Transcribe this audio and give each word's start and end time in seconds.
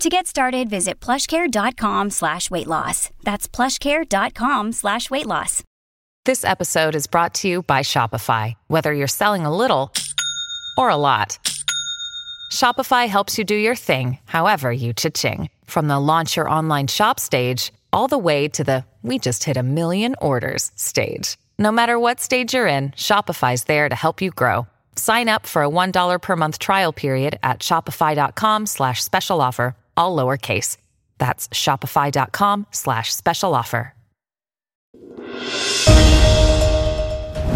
To 0.00 0.08
get 0.08 0.26
started, 0.26 0.68
visit 0.68 1.00
plushcare.com 1.00 2.10
slash 2.10 2.50
weight 2.50 2.66
loss. 2.66 3.10
That's 3.22 3.46
plushcare.com 3.46 4.72
slash 4.72 5.10
weight 5.10 5.26
loss. 5.26 5.62
This 6.24 6.44
episode 6.44 6.94
is 6.94 7.06
brought 7.06 7.34
to 7.34 7.48
you 7.48 7.62
by 7.62 7.80
Shopify. 7.80 8.54
Whether 8.68 8.92
you're 8.92 9.06
selling 9.08 9.44
a 9.44 9.54
little 9.56 9.92
or 10.78 10.88
a 10.88 10.96
lot, 10.96 11.38
Shopify 12.52 13.06
helps 13.08 13.38
you 13.38 13.44
do 13.44 13.54
your 13.54 13.74
thing, 13.76 14.18
however 14.24 14.72
you 14.72 14.92
cha-ching. 14.92 15.50
From 15.64 15.88
the 15.88 15.98
launch 15.98 16.36
your 16.36 16.48
online 16.48 16.86
shop 16.86 17.18
stage, 17.20 17.72
all 17.92 18.08
the 18.08 18.18
way 18.18 18.48
to 18.48 18.64
the 18.64 18.84
we 19.02 19.18
just 19.18 19.44
hit 19.44 19.56
a 19.56 19.62
million 19.62 20.14
orders 20.22 20.70
stage. 20.76 21.36
No 21.58 21.70
matter 21.72 21.98
what 21.98 22.20
stage 22.20 22.54
you're 22.54 22.66
in, 22.68 22.90
Shopify's 22.92 23.64
there 23.64 23.88
to 23.88 23.94
help 23.94 24.22
you 24.22 24.30
grow. 24.30 24.66
Sign 24.96 25.28
up 25.28 25.46
for 25.46 25.62
a 25.64 25.68
$1 25.68 26.22
per 26.22 26.36
month 26.36 26.58
trial 26.58 26.92
period 26.92 27.38
at 27.42 27.60
shopify.com 27.60 28.66
slash 28.66 29.02
special 29.02 29.40
offer, 29.40 29.74
all 30.02 30.16
lowercase. 30.16 30.76
That's 31.18 31.48
shopify.com 31.48 32.66
slash 32.72 33.14
special 33.14 33.54
offer. 33.54 33.94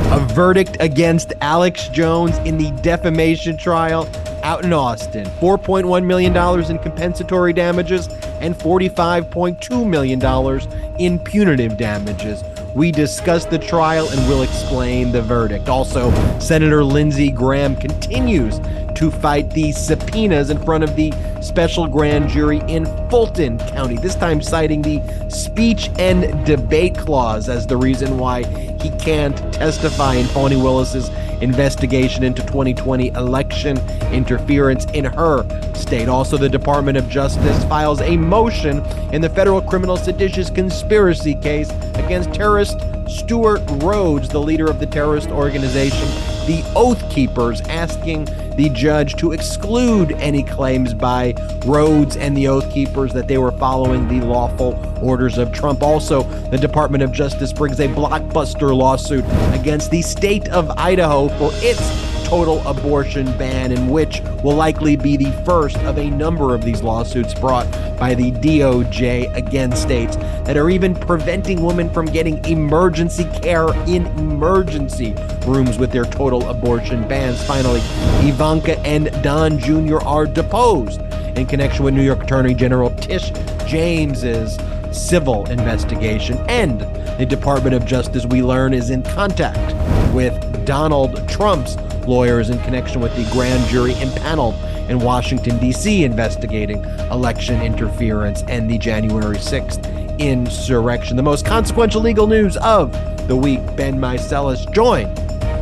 A 0.08 0.20
verdict 0.33 0.77
against 0.78 1.33
Alex 1.41 1.89
Jones 1.89 2.39
in 2.39 2.58
the 2.58 2.70
defamation 2.83 3.58
trial 3.58 4.08
out 4.44 4.64
in 4.64 4.72
Austin. 4.72 5.27
$4.1 5.41 6.05
million 6.05 6.36
in 6.70 6.78
compensatory 6.78 7.52
damages 7.52 8.06
and 8.41 8.55
$45.2 8.55 9.86
million 9.86 11.00
in 11.00 11.19
punitive 11.19 11.77
damages. 11.77 12.44
We 12.77 12.92
discuss 12.92 13.47
the 13.47 13.58
trial 13.58 14.08
and 14.11 14.28
will 14.28 14.42
explain 14.42 15.11
the 15.11 15.22
verdict. 15.22 15.69
Also, 15.69 16.12
Senator 16.39 16.84
Lindsey 16.84 17.30
Graham 17.33 17.74
continues 17.74 18.58
to 18.97 19.11
fight 19.11 19.50
the 19.50 19.72
subpoenas 19.72 20.50
in 20.50 20.62
front 20.64 20.83
of 20.83 20.97
the 20.97 21.12
special 21.41 21.86
grand 21.86 22.28
jury 22.28 22.61
in 22.66 22.86
Fulton 23.08 23.58
County, 23.58 23.97
this 23.97 24.14
time 24.14 24.42
citing 24.42 24.83
the 24.83 25.00
speech 25.28 25.91
and 25.98 26.44
debate 26.47 26.97
clause 26.97 27.48
as 27.48 27.67
the 27.67 27.77
reason 27.77 28.19
why 28.19 28.44
he 28.80 28.91
can't 28.98 29.36
testify 29.52 30.14
in 30.14 30.27
Fani 30.27 30.56
Willis's 30.56 31.11
investigation 31.41 32.24
into 32.24 32.42
2020 32.42 33.08
election 33.08 33.78
interference 34.12 34.86
in 34.86 35.05
her 35.05 35.44
state. 35.74 36.08
Also, 36.08 36.36
the 36.39 36.48
Department 36.48 36.96
of 36.96 37.08
Justice 37.08 37.64
files 37.64 38.01
a 38.01 38.17
motion 38.17 38.84
in 39.13 39.20
the 39.20 39.28
federal 39.28 39.61
criminal 39.61 39.96
seditious 39.96 40.51
conspiracy 40.51 41.34
case 41.34 41.70
against 41.95 42.33
terrorist 42.33 42.78
Stewart 43.08 43.61
Rhodes, 43.83 44.28
the 44.28 44.40
leader 44.40 44.67
of 44.67 44.80
the 44.80 44.86
terrorist 44.86 45.28
organization, 45.28 46.08
the 46.46 46.64
Oath 46.74 47.08
Keepers, 47.11 47.61
asking 47.62 48.24
the 48.57 48.70
judge 48.70 49.17
to 49.17 49.33
exclude 49.33 50.12
any 50.12 50.42
claims 50.42 50.95
by 50.95 51.34
Rhodes 51.64 52.17
and 52.17 52.36
the 52.36 52.48
Oath 52.48 52.70
Keepers 52.73 53.12
that 53.12 53.29
they 53.29 53.39
were 53.39 53.52
following 53.52 54.08
the 54.08 54.24
lawful 54.24 54.80
orders 55.02 55.39
of 55.39 55.52
Trump. 55.52 55.83
Also, 55.83 56.23
the 56.51 56.58
Department 56.58 57.02
of 57.02 57.12
Justice 57.12 57.52
brings 57.52 57.80
a 57.80 57.89
blockbuster 57.89 58.74
lawsuit 58.74 59.24
against 59.52 59.90
the 59.90 60.02
state 60.02 60.48
of 60.48 60.70
Idaho 60.79 61.29
for 61.36 61.51
its 61.57 62.05
total 62.27 62.67
abortion 62.67 63.25
ban, 63.39 63.70
in 63.70 63.89
which 63.89 64.20
will 64.42 64.57
likely 64.57 64.97
be 64.97 65.17
the 65.17 65.31
first 65.45 65.77
of 65.79 65.97
a 65.97 66.11
number 66.11 66.57
of 66.57 66.64
these 66.64 66.83
lawsuits 66.83 67.33
brought 67.33 67.70
by 68.01 68.14
the 68.14 68.33
DOJ 68.33 69.33
against 69.37 69.81
states 69.81 70.17
that 70.17 70.57
are 70.57 70.69
even 70.69 70.92
preventing 70.92 71.63
women 71.63 71.89
from 71.89 72.07
getting 72.07 72.45
emergency 72.45 73.25
care 73.41 73.69
in 73.87 74.07
emergency 74.19 75.14
rooms 75.47 75.79
with 75.79 75.92
their 75.92 76.05
total 76.05 76.48
abortion 76.48 77.07
bans. 77.07 77.41
Finally, 77.45 77.81
Ivanka 78.29 78.77
and 78.81 79.07
Don 79.23 79.57
Jr. 79.61 79.98
are 79.98 80.27
deposed 80.27 81.01
in 81.37 81.47
connection 81.47 81.85
with 81.85 81.95
New 81.95 82.03
York 82.03 82.25
Attorney 82.25 82.55
General 82.55 82.91
Tish 82.97 83.31
James's 83.67 84.58
civil 84.91 85.48
investigation. 85.48 86.39
And 86.48 86.81
the 87.20 87.27
Department 87.27 87.77
of 87.77 87.87
Justice, 87.87 88.27
we 88.27 88.43
learn, 88.43 88.75
is 88.75 88.91
in 88.91 89.05
contact 89.05 89.75
with 90.13 90.35
Donald 90.67 91.29
Trump's 91.29 91.77
lawyers 92.06 92.50
in 92.50 92.58
connection 92.61 93.00
with 93.00 93.14
the 93.17 93.30
grand 93.33 93.68
jury 93.68 93.92
impaneled 94.00 94.55
in 94.89 95.00
Washington, 95.00 95.58
D.C., 95.58 96.05
investigating 96.05 96.84
election 97.11 97.61
interference 97.62 98.42
and 98.48 98.70
the 98.70 98.78
January 98.78 99.36
6th 99.36 100.18
insurrection. 100.18 101.16
The 101.16 101.22
most 101.22 101.45
consequential 101.45 102.00
legal 102.00 102.27
news 102.27 102.56
of 102.58 102.92
the 103.28 103.36
week. 103.36 103.61
Ben 103.77 103.98
Meiselas 103.98 104.70
joined 104.72 105.14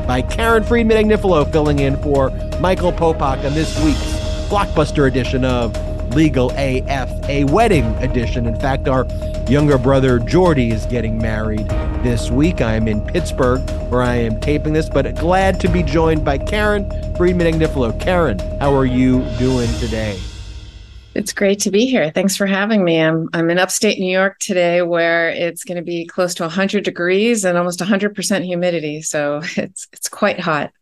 by 0.07 0.23
Karen 0.23 0.63
Friedman 0.63 1.09
Agnifilo 1.09 1.51
filling 1.51 1.79
in 1.79 1.97
for 1.97 2.31
Michael 2.61 2.93
Popok 2.93 3.45
on 3.45 3.55
this 3.55 3.83
week's 3.83 3.99
blockbuster 4.49 5.09
edition 5.09 5.45
of 5.45 5.75
Legal 6.15 6.51
AF, 6.53 7.11
a 7.29 7.45
wedding 7.45 7.85
edition. 7.97 8.47
In 8.47 8.59
fact, 8.61 8.87
our 8.87 9.07
younger 9.49 9.79
brother 9.79 10.19
Jordy 10.19 10.71
is 10.71 10.87
getting 10.87 11.19
married 11.19 11.69
this 12.05 12.31
week. 12.31 12.61
I 12.61 12.75
am 12.75 12.87
in 12.87 13.01
Pittsburgh 13.01 13.61
where 13.91 14.03
I 14.03 14.15
am 14.17 14.39
taping 14.39 14.75
this, 14.75 14.91
but 14.91 15.13
glad 15.17 15.59
to 15.61 15.69
be 15.69 15.83
joined 15.83 16.23
by 16.23 16.37
Karen 16.37 16.89
Friedman 17.17 17.53
Agnifilo. 17.53 17.99
Karen, 17.99 18.39
how 18.61 18.75
are 18.75 18.85
you 18.85 19.25
doing 19.39 19.73
today? 19.81 20.21
It's 21.15 21.33
great 21.33 21.61
to 21.61 21.71
be 21.71 21.87
here. 21.87 22.11
Thanks 22.11 22.37
for 22.37 22.45
having 22.45 22.85
me. 22.85 23.01
I'm 23.01 23.31
I'm 23.33 23.49
in 23.49 23.59
upstate 23.59 23.99
New 23.99 24.13
York 24.13 24.39
today 24.39 24.83
where 24.83 25.31
it's 25.31 25.65
going 25.65 25.77
to 25.77 25.83
be 25.83 26.05
close 26.05 26.35
to 26.35 26.43
100 26.43 26.85
degrees 26.85 27.45
and 27.45 27.57
almost 27.57 27.81
100% 27.81 28.45
humidity, 28.45 29.01
so 29.01 29.41
it's 29.57 29.89
it's 29.93 30.09
quite 30.09 30.39
hot. 30.39 30.73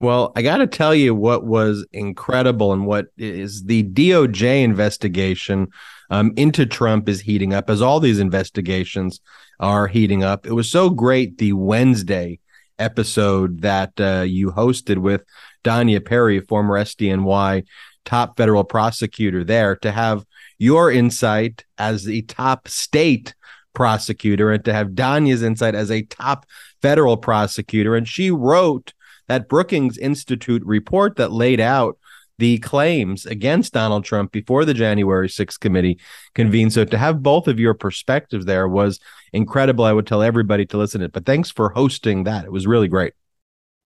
Well, 0.00 0.32
I 0.34 0.40
got 0.40 0.58
to 0.58 0.66
tell 0.66 0.94
you 0.94 1.14
what 1.14 1.44
was 1.44 1.86
incredible 1.92 2.72
and 2.72 2.86
what 2.86 3.08
is 3.18 3.64
the 3.64 3.82
DOJ 3.82 4.62
investigation 4.62 5.68
um, 6.10 6.32
into 6.36 6.66
Trump 6.66 7.08
is 7.08 7.20
heating 7.20 7.54
up 7.54 7.70
as 7.70 7.80
all 7.80 8.00
these 8.00 8.18
investigations 8.18 9.20
are 9.58 9.86
heating 9.86 10.24
up. 10.24 10.46
It 10.46 10.52
was 10.52 10.70
so 10.70 10.90
great 10.90 11.38
the 11.38 11.52
Wednesday 11.52 12.40
episode 12.78 13.60
that 13.60 13.92
uh, 14.00 14.24
you 14.26 14.50
hosted 14.50 14.98
with 14.98 15.22
Danya 15.62 16.04
Perry, 16.04 16.40
former 16.40 16.78
SDNY 16.78 17.64
top 18.04 18.36
federal 18.36 18.64
prosecutor 18.64 19.44
there, 19.44 19.76
to 19.76 19.92
have 19.92 20.24
your 20.58 20.90
insight 20.90 21.64
as 21.78 22.04
the 22.04 22.22
top 22.22 22.66
state 22.68 23.34
prosecutor 23.74 24.50
and 24.50 24.64
to 24.64 24.72
have 24.72 24.88
Danya's 24.88 25.42
insight 25.42 25.74
as 25.74 25.90
a 25.90 26.02
top 26.02 26.46
federal 26.82 27.16
prosecutor. 27.16 27.94
And 27.94 28.08
she 28.08 28.30
wrote 28.30 28.92
that 29.28 29.48
Brookings 29.48 29.96
Institute 29.96 30.64
report 30.64 31.16
that 31.16 31.30
laid 31.30 31.60
out 31.60 31.98
the 32.40 32.58
claims 32.58 33.26
against 33.26 33.74
Donald 33.74 34.04
Trump 34.04 34.32
before 34.32 34.64
the 34.64 34.74
January 34.74 35.28
6th 35.28 35.60
committee 35.60 36.00
convened. 36.34 36.72
So 36.72 36.84
to 36.84 36.98
have 36.98 37.22
both 37.22 37.46
of 37.46 37.60
your 37.60 37.74
perspectives 37.74 38.46
there 38.46 38.66
was 38.66 38.98
incredible. 39.32 39.84
I 39.84 39.92
would 39.92 40.06
tell 40.06 40.22
everybody 40.22 40.66
to 40.66 40.78
listen 40.78 41.00
to 41.00 41.04
it. 41.04 41.12
But 41.12 41.26
thanks 41.26 41.50
for 41.50 41.68
hosting 41.68 42.24
that. 42.24 42.46
It 42.46 42.52
was 42.52 42.66
really 42.66 42.88
great. 42.88 43.12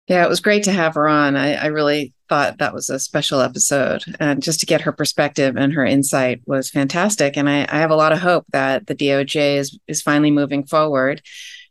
Yeah, 0.07 0.23
it 0.23 0.29
was 0.29 0.39
great 0.39 0.63
to 0.63 0.71
have 0.71 0.95
her 0.95 1.09
on. 1.09 1.35
I, 1.35 1.55
I 1.55 1.65
really 1.65 2.13
thought 2.29 2.59
that 2.59 2.73
was 2.73 2.89
a 2.89 2.99
special 2.99 3.41
episode. 3.41 4.03
And 4.21 4.41
just 4.41 4.61
to 4.61 4.65
get 4.65 4.81
her 4.81 4.93
perspective 4.93 5.57
and 5.57 5.73
her 5.73 5.85
insight 5.85 6.41
was 6.45 6.69
fantastic. 6.69 7.35
And 7.35 7.50
I, 7.50 7.67
I 7.69 7.79
have 7.79 7.91
a 7.91 7.95
lot 7.95 8.13
of 8.13 8.19
hope 8.19 8.45
that 8.53 8.88
the 8.88 8.95
DOJ 8.95 9.57
is 9.57 9.77
is 9.88 10.01
finally 10.01 10.31
moving 10.31 10.65
forward 10.65 11.21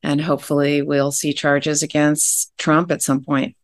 and 0.02 0.20
hopefully 0.20 0.82
we'll 0.82 1.12
see 1.12 1.32
charges 1.32 1.82
against 1.82 2.56
Trump 2.58 2.90
at 2.90 3.02
some 3.02 3.24
point. 3.24 3.56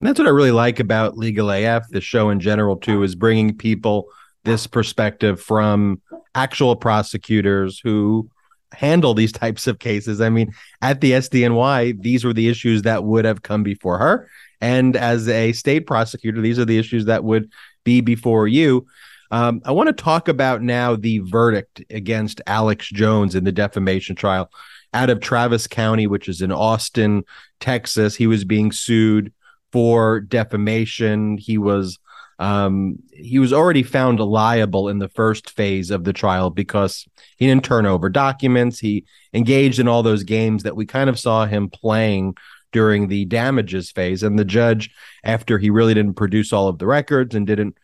And 0.00 0.08
that's 0.08 0.18
what 0.18 0.28
I 0.28 0.30
really 0.30 0.50
like 0.50 0.80
about 0.80 1.18
Legal 1.18 1.50
AF, 1.50 1.88
the 1.90 2.00
show 2.00 2.30
in 2.30 2.40
general, 2.40 2.76
too, 2.76 3.02
is 3.02 3.14
bringing 3.14 3.56
people 3.56 4.08
this 4.44 4.66
perspective 4.66 5.40
from 5.40 6.00
actual 6.34 6.74
prosecutors 6.74 7.78
who 7.78 8.30
handle 8.72 9.12
these 9.12 9.32
types 9.42 9.66
of 9.66 9.78
cases. 9.78 10.20
I 10.20 10.30
mean, 10.30 10.52
at 10.80 11.00
the 11.00 11.12
SDNY, 11.12 12.00
these 12.00 12.24
were 12.24 12.32
the 12.32 12.48
issues 12.48 12.82
that 12.82 13.04
would 13.04 13.26
have 13.26 13.42
come 13.42 13.62
before 13.62 13.98
her. 13.98 14.28
And 14.62 14.96
as 14.96 15.28
a 15.28 15.52
state 15.52 15.86
prosecutor, 15.86 16.40
these 16.40 16.58
are 16.58 16.64
the 16.64 16.78
issues 16.78 17.04
that 17.06 17.24
would 17.24 17.50
be 17.84 18.00
before 18.00 18.48
you. 18.48 18.86
Um, 19.30 19.60
I 19.64 19.72
want 19.72 19.88
to 19.88 19.92
talk 19.92 20.28
about 20.28 20.62
now 20.62 20.96
the 20.96 21.18
verdict 21.18 21.82
against 21.90 22.40
Alex 22.46 22.88
Jones 22.88 23.34
in 23.34 23.44
the 23.44 23.52
defamation 23.52 24.16
trial 24.16 24.50
out 24.92 25.08
of 25.08 25.20
Travis 25.20 25.66
County, 25.66 26.06
which 26.06 26.28
is 26.28 26.42
in 26.42 26.50
Austin, 26.50 27.24
Texas. 27.60 28.16
He 28.16 28.26
was 28.26 28.44
being 28.44 28.72
sued 28.72 29.32
for 29.72 30.20
defamation. 30.20 31.38
He 31.38 31.58
was 31.58 31.98
um, 32.40 32.96
he 33.12 33.38
was 33.38 33.52
already 33.52 33.82
found 33.82 34.18
liable 34.18 34.88
in 34.88 34.98
the 34.98 35.10
first 35.10 35.50
phase 35.50 35.90
of 35.90 36.04
the 36.04 36.14
trial 36.14 36.48
because 36.48 37.06
he 37.36 37.46
didn't 37.46 37.64
turn 37.64 37.84
over 37.84 38.08
documents. 38.08 38.78
He 38.80 39.04
engaged 39.34 39.78
in 39.78 39.88
all 39.88 40.02
those 40.02 40.22
games 40.22 40.62
that 40.62 40.74
we 40.74 40.86
kind 40.86 41.10
of 41.10 41.20
saw 41.20 41.44
him 41.44 41.68
playing 41.68 42.36
during 42.72 43.08
the 43.08 43.26
damages 43.26 43.90
phase. 43.90 44.22
And 44.22 44.38
the 44.38 44.44
judge, 44.46 44.90
after 45.22 45.58
he 45.58 45.68
really 45.68 45.92
didn't 45.92 46.14
produce 46.14 46.50
all 46.50 46.68
of 46.68 46.78
the 46.78 46.86
records 46.86 47.34
and 47.34 47.46
didn't 47.46 47.76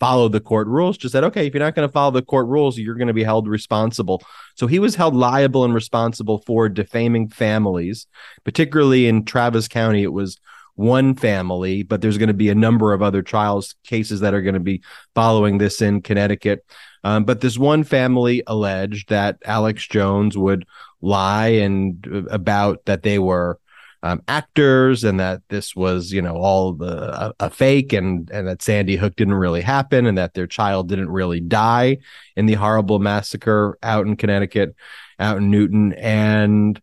follow 0.00 0.28
the 0.28 0.40
court 0.40 0.66
rules, 0.66 0.98
just 0.98 1.12
said, 1.12 1.24
okay, 1.24 1.46
if 1.46 1.54
you're 1.54 1.62
not 1.62 1.76
going 1.76 1.86
to 1.86 1.92
follow 1.92 2.10
the 2.10 2.22
court 2.22 2.48
rules, 2.48 2.78
you're 2.78 2.96
going 2.96 3.06
to 3.06 3.14
be 3.14 3.22
held 3.22 3.46
responsible. 3.46 4.22
So 4.56 4.66
he 4.66 4.80
was 4.80 4.96
held 4.96 5.14
liable 5.14 5.64
and 5.64 5.74
responsible 5.74 6.38
for 6.46 6.68
defaming 6.68 7.28
families, 7.28 8.08
particularly 8.42 9.06
in 9.06 9.24
Travis 9.24 9.68
County. 9.68 10.02
It 10.02 10.12
was 10.12 10.38
one 10.80 11.14
family, 11.14 11.82
but 11.82 12.00
there's 12.00 12.18
going 12.18 12.28
to 12.28 12.34
be 12.34 12.48
a 12.48 12.54
number 12.54 12.92
of 12.92 13.02
other 13.02 13.22
trials 13.22 13.74
cases 13.84 14.20
that 14.20 14.34
are 14.34 14.42
going 14.42 14.54
to 14.54 14.60
be 14.60 14.82
following 15.14 15.58
this 15.58 15.82
in 15.82 16.00
Connecticut. 16.00 16.64
Um, 17.04 17.24
but 17.24 17.40
this 17.40 17.58
one 17.58 17.84
family 17.84 18.42
alleged 18.46 19.10
that 19.10 19.38
Alex 19.44 19.86
Jones 19.86 20.36
would 20.36 20.66
lie 21.00 21.48
and 21.48 22.06
uh, 22.10 22.24
about 22.30 22.84
that 22.86 23.02
they 23.02 23.18
were 23.18 23.58
um, 24.02 24.22
actors 24.28 25.04
and 25.04 25.20
that 25.20 25.42
this 25.50 25.76
was, 25.76 26.12
you 26.12 26.22
know, 26.22 26.36
all 26.36 26.72
the 26.72 27.26
a, 27.26 27.34
a, 27.40 27.50
fake 27.50 27.92
and 27.92 28.30
and 28.30 28.48
that 28.48 28.62
Sandy 28.62 28.96
Hook 28.96 29.14
didn't 29.16 29.34
really 29.34 29.60
happen 29.60 30.06
and 30.06 30.16
that 30.16 30.32
their 30.32 30.46
child 30.46 30.88
didn't 30.88 31.10
really 31.10 31.40
die 31.40 31.98
in 32.36 32.46
the 32.46 32.54
horrible 32.54 32.98
massacre 32.98 33.78
out 33.82 34.06
in 34.06 34.16
Connecticut, 34.16 34.74
out 35.18 35.38
in 35.38 35.50
Newtown, 35.50 35.92
and 35.92 36.80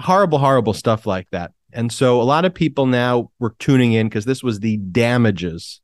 horrible, 0.00 0.38
horrible 0.38 0.74
stuff 0.74 1.06
like 1.06 1.28
that. 1.30 1.52
And 1.78 1.92
so 1.92 2.20
a 2.20 2.24
lot 2.24 2.44
of 2.44 2.52
people 2.52 2.86
now 2.86 3.30
were 3.38 3.54
tuning 3.60 3.92
in 3.92 4.08
because 4.08 4.24
this 4.24 4.42
was 4.42 4.58
the 4.58 4.78
damages 4.78 5.80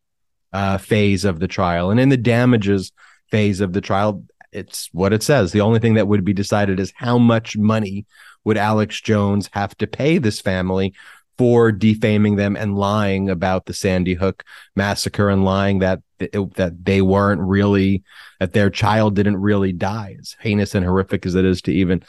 uh, 0.52 0.76
phase 0.76 1.24
of 1.24 1.38
the 1.38 1.46
trial. 1.46 1.92
And 1.92 2.00
in 2.00 2.08
the 2.08 2.16
damages 2.16 2.90
phase 3.30 3.60
of 3.60 3.74
the 3.74 3.80
trial, 3.80 4.24
it's 4.50 4.88
what 4.90 5.12
it 5.12 5.22
says. 5.22 5.52
The 5.52 5.60
only 5.60 5.78
thing 5.78 5.94
that 5.94 6.08
would 6.08 6.24
be 6.24 6.32
decided 6.32 6.80
is 6.80 6.92
how 6.96 7.16
much 7.16 7.56
money 7.56 8.06
would 8.42 8.56
Alex 8.56 9.00
Jones 9.00 9.48
have 9.52 9.76
to 9.76 9.86
pay 9.86 10.18
this 10.18 10.40
family 10.40 10.94
for 11.38 11.70
defaming 11.70 12.34
them 12.34 12.56
and 12.56 12.76
lying 12.76 13.30
about 13.30 13.66
the 13.66 13.72
Sandy 13.72 14.14
Hook 14.14 14.42
massacre 14.74 15.30
and 15.30 15.44
lying 15.44 15.78
that 15.78 16.00
that 16.18 16.76
they 16.82 17.02
weren't 17.02 17.40
really 17.40 18.02
that 18.40 18.52
their 18.52 18.70
child 18.70 19.14
didn't 19.14 19.36
really 19.36 19.72
die 19.72 20.16
as 20.18 20.34
heinous 20.40 20.74
and 20.74 20.84
horrific 20.84 21.24
as 21.24 21.36
it 21.36 21.44
is 21.44 21.62
to 21.62 21.72
even 21.72 22.02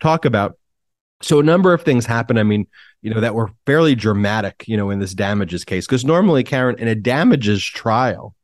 talk 0.00 0.26
about 0.26 0.58
so 1.22 1.40
a 1.40 1.42
number 1.42 1.72
of 1.72 1.82
things 1.82 2.06
happen 2.06 2.38
i 2.38 2.42
mean 2.42 2.66
you 3.00 3.12
know 3.12 3.20
that 3.20 3.34
were 3.34 3.50
fairly 3.66 3.94
dramatic 3.94 4.64
you 4.66 4.76
know 4.76 4.90
in 4.90 4.98
this 4.98 5.14
damages 5.14 5.64
case 5.64 5.86
because 5.86 6.04
normally 6.04 6.44
karen 6.44 6.78
in 6.78 6.88
a 6.88 6.94
damages 6.94 7.64
trial 7.64 8.34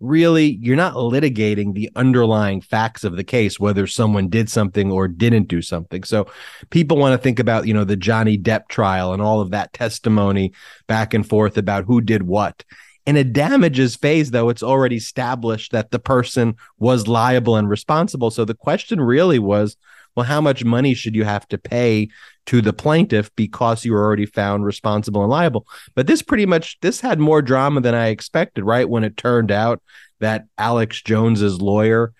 really 0.00 0.58
you're 0.62 0.76
not 0.76 0.94
litigating 0.94 1.74
the 1.74 1.90
underlying 1.94 2.60
facts 2.60 3.04
of 3.04 3.16
the 3.16 3.24
case 3.24 3.60
whether 3.60 3.86
someone 3.86 4.28
did 4.28 4.48
something 4.48 4.90
or 4.90 5.06
didn't 5.06 5.46
do 5.46 5.60
something. 5.62 6.02
So 6.04 6.26
people 6.70 6.96
want 6.96 7.12
to 7.12 7.22
think 7.22 7.38
about 7.38 7.66
you 7.66 7.74
know 7.74 7.84
the 7.84 7.96
johnny 7.96 8.38
depp 8.38 8.68
trial 8.68 9.12
and 9.12 9.22
all 9.22 9.40
of 9.40 9.50
that 9.50 9.72
testimony 9.72 10.52
back 10.86 11.14
and 11.14 11.28
forth 11.28 11.58
about 11.58 11.84
who 11.84 12.00
did 12.00 12.22
what. 12.22 12.64
In 13.06 13.16
a 13.16 13.24
damages 13.24 13.94
phase 13.94 14.30
though 14.30 14.48
it's 14.48 14.62
already 14.62 14.96
established 14.96 15.72
that 15.72 15.90
the 15.90 15.98
person 15.98 16.56
was 16.78 17.06
liable 17.06 17.56
and 17.56 17.68
responsible. 17.68 18.30
So 18.30 18.44
the 18.44 18.54
question 18.54 19.00
really 19.00 19.38
was 19.38 19.76
well 20.20 20.26
how 20.26 20.40
much 20.40 20.64
money 20.64 20.92
should 20.92 21.16
you 21.16 21.24
have 21.24 21.48
to 21.48 21.56
pay 21.56 22.08
to 22.46 22.60
the 22.60 22.74
plaintiff 22.74 23.30
because 23.36 23.84
you 23.84 23.92
were 23.92 24.04
already 24.04 24.26
found 24.26 24.64
responsible 24.64 25.22
and 25.22 25.30
liable. 25.30 25.66
But 25.94 26.06
this 26.06 26.20
pretty 26.20 26.44
much 26.44 26.78
this 26.80 27.00
had 27.00 27.18
more 27.18 27.40
drama 27.40 27.80
than 27.80 27.94
I 27.94 28.08
expected, 28.08 28.64
right? 28.64 28.88
When 28.88 29.04
it 29.04 29.16
turned 29.16 29.50
out 29.50 29.82
that 30.20 30.44
Alex 30.58 31.00
Jones's 31.00 31.62
lawyer 31.62 32.12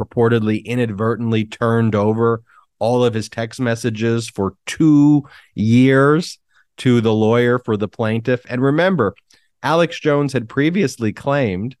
purportedly 0.00 0.64
inadvertently 0.64 1.44
turned 1.44 1.94
over 1.94 2.42
all 2.78 3.04
of 3.04 3.14
his 3.14 3.28
text 3.28 3.60
messages 3.60 4.28
for 4.28 4.54
2 4.66 5.22
years 5.54 6.38
to 6.78 7.00
the 7.00 7.12
lawyer 7.12 7.58
for 7.58 7.76
the 7.76 7.88
plaintiff. 7.88 8.44
And 8.48 8.62
remember, 8.62 9.14
Alex 9.62 10.00
Jones 10.00 10.32
had 10.32 10.48
previously 10.48 11.12
claimed 11.12 11.76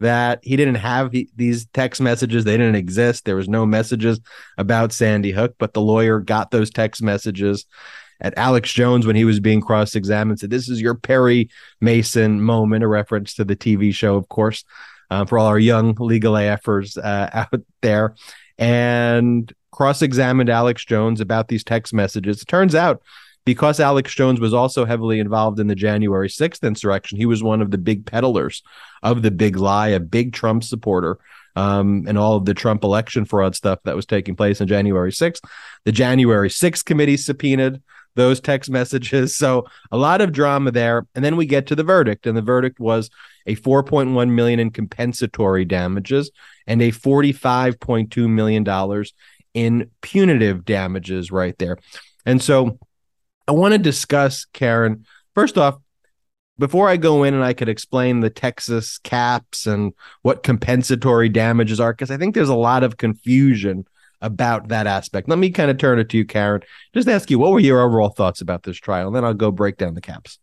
that 0.00 0.40
he 0.42 0.56
didn't 0.56 0.76
have 0.76 1.14
these 1.36 1.66
text 1.66 2.00
messages. 2.00 2.44
They 2.44 2.56
didn't 2.56 2.74
exist. 2.74 3.24
There 3.24 3.36
was 3.36 3.48
no 3.48 3.64
messages 3.64 4.20
about 4.58 4.92
Sandy 4.92 5.30
Hook, 5.30 5.54
but 5.58 5.72
the 5.72 5.80
lawyer 5.80 6.20
got 6.20 6.50
those 6.50 6.70
text 6.70 7.02
messages 7.02 7.66
at 8.20 8.36
Alex 8.36 8.72
Jones 8.72 9.06
when 9.06 9.16
he 9.16 9.24
was 9.24 9.40
being 9.40 9.60
cross 9.60 9.94
examined. 9.94 10.40
Said, 10.40 10.50
This 10.50 10.68
is 10.68 10.80
your 10.80 10.94
Perry 10.94 11.48
Mason 11.80 12.40
moment, 12.40 12.84
a 12.84 12.88
reference 12.88 13.34
to 13.34 13.44
the 13.44 13.56
TV 13.56 13.94
show, 13.94 14.16
of 14.16 14.28
course, 14.28 14.64
uh, 15.10 15.24
for 15.24 15.38
all 15.38 15.46
our 15.46 15.58
young 15.58 15.94
legal 15.98 16.34
AFers 16.34 16.98
uh, 16.98 17.30
out 17.52 17.62
there. 17.82 18.14
And 18.58 19.52
cross 19.72 20.02
examined 20.02 20.48
Alex 20.48 20.84
Jones 20.84 21.20
about 21.20 21.48
these 21.48 21.64
text 21.64 21.92
messages. 21.92 22.42
It 22.42 22.46
turns 22.46 22.74
out 22.74 23.02
because 23.44 23.80
Alex 23.80 24.14
Jones 24.14 24.40
was 24.40 24.54
also 24.54 24.84
heavily 24.84 25.20
involved 25.20 25.60
in 25.60 25.66
the 25.66 25.74
January 25.74 26.28
6th 26.28 26.62
insurrection, 26.62 27.18
he 27.18 27.26
was 27.26 27.42
one 27.42 27.60
of 27.60 27.70
the 27.70 27.78
big 27.78 28.06
peddlers 28.06 28.62
of 29.02 29.22
the 29.22 29.30
big 29.30 29.56
lie, 29.56 29.88
a 29.88 30.00
big 30.00 30.32
Trump 30.32 30.64
supporter. 30.64 31.18
Um, 31.56 32.06
and 32.08 32.18
all 32.18 32.34
of 32.34 32.46
the 32.46 32.54
Trump 32.54 32.82
election 32.82 33.24
fraud 33.24 33.54
stuff 33.54 33.78
that 33.84 33.94
was 33.94 34.06
taking 34.06 34.34
place 34.34 34.60
on 34.60 34.66
January 34.66 35.12
6th. 35.12 35.40
The 35.84 35.92
January 35.92 36.48
6th 36.48 36.84
committee 36.84 37.16
subpoenaed 37.16 37.80
those 38.16 38.40
text 38.40 38.70
messages. 38.70 39.36
So 39.36 39.66
a 39.92 39.96
lot 39.96 40.20
of 40.20 40.32
drama 40.32 40.72
there. 40.72 41.06
And 41.14 41.24
then 41.24 41.36
we 41.36 41.46
get 41.46 41.66
to 41.68 41.76
the 41.76 41.84
verdict. 41.84 42.26
And 42.26 42.36
the 42.36 42.42
verdict 42.42 42.80
was 42.80 43.08
a 43.46 43.54
4.1 43.56 44.30
million 44.30 44.58
in 44.58 44.70
compensatory 44.70 45.64
damages 45.64 46.30
and 46.66 46.80
a 46.82 46.90
45.2 46.90 48.28
million 48.28 48.64
dollars 48.64 49.12
in 49.52 49.90
punitive 50.00 50.64
damages 50.64 51.30
right 51.30 51.56
there. 51.58 51.78
And 52.26 52.42
so 52.42 52.78
I 53.46 53.52
want 53.52 53.72
to 53.72 53.78
discuss, 53.78 54.46
Karen, 54.46 55.04
first 55.34 55.58
off, 55.58 55.78
before 56.58 56.88
I 56.88 56.96
go 56.96 57.24
in 57.24 57.34
and 57.34 57.44
I 57.44 57.52
could 57.52 57.68
explain 57.68 58.20
the 58.20 58.30
Texas 58.30 58.98
caps 58.98 59.66
and 59.66 59.92
what 60.22 60.42
compensatory 60.42 61.28
damages 61.28 61.80
are, 61.80 61.92
because 61.92 62.10
I 62.10 62.16
think 62.16 62.34
there's 62.34 62.48
a 62.48 62.54
lot 62.54 62.84
of 62.84 62.96
confusion 62.96 63.86
about 64.20 64.68
that 64.68 64.86
aspect. 64.86 65.28
Let 65.28 65.38
me 65.38 65.50
kind 65.50 65.70
of 65.70 65.78
turn 65.78 65.98
it 65.98 66.08
to 66.10 66.16
you, 66.16 66.24
Karen. 66.24 66.62
Just 66.94 67.08
ask 67.08 67.30
you, 67.30 67.38
what 67.38 67.52
were 67.52 67.60
your 67.60 67.82
overall 67.82 68.08
thoughts 68.08 68.40
about 68.40 68.62
this 68.62 68.76
trial? 68.76 69.08
And 69.08 69.16
then 69.16 69.24
I'll 69.24 69.34
go 69.34 69.50
break 69.50 69.76
down 69.76 69.94
the 69.94 70.00
caps. 70.00 70.38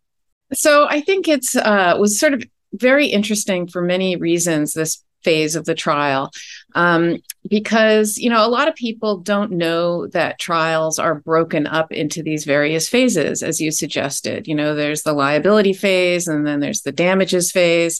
So 0.53 0.85
I 0.89 1.01
think 1.01 1.27
it's 1.27 1.55
uh, 1.55 1.95
was 1.97 2.19
sort 2.19 2.33
of 2.33 2.43
very 2.73 3.07
interesting 3.07 3.67
for 3.67 3.81
many 3.81 4.17
reasons. 4.17 4.73
This 4.73 5.03
phase 5.23 5.55
of 5.55 5.65
the 5.65 5.75
trial. 5.75 6.31
Um, 6.73 7.17
because 7.47 8.17
you 8.17 8.29
know 8.29 8.45
a 8.45 8.49
lot 8.49 8.67
of 8.67 8.75
people 8.75 9.17
don't 9.17 9.51
know 9.51 10.07
that 10.07 10.39
trials 10.39 10.99
are 10.99 11.15
broken 11.15 11.65
up 11.65 11.91
into 11.91 12.21
these 12.21 12.45
various 12.45 12.87
phases 12.87 13.41
as 13.41 13.59
you 13.59 13.71
suggested. 13.71 14.47
You 14.47 14.55
know 14.55 14.75
there's 14.75 15.03
the 15.03 15.13
liability 15.13 15.73
phase 15.73 16.27
and 16.27 16.45
then 16.45 16.59
there's 16.59 16.81
the 16.81 16.91
damages 16.91 17.51
phase 17.51 17.99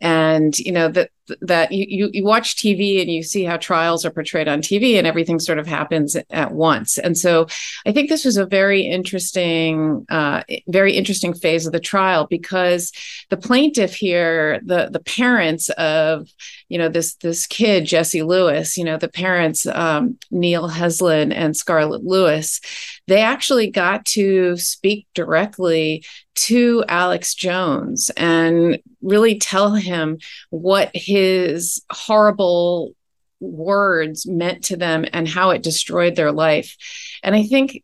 and 0.00 0.58
you 0.58 0.72
know 0.72 0.88
that 0.88 1.10
that 1.40 1.70
you, 1.72 2.10
you, 2.12 2.24
watch 2.24 2.56
tv 2.56 3.00
and 3.00 3.10
you 3.10 3.22
see 3.22 3.44
how 3.44 3.56
trials 3.56 4.04
are 4.04 4.10
portrayed 4.10 4.48
on 4.48 4.60
tv 4.60 4.94
and 4.98 5.06
everything 5.06 5.38
sort 5.38 5.58
of 5.58 5.66
happens 5.66 6.16
at 6.30 6.52
once. 6.52 6.98
And 6.98 7.16
so 7.16 7.46
i 7.86 7.92
think 7.92 8.08
this 8.08 8.24
was 8.24 8.36
a 8.36 8.46
very 8.46 8.82
interesting 8.82 10.06
uh, 10.08 10.42
very 10.68 10.94
interesting 10.94 11.34
phase 11.34 11.66
of 11.66 11.72
the 11.72 11.80
trial 11.80 12.26
because 12.28 12.92
the 13.28 13.36
plaintiff 13.36 13.94
here 13.94 14.60
the 14.64 14.88
the 14.90 15.00
parents 15.00 15.68
of 15.70 16.28
you 16.68 16.78
know 16.78 16.88
this 16.88 17.14
this 17.16 17.46
kid 17.46 17.84
jesse 17.84 18.22
lewis 18.22 18.76
you 18.76 18.84
know 18.84 18.96
the 18.96 19.08
parents 19.08 19.66
um, 19.66 20.18
neil 20.30 20.68
heslin 20.68 21.32
and 21.34 21.56
scarlett 21.56 22.04
lewis 22.04 22.60
they 23.06 23.22
actually 23.22 23.70
got 23.70 24.04
to 24.06 24.56
speak 24.56 25.06
directly 25.14 26.04
to 26.36 26.84
Alex 26.88 27.34
Jones 27.34 28.10
and 28.16 28.78
really 29.02 29.38
tell 29.38 29.74
him 29.74 30.18
what 30.50 30.90
his 30.94 31.82
horrible 31.90 32.94
words 33.40 34.26
meant 34.26 34.64
to 34.64 34.76
them 34.76 35.04
and 35.12 35.26
how 35.26 35.50
it 35.50 35.62
destroyed 35.62 36.14
their 36.14 36.32
life. 36.32 36.76
And 37.22 37.34
I 37.34 37.44
think 37.44 37.82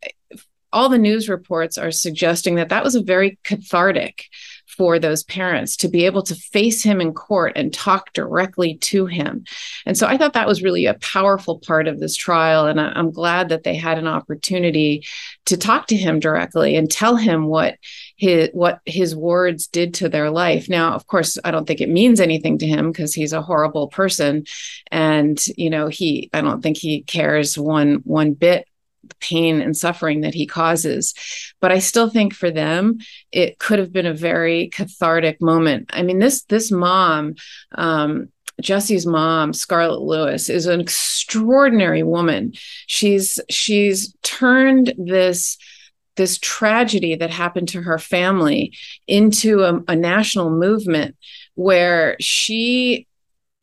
all 0.71 0.89
the 0.89 0.97
news 0.97 1.29
reports 1.29 1.77
are 1.77 1.91
suggesting 1.91 2.55
that 2.55 2.69
that 2.69 2.83
was 2.83 2.95
a 2.95 3.03
very 3.03 3.39
cathartic 3.43 4.25
for 4.77 4.99
those 4.99 5.23
parents 5.23 5.75
to 5.77 5.89
be 5.89 6.05
able 6.05 6.21
to 6.21 6.35
face 6.35 6.83
him 6.83 7.01
in 7.01 7.13
court 7.13 7.53
and 7.55 7.73
talk 7.73 8.13
directly 8.13 8.77
to 8.77 9.07
him. 9.07 9.43
And 9.85 9.97
so 9.97 10.05
I 10.05 10.17
thought 10.17 10.33
that 10.33 10.47
was 10.47 10.61
really 10.61 10.85
a 10.85 10.93
powerful 10.95 11.59
part 11.59 11.87
of 11.87 11.99
this 11.99 12.15
trial. 12.15 12.67
And 12.67 12.79
I, 12.79 12.97
am 12.97 13.11
glad 13.11 13.49
that 13.49 13.63
they 13.63 13.75
had 13.75 13.97
an 13.97 14.07
opportunity 14.07 15.05
to 15.45 15.57
talk 15.57 15.87
to 15.87 15.95
him 15.95 16.19
directly 16.19 16.75
and 16.75 16.89
tell 16.89 17.15
him 17.15 17.47
what 17.47 17.77
his 18.17 18.49
what 18.53 18.79
his 18.85 19.15
words 19.15 19.67
did 19.67 19.95
to 19.95 20.09
their 20.09 20.29
life. 20.29 20.69
Now, 20.69 20.93
of 20.93 21.07
course, 21.07 21.37
I 21.43 21.51
don't 21.51 21.65
think 21.65 21.81
it 21.81 21.89
means 21.89 22.19
anything 22.19 22.59
to 22.59 22.67
him 22.67 22.91
because 22.91 23.13
he's 23.13 23.33
a 23.33 23.41
horrible 23.41 23.87
person. 23.87 24.45
And, 24.91 25.43
you 25.57 25.69
know, 25.69 25.87
he 25.87 26.29
I 26.33 26.41
don't 26.41 26.61
think 26.61 26.77
he 26.77 27.01
cares 27.01 27.57
one 27.57 28.01
one 28.03 28.33
bit 28.33 28.67
the 29.09 29.15
pain 29.19 29.61
and 29.61 29.75
suffering 29.75 30.21
that 30.21 30.33
he 30.33 30.45
causes. 30.45 31.13
But 31.59 31.71
I 31.71 31.79
still 31.79 32.09
think 32.09 32.33
for 32.33 32.51
them, 32.51 32.99
it 33.31 33.59
could 33.59 33.79
have 33.79 33.91
been 33.91 34.05
a 34.05 34.13
very 34.13 34.69
cathartic 34.69 35.41
moment. 35.41 35.89
I 35.93 36.03
mean, 36.03 36.19
this 36.19 36.43
this 36.43 36.71
mom, 36.71 37.35
um, 37.75 38.29
Jesse's 38.61 39.05
mom, 39.05 39.53
Scarlett 39.53 40.01
Lewis, 40.01 40.49
is 40.49 40.65
an 40.65 40.79
extraordinary 40.79 42.03
woman. 42.03 42.53
She's 42.87 43.39
she's 43.49 44.15
turned 44.23 44.93
this 44.97 45.57
this 46.17 46.39
tragedy 46.39 47.15
that 47.15 47.29
happened 47.29 47.69
to 47.69 47.81
her 47.81 47.99
family 47.99 48.73
into 49.07 49.63
a, 49.63 49.81
a 49.87 49.95
national 49.95 50.49
movement 50.49 51.15
where 51.53 52.17
she 52.19 53.07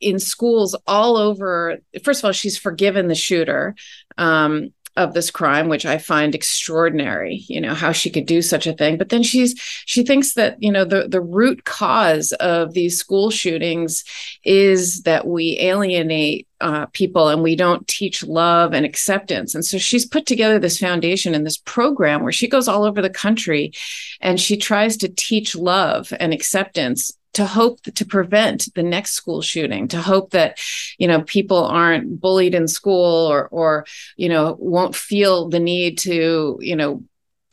in 0.01 0.19
schools 0.19 0.75
all 0.87 1.17
over 1.17 1.77
first 2.03 2.19
of 2.19 2.25
all 2.25 2.31
she's 2.31 2.57
forgiven 2.57 3.07
the 3.07 3.15
shooter 3.15 3.75
um, 4.17 4.73
of 4.97 5.13
this 5.13 5.29
crime 5.31 5.67
which 5.67 5.85
i 5.85 5.97
find 5.97 6.33
extraordinary 6.33 7.43
you 7.47 7.59
know 7.59 7.73
how 7.73 7.91
she 7.91 8.09
could 8.09 8.25
do 8.25 8.41
such 8.41 8.65
a 8.67 8.73
thing 8.73 8.97
but 8.97 9.09
then 9.09 9.23
she's 9.23 9.59
she 9.85 10.03
thinks 10.03 10.33
that 10.33 10.61
you 10.61 10.71
know 10.71 10.85
the 10.85 11.07
the 11.07 11.21
root 11.21 11.65
cause 11.65 12.31
of 12.33 12.73
these 12.73 12.97
school 12.97 13.29
shootings 13.29 14.03
is 14.43 15.01
that 15.03 15.27
we 15.27 15.57
alienate 15.59 16.47
uh, 16.61 16.85
people 16.87 17.27
and 17.27 17.43
we 17.43 17.55
don't 17.55 17.87
teach 17.87 18.23
love 18.23 18.73
and 18.73 18.85
acceptance. 18.85 19.53
And 19.53 19.65
so 19.65 19.77
she's 19.77 20.05
put 20.05 20.25
together 20.25 20.57
this 20.57 20.79
foundation 20.79 21.35
and 21.35 21.45
this 21.45 21.57
program 21.57 22.23
where 22.23 22.31
she 22.31 22.47
goes 22.47 22.67
all 22.67 22.85
over 22.85 23.01
the 23.01 23.09
country 23.09 23.73
and 24.21 24.39
she 24.39 24.55
tries 24.57 24.97
to 24.97 25.09
teach 25.09 25.55
love 25.55 26.13
and 26.19 26.33
acceptance 26.33 27.11
to 27.35 27.45
hope 27.45 27.81
to 27.81 28.05
prevent 28.05 28.73
the 28.75 28.83
next 28.83 29.11
school 29.11 29.41
shooting 29.41 29.87
to 29.89 30.01
hope 30.01 30.31
that 30.31 30.57
you 30.97 31.07
know 31.07 31.21
people 31.21 31.65
aren't 31.65 32.19
bullied 32.19 32.55
in 32.55 32.67
school 32.67 33.27
or 33.27 33.47
or 33.49 33.85
you 34.15 34.29
know 34.29 34.55
won't 34.57 34.95
feel 34.95 35.49
the 35.49 35.59
need 35.59 35.97
to 35.97 36.57
you 36.61 36.75
know 36.75 37.03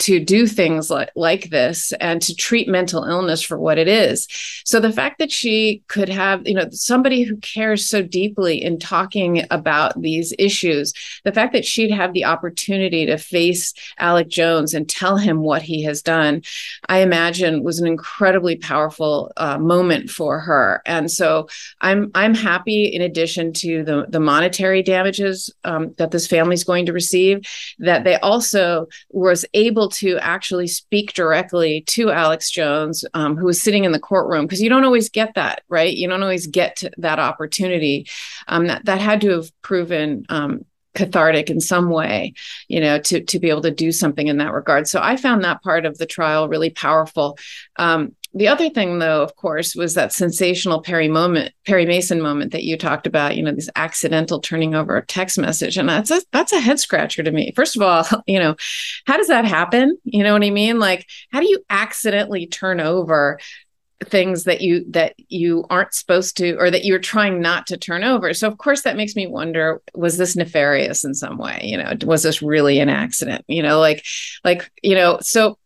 to 0.03 0.19
do 0.19 0.49
things 0.49 0.91
like, 0.91 1.11
like 1.15 1.51
this 1.51 1.93
and 2.01 2.21
to 2.23 2.35
treat 2.35 2.69
mental 2.69 3.05
illness 3.05 3.41
for 3.41 3.57
what 3.57 3.79
it 3.79 3.87
is. 3.87 4.27
So 4.65 4.81
the 4.81 4.93
fact 4.93 5.21
that 5.21 5.31
she 5.31 5.83
could 5.87 6.09
have, 6.09 6.43
you 6.45 6.55
know, 6.55 6.67
somebody 6.71 7.23
who 7.23 7.37
cares 7.37 7.89
so 7.89 8.03
deeply 8.03 8.61
in 8.61 8.81
talking 8.81 9.45
about 9.53 10.01
these 10.01 10.35
issues, 10.41 10.93
the 11.25 11.33
fact 11.33 11.53
that 11.53 11.65
she'd 11.65 11.93
have 11.93 12.15
the 12.15 12.25
opportunity 12.25 13.07
to 13.07 13.17
face 13.17 13.75
Alex 13.99 14.29
Jones 14.35 14.75
and 14.75 14.89
tell 14.89 15.17
him 15.17 15.43
what 15.43 15.63
he 15.63 15.85
has 15.85 16.03
done, 16.03 16.43
I 16.89 16.99
imagine 16.99 17.63
was 17.63 17.79
an 17.79 17.87
incredibly 17.87 18.57
powerful 18.57 19.31
uh, 19.37 19.59
moment 19.59 20.11
for 20.11 20.41
her. 20.41 20.83
And 20.85 21.11
so 21.11 21.49
I'm 21.81 22.11
I'm 22.15 22.35
happy 22.35 22.87
in 22.87 23.03
addition 23.03 23.53
to 23.53 23.85
the, 23.85 24.07
the 24.09 24.21
monetary 24.21 24.83
damages 24.83 25.49
um, 25.63 25.95
that 25.99 26.11
this 26.11 26.27
family's 26.27 26.65
going 26.65 26.87
to 26.87 26.93
receive, 26.93 27.47
that 27.79 28.03
they 28.03 28.17
also 28.17 28.89
was 29.11 29.45
able 29.55 29.92
to 29.93 30.19
actually 30.19 30.67
speak 30.67 31.15
directly 31.15 31.83
to 31.89 32.11
Alex 32.11 32.51
Jones, 32.51 33.05
um, 33.15 33.37
who 33.37 33.47
was 33.47 33.61
sitting 33.61 33.85
in 33.85 33.93
the 33.93 33.99
courtroom, 33.99 34.47
because 34.47 34.61
you 34.63 34.69
don't 34.69 34.85
always 34.85 35.09
get 35.09 35.35
that, 35.35 35.63
right? 35.69 35.95
You 35.95 36.09
don't 36.09 36.23
always 36.23 36.47
get 36.47 36.83
that 36.99 37.19
opportunity. 37.19 38.09
Um, 38.49 38.67
that 38.67 38.85
that 38.85 39.01
had 39.01 39.21
to 39.23 39.31
have 39.31 39.63
proven 39.63 40.27
um, 40.29 40.65
cathartic 40.95 41.51
in 41.51 41.61
some 41.61 41.91
way 41.91 42.33
you 42.69 42.81
know 42.81 42.99
to 42.99 43.23
to 43.23 43.39
be 43.39 43.49
able 43.49 43.63
to 43.63 43.71
do 43.71 43.93
something 43.93 44.27
in 44.27 44.39
that 44.39 44.53
regard 44.53 44.87
so 44.87 45.01
i 45.03 45.17
found 45.17 45.43
that 45.43 45.63
part 45.63 45.85
of 45.87 45.99
the 45.99 46.07
trial 46.07 46.49
really 46.49 46.71
powerful 46.71 47.39
um, 47.77 48.15
the 48.35 48.49
other 48.49 48.71
thing, 48.71 48.99
though, 48.99 49.23
of 49.23 49.37
course, 49.37 49.75
was 49.75 49.95
that 49.95 50.13
sensational 50.13 50.81
Perry 50.81 51.09
moment, 51.09 51.53
Perry 51.67 51.85
Mason 51.85 52.23
moment 52.23 52.53
that 52.53 52.65
you 52.65 52.79
talked 52.79 53.07
about. 53.07 53.37
You 53.37 53.43
know, 53.43 53.53
this 53.53 53.69
accidental 53.77 54.41
turning 54.41 54.75
over 54.75 54.97
a 54.97 55.05
text 55.05 55.39
message, 55.39 55.77
and 55.77 55.89
that's 55.89 56.11
a 56.11 56.23
that's 56.33 56.53
a 56.53 56.61
head 56.61 56.81
scratcher 56.81 57.23
to 57.23 57.31
me. 57.31 57.53
First 57.55 57.77
of 57.77 57.83
all, 57.83 58.23
you 58.27 58.39
know, 58.39 58.57
how 59.07 59.19
does 59.19 59.29
that 59.29 59.45
happen? 59.45 59.99
You 60.05 60.25
know 60.25 60.33
what 60.33 60.45
I 60.45 60.51
mean? 60.51 60.79
Like, 60.79 61.07
how 61.31 61.41
do 61.41 61.49
you 61.49 61.63
accidentally 61.69 62.47
turn 62.47 62.81
over 62.81 63.39
things 64.05 64.45
that 64.45 64.61
you 64.61 64.85
that 64.91 65.15
you 65.29 65.65
aren't 65.71 65.95
supposed 65.95 66.37
to 66.39 66.55
or 66.57 66.71
that 66.71 66.85
you're 66.85 66.99
trying 66.99 67.41
not 67.41 67.67
to 67.67 67.77
turn 67.77 68.05
over. 68.05 68.35
So 68.35 68.49
of 68.49 68.59
course 68.59 68.83
that 68.83 68.97
makes 68.97 69.17
me 69.17 69.27
wonder 69.27 69.81
was 69.95 70.17
this 70.17 70.37
nefarious 70.37 71.05
in 71.05 71.15
some 71.15 71.39
way? 71.39 71.61
You 71.63 71.79
know 71.79 71.93
was 72.05 72.23
this 72.23 72.43
really 72.43 72.79
an 72.81 72.89
accident? 72.89 73.45
You 73.49 73.63
know 73.63 73.81
like 73.81 74.05
like 74.45 74.71
you 74.83 74.95
know 74.95 75.19
so 75.21 75.59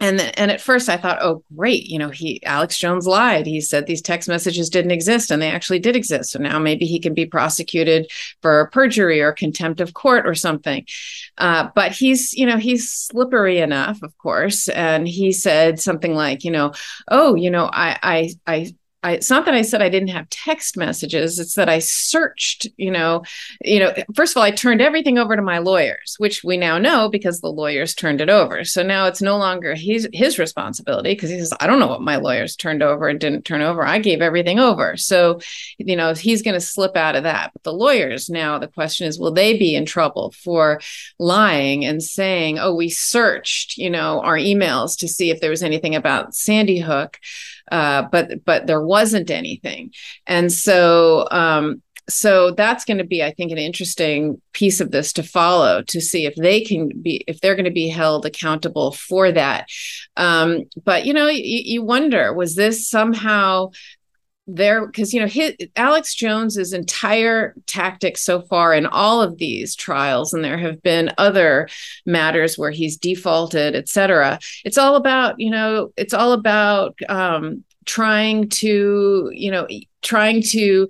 and 0.00 0.20
and 0.38 0.50
at 0.50 0.60
first 0.60 0.88
I 0.88 0.96
thought, 0.96 1.18
oh 1.20 1.42
great, 1.56 1.86
you 1.86 1.98
know, 1.98 2.10
he 2.10 2.42
Alex 2.44 2.78
Jones 2.78 3.06
lied. 3.06 3.46
He 3.46 3.60
said 3.60 3.86
these 3.86 4.02
text 4.02 4.28
messages 4.28 4.70
didn't 4.70 4.92
exist, 4.92 5.30
and 5.30 5.42
they 5.42 5.50
actually 5.50 5.80
did 5.80 5.96
exist. 5.96 6.30
So 6.30 6.38
now 6.38 6.58
maybe 6.58 6.86
he 6.86 7.00
can 7.00 7.14
be 7.14 7.26
prosecuted 7.26 8.10
for 8.40 8.70
perjury 8.72 9.20
or 9.20 9.32
contempt 9.32 9.80
of 9.80 9.94
court 9.94 10.26
or 10.26 10.34
something. 10.34 10.86
Uh, 11.36 11.68
but 11.74 11.92
he's, 11.92 12.32
you 12.34 12.46
know, 12.46 12.58
he's 12.58 12.92
slippery 12.92 13.58
enough, 13.58 14.02
of 14.02 14.16
course, 14.18 14.68
and 14.68 15.08
he 15.08 15.32
said 15.32 15.80
something 15.80 16.14
like, 16.14 16.44
you 16.44 16.52
know, 16.52 16.72
oh, 17.08 17.34
you 17.34 17.50
know, 17.50 17.68
I 17.72 17.98
I 18.02 18.30
I 18.46 18.74
I, 19.02 19.12
it's 19.12 19.30
not 19.30 19.44
that 19.44 19.54
I 19.54 19.62
said 19.62 19.80
I 19.80 19.88
didn't 19.88 20.08
have 20.08 20.28
text 20.28 20.76
messages. 20.76 21.38
It's 21.38 21.54
that 21.54 21.68
I 21.68 21.78
searched, 21.78 22.66
you 22.76 22.90
know, 22.90 23.22
you 23.62 23.78
know, 23.78 23.94
first 24.14 24.32
of 24.32 24.38
all, 24.38 24.42
I 24.42 24.50
turned 24.50 24.80
everything 24.80 25.18
over 25.18 25.36
to 25.36 25.42
my 25.42 25.58
lawyers, 25.58 26.16
which 26.18 26.42
we 26.42 26.56
now 26.56 26.78
know 26.78 27.08
because 27.08 27.40
the 27.40 27.48
lawyers 27.48 27.94
turned 27.94 28.20
it 28.20 28.28
over. 28.28 28.64
So 28.64 28.82
now 28.82 29.06
it's 29.06 29.22
no 29.22 29.38
longer 29.38 29.76
his 29.76 30.08
his 30.12 30.38
responsibility 30.38 31.10
because 31.10 31.30
he 31.30 31.38
says, 31.38 31.52
I 31.60 31.68
don't 31.68 31.78
know 31.78 31.86
what 31.86 32.02
my 32.02 32.16
lawyers 32.16 32.56
turned 32.56 32.82
over 32.82 33.06
and 33.06 33.20
didn't 33.20 33.44
turn 33.44 33.62
over. 33.62 33.86
I 33.86 34.00
gave 34.00 34.20
everything 34.20 34.58
over. 34.58 34.96
So, 34.96 35.40
you 35.78 35.94
know, 35.94 36.12
he's 36.14 36.42
going 36.42 36.54
to 36.54 36.60
slip 36.60 36.96
out 36.96 37.14
of 37.14 37.22
that. 37.22 37.52
But 37.52 37.62
the 37.62 37.72
lawyers 37.72 38.28
now, 38.28 38.58
the 38.58 38.66
question 38.66 39.06
is, 39.06 39.18
will 39.18 39.32
they 39.32 39.56
be 39.56 39.76
in 39.76 39.86
trouble 39.86 40.32
for 40.32 40.80
lying 41.20 41.84
and 41.84 42.02
saying, 42.02 42.58
oh, 42.58 42.74
we 42.74 42.88
searched, 42.88 43.76
you 43.76 43.90
know, 43.90 44.20
our 44.22 44.36
emails 44.36 44.98
to 44.98 45.08
see 45.08 45.30
if 45.30 45.40
there 45.40 45.50
was 45.50 45.62
anything 45.62 45.94
about 45.94 46.34
Sandy 46.34 46.80
Hook 46.80 47.20
uh, 47.70 48.02
but 48.10 48.44
but 48.44 48.66
there 48.66 48.82
wasn't 48.82 49.30
anything, 49.30 49.92
and 50.26 50.52
so 50.52 51.26
um, 51.30 51.82
so 52.08 52.52
that's 52.52 52.84
going 52.84 52.98
to 52.98 53.04
be 53.04 53.22
i 53.22 53.30
think 53.32 53.52
an 53.52 53.58
interesting 53.58 54.40
piece 54.52 54.80
of 54.80 54.90
this 54.90 55.12
to 55.12 55.22
follow 55.22 55.82
to 55.82 56.00
see 56.00 56.24
if 56.24 56.34
they 56.36 56.60
can 56.60 56.88
be 57.02 57.22
if 57.26 57.40
they're 57.40 57.54
going 57.54 57.64
to 57.64 57.70
be 57.70 57.88
held 57.88 58.24
accountable 58.24 58.92
for 58.92 59.30
that. 59.30 59.66
Um, 60.16 60.64
but 60.84 61.04
you 61.04 61.12
know 61.12 61.28
you, 61.28 61.42
you 61.64 61.82
wonder 61.82 62.32
was 62.32 62.54
this 62.54 62.88
somehow 62.88 63.70
there 64.48 64.86
because 64.86 65.12
you 65.12 65.20
know 65.20 65.26
his, 65.26 65.54
alex 65.76 66.14
jones's 66.14 66.72
entire 66.72 67.54
tactic 67.66 68.16
so 68.16 68.40
far 68.40 68.72
in 68.72 68.86
all 68.86 69.20
of 69.20 69.36
these 69.36 69.76
trials 69.76 70.32
and 70.32 70.42
there 70.42 70.56
have 70.56 70.82
been 70.82 71.12
other 71.18 71.68
matters 72.06 72.56
where 72.56 72.70
he's 72.70 72.96
defaulted 72.96 73.76
etc 73.76 74.38
it's 74.64 74.78
all 74.78 74.96
about 74.96 75.38
you 75.38 75.50
know 75.50 75.92
it's 75.96 76.14
all 76.14 76.32
about 76.32 76.98
um, 77.10 77.62
trying 77.84 78.48
to 78.48 79.30
you 79.34 79.50
know 79.50 79.66
trying 80.08 80.42
to 80.42 80.88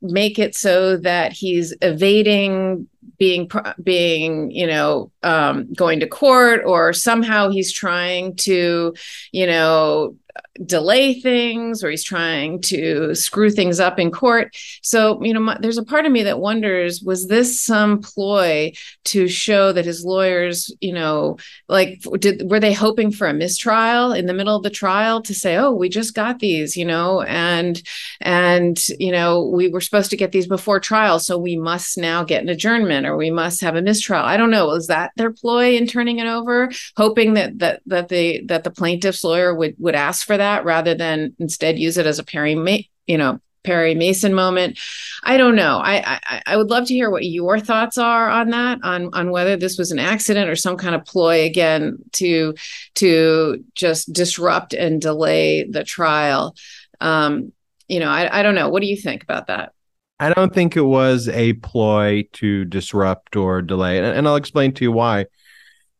make 0.00 0.38
it 0.38 0.54
so 0.54 0.96
that 0.96 1.32
he's 1.32 1.74
evading 1.82 2.88
being 3.18 3.48
being 3.82 4.50
you 4.50 4.66
know 4.66 5.12
um, 5.22 5.72
going 5.74 6.00
to 6.00 6.06
court 6.06 6.62
or 6.64 6.92
somehow 6.92 7.50
he's 7.50 7.70
trying 7.70 8.34
to 8.34 8.94
you 9.32 9.46
know 9.46 10.16
delay 10.64 11.20
things 11.20 11.82
or 11.82 11.90
he's 11.90 12.04
trying 12.04 12.60
to 12.60 13.14
screw 13.14 13.50
things 13.50 13.80
up 13.80 13.98
in 13.98 14.10
court. 14.10 14.56
So, 14.82 15.22
you 15.22 15.34
know, 15.34 15.40
my, 15.40 15.58
there's 15.60 15.78
a 15.78 15.84
part 15.84 16.06
of 16.06 16.12
me 16.12 16.22
that 16.24 16.38
wonders 16.38 17.02
was 17.02 17.26
this 17.26 17.60
some 17.60 18.00
ploy 18.00 18.72
to 19.06 19.26
show 19.26 19.72
that 19.72 19.84
his 19.84 20.04
lawyers, 20.04 20.72
you 20.80 20.92
know, 20.92 21.38
like 21.68 22.02
did 22.18 22.48
were 22.48 22.60
they 22.60 22.72
hoping 22.72 23.10
for 23.10 23.26
a 23.26 23.34
mistrial 23.34 24.12
in 24.12 24.26
the 24.26 24.34
middle 24.34 24.56
of 24.56 24.62
the 24.62 24.70
trial 24.70 25.22
to 25.22 25.34
say, 25.34 25.56
"Oh, 25.56 25.72
we 25.72 25.88
just 25.88 26.14
got 26.14 26.38
these," 26.38 26.76
you 26.76 26.84
know, 26.84 27.22
and 27.22 27.82
and 28.20 28.53
you 28.98 29.12
know, 29.12 29.44
we 29.46 29.68
were 29.68 29.80
supposed 29.80 30.10
to 30.10 30.16
get 30.16 30.32
these 30.32 30.46
before 30.46 30.80
trial, 30.80 31.18
so 31.18 31.38
we 31.38 31.56
must 31.56 31.98
now 31.98 32.24
get 32.24 32.42
an 32.42 32.48
adjournment 32.48 33.06
or 33.06 33.16
we 33.16 33.30
must 33.30 33.60
have 33.60 33.76
a 33.76 33.82
mistrial. 33.82 34.24
I 34.24 34.36
don't 34.36 34.50
know, 34.50 34.66
was 34.66 34.86
that 34.88 35.12
their 35.16 35.32
ploy 35.32 35.76
in 35.76 35.86
turning 35.86 36.18
it 36.18 36.26
over, 36.26 36.70
hoping 36.96 37.34
that 37.34 37.58
that 37.58 37.82
that 37.86 38.08
the 38.08 38.44
that 38.46 38.64
the 38.64 38.70
plaintiff's 38.70 39.24
lawyer 39.24 39.54
would 39.54 39.74
would 39.78 39.94
ask 39.94 40.26
for 40.26 40.36
that 40.36 40.64
rather 40.64 40.94
than 40.94 41.34
instead 41.38 41.78
use 41.78 41.98
it 41.98 42.06
as 42.06 42.18
a 42.18 42.24
Perry, 42.24 42.90
you 43.06 43.18
know, 43.18 43.40
Perry 43.64 43.94
Mason 43.94 44.34
moment. 44.34 44.78
I 45.22 45.36
don't 45.36 45.56
know. 45.56 45.78
I, 45.78 46.18
I 46.26 46.42
I 46.46 46.56
would 46.56 46.68
love 46.68 46.86
to 46.86 46.94
hear 46.94 47.10
what 47.10 47.24
your 47.24 47.58
thoughts 47.58 47.98
are 47.98 48.28
on 48.28 48.50
that, 48.50 48.78
on 48.84 49.10
on 49.14 49.30
whether 49.30 49.56
this 49.56 49.78
was 49.78 49.90
an 49.90 49.98
accident 49.98 50.50
or 50.50 50.56
some 50.56 50.76
kind 50.76 50.94
of 50.94 51.04
ploy 51.04 51.44
again 51.44 51.98
to 52.12 52.54
to 52.96 53.64
just 53.74 54.12
disrupt 54.12 54.74
and 54.74 55.00
delay 55.00 55.64
the 55.64 55.82
trial. 55.82 56.54
Um, 57.00 57.52
you 57.88 58.00
know, 58.00 58.08
I, 58.08 58.40
I 58.40 58.42
don't 58.42 58.54
know. 58.54 58.68
What 58.68 58.80
do 58.80 58.88
you 58.88 58.96
think 58.96 59.22
about 59.22 59.46
that? 59.48 59.72
I 60.20 60.32
don't 60.32 60.54
think 60.54 60.76
it 60.76 60.82
was 60.82 61.28
a 61.28 61.54
ploy 61.54 62.24
to 62.34 62.64
disrupt 62.64 63.36
or 63.36 63.62
delay, 63.62 63.98
and, 63.98 64.06
and 64.06 64.28
I'll 64.28 64.36
explain 64.36 64.72
to 64.74 64.84
you 64.84 64.92
why. 64.92 65.26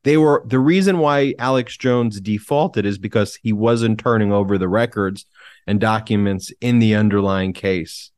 They 0.05 0.17
were 0.19 0.43
the 0.47 0.59
reason 0.59 0.99
why 0.99 1.35
Alex 1.39 1.77
Jones 1.77 2.21
defaulted 2.21 2.85
is 2.85 2.99
because 2.99 3.37
he 3.37 3.53
wasn't 3.53 3.99
turning 3.99 4.33
over 4.33 4.59
the 4.59 4.69
records 4.69 5.25
and 5.67 5.81
documents 5.81 6.53
in 6.61 6.79
the 6.79 6.95
underlying 6.95 7.55
case 7.55 8.11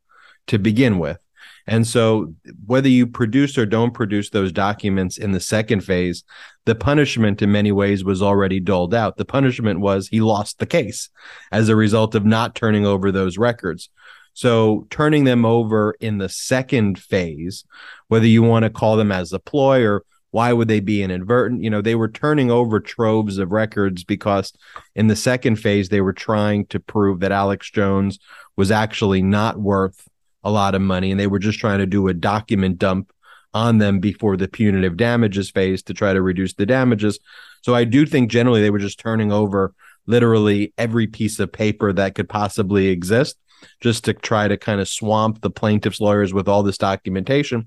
to 0.49 0.58
begin 0.58 0.99
with. 0.99 1.18
And 1.66 1.87
so, 1.87 2.35
whether 2.64 2.88
you 2.88 3.06
produce 3.06 3.58
or 3.58 3.66
don't 3.66 3.94
produce 3.94 4.30
those 4.30 4.52
documents 4.52 5.18
in 5.18 5.32
the 5.32 5.40
second 5.40 5.80
phase, 5.80 6.23
the 6.64 6.75
punishment 6.75 7.42
in 7.42 7.50
many 7.50 7.73
ways 7.73 8.04
was 8.04 8.23
already 8.23 8.61
doled 8.61 8.94
out. 8.94 9.16
The 9.16 9.25
punishment 9.25 9.80
was 9.80 10.08
he 10.08 10.20
lost 10.20 10.58
the 10.58 10.66
case 10.66 11.11
as 11.50 11.68
a 11.68 11.76
result 11.76 12.14
of 12.14 12.25
not 12.25 12.54
turning 12.54 12.87
over 12.87 13.11
those 13.11 13.38
records. 13.38 13.90
So, 14.32 14.87
turning 14.90 15.25
them 15.25 15.44
over 15.44 15.96
in 16.00 16.18
the 16.18 16.28
second 16.28 16.99
phase, 16.99 17.64
whether 18.08 18.26
you 18.26 18.42
want 18.42 18.64
to 18.64 18.70
call 18.70 18.96
them 18.96 19.11
as 19.11 19.32
a 19.32 19.38
ploy 19.38 19.85
or 19.85 20.04
why 20.30 20.52
would 20.52 20.68
they 20.68 20.80
be 20.80 21.02
inadvertent? 21.02 21.62
You 21.62 21.70
know, 21.70 21.80
they 21.80 21.94
were 21.94 22.11
turning 22.11 22.50
over 22.50 22.78
troves 22.78 23.38
of 23.38 23.52
records 23.52 24.04
because 24.04 24.52
in 24.94 25.06
the 25.06 25.16
second 25.16 25.56
phase, 25.56 25.88
they 25.88 26.02
were 26.02 26.12
trying 26.12 26.66
to 26.66 26.78
prove 26.78 27.20
that 27.20 27.32
Alex 27.32 27.70
Jones 27.70 28.18
was 28.54 28.70
actually 28.70 29.23
not 29.23 29.58
worth 29.58 30.06
a 30.46 30.50
lot 30.50 30.76
of 30.76 30.80
money. 30.80 31.10
And 31.10 31.18
they 31.18 31.26
were 31.26 31.40
just 31.40 31.58
trying 31.58 31.80
to 31.80 31.86
do 31.86 32.06
a 32.06 32.14
document 32.14 32.78
dump 32.78 33.12
on 33.52 33.78
them 33.78 33.98
before 34.00 34.36
the 34.36 34.48
punitive 34.48 34.96
damages 34.96 35.50
phase 35.50 35.82
to 35.84 35.94
try 35.94 36.12
to 36.12 36.22
reduce 36.22 36.54
the 36.54 36.66
damages. 36.66 37.18
So 37.62 37.74
I 37.74 37.84
do 37.84 38.06
think 38.06 38.30
generally 38.30 38.62
they 38.62 38.70
were 38.70 38.78
just 38.78 39.00
turning 39.00 39.32
over 39.32 39.74
literally 40.06 40.72
every 40.78 41.08
piece 41.08 41.40
of 41.40 41.52
paper 41.52 41.92
that 41.92 42.14
could 42.14 42.28
possibly 42.28 42.88
exist 42.88 43.36
just 43.80 44.04
to 44.04 44.12
try 44.12 44.46
to 44.46 44.56
kind 44.56 44.80
of 44.80 44.88
swamp 44.88 45.40
the 45.40 45.50
plaintiff's 45.50 46.00
lawyers 46.00 46.32
with 46.32 46.46
all 46.46 46.62
this 46.62 46.78
documentation. 46.78 47.66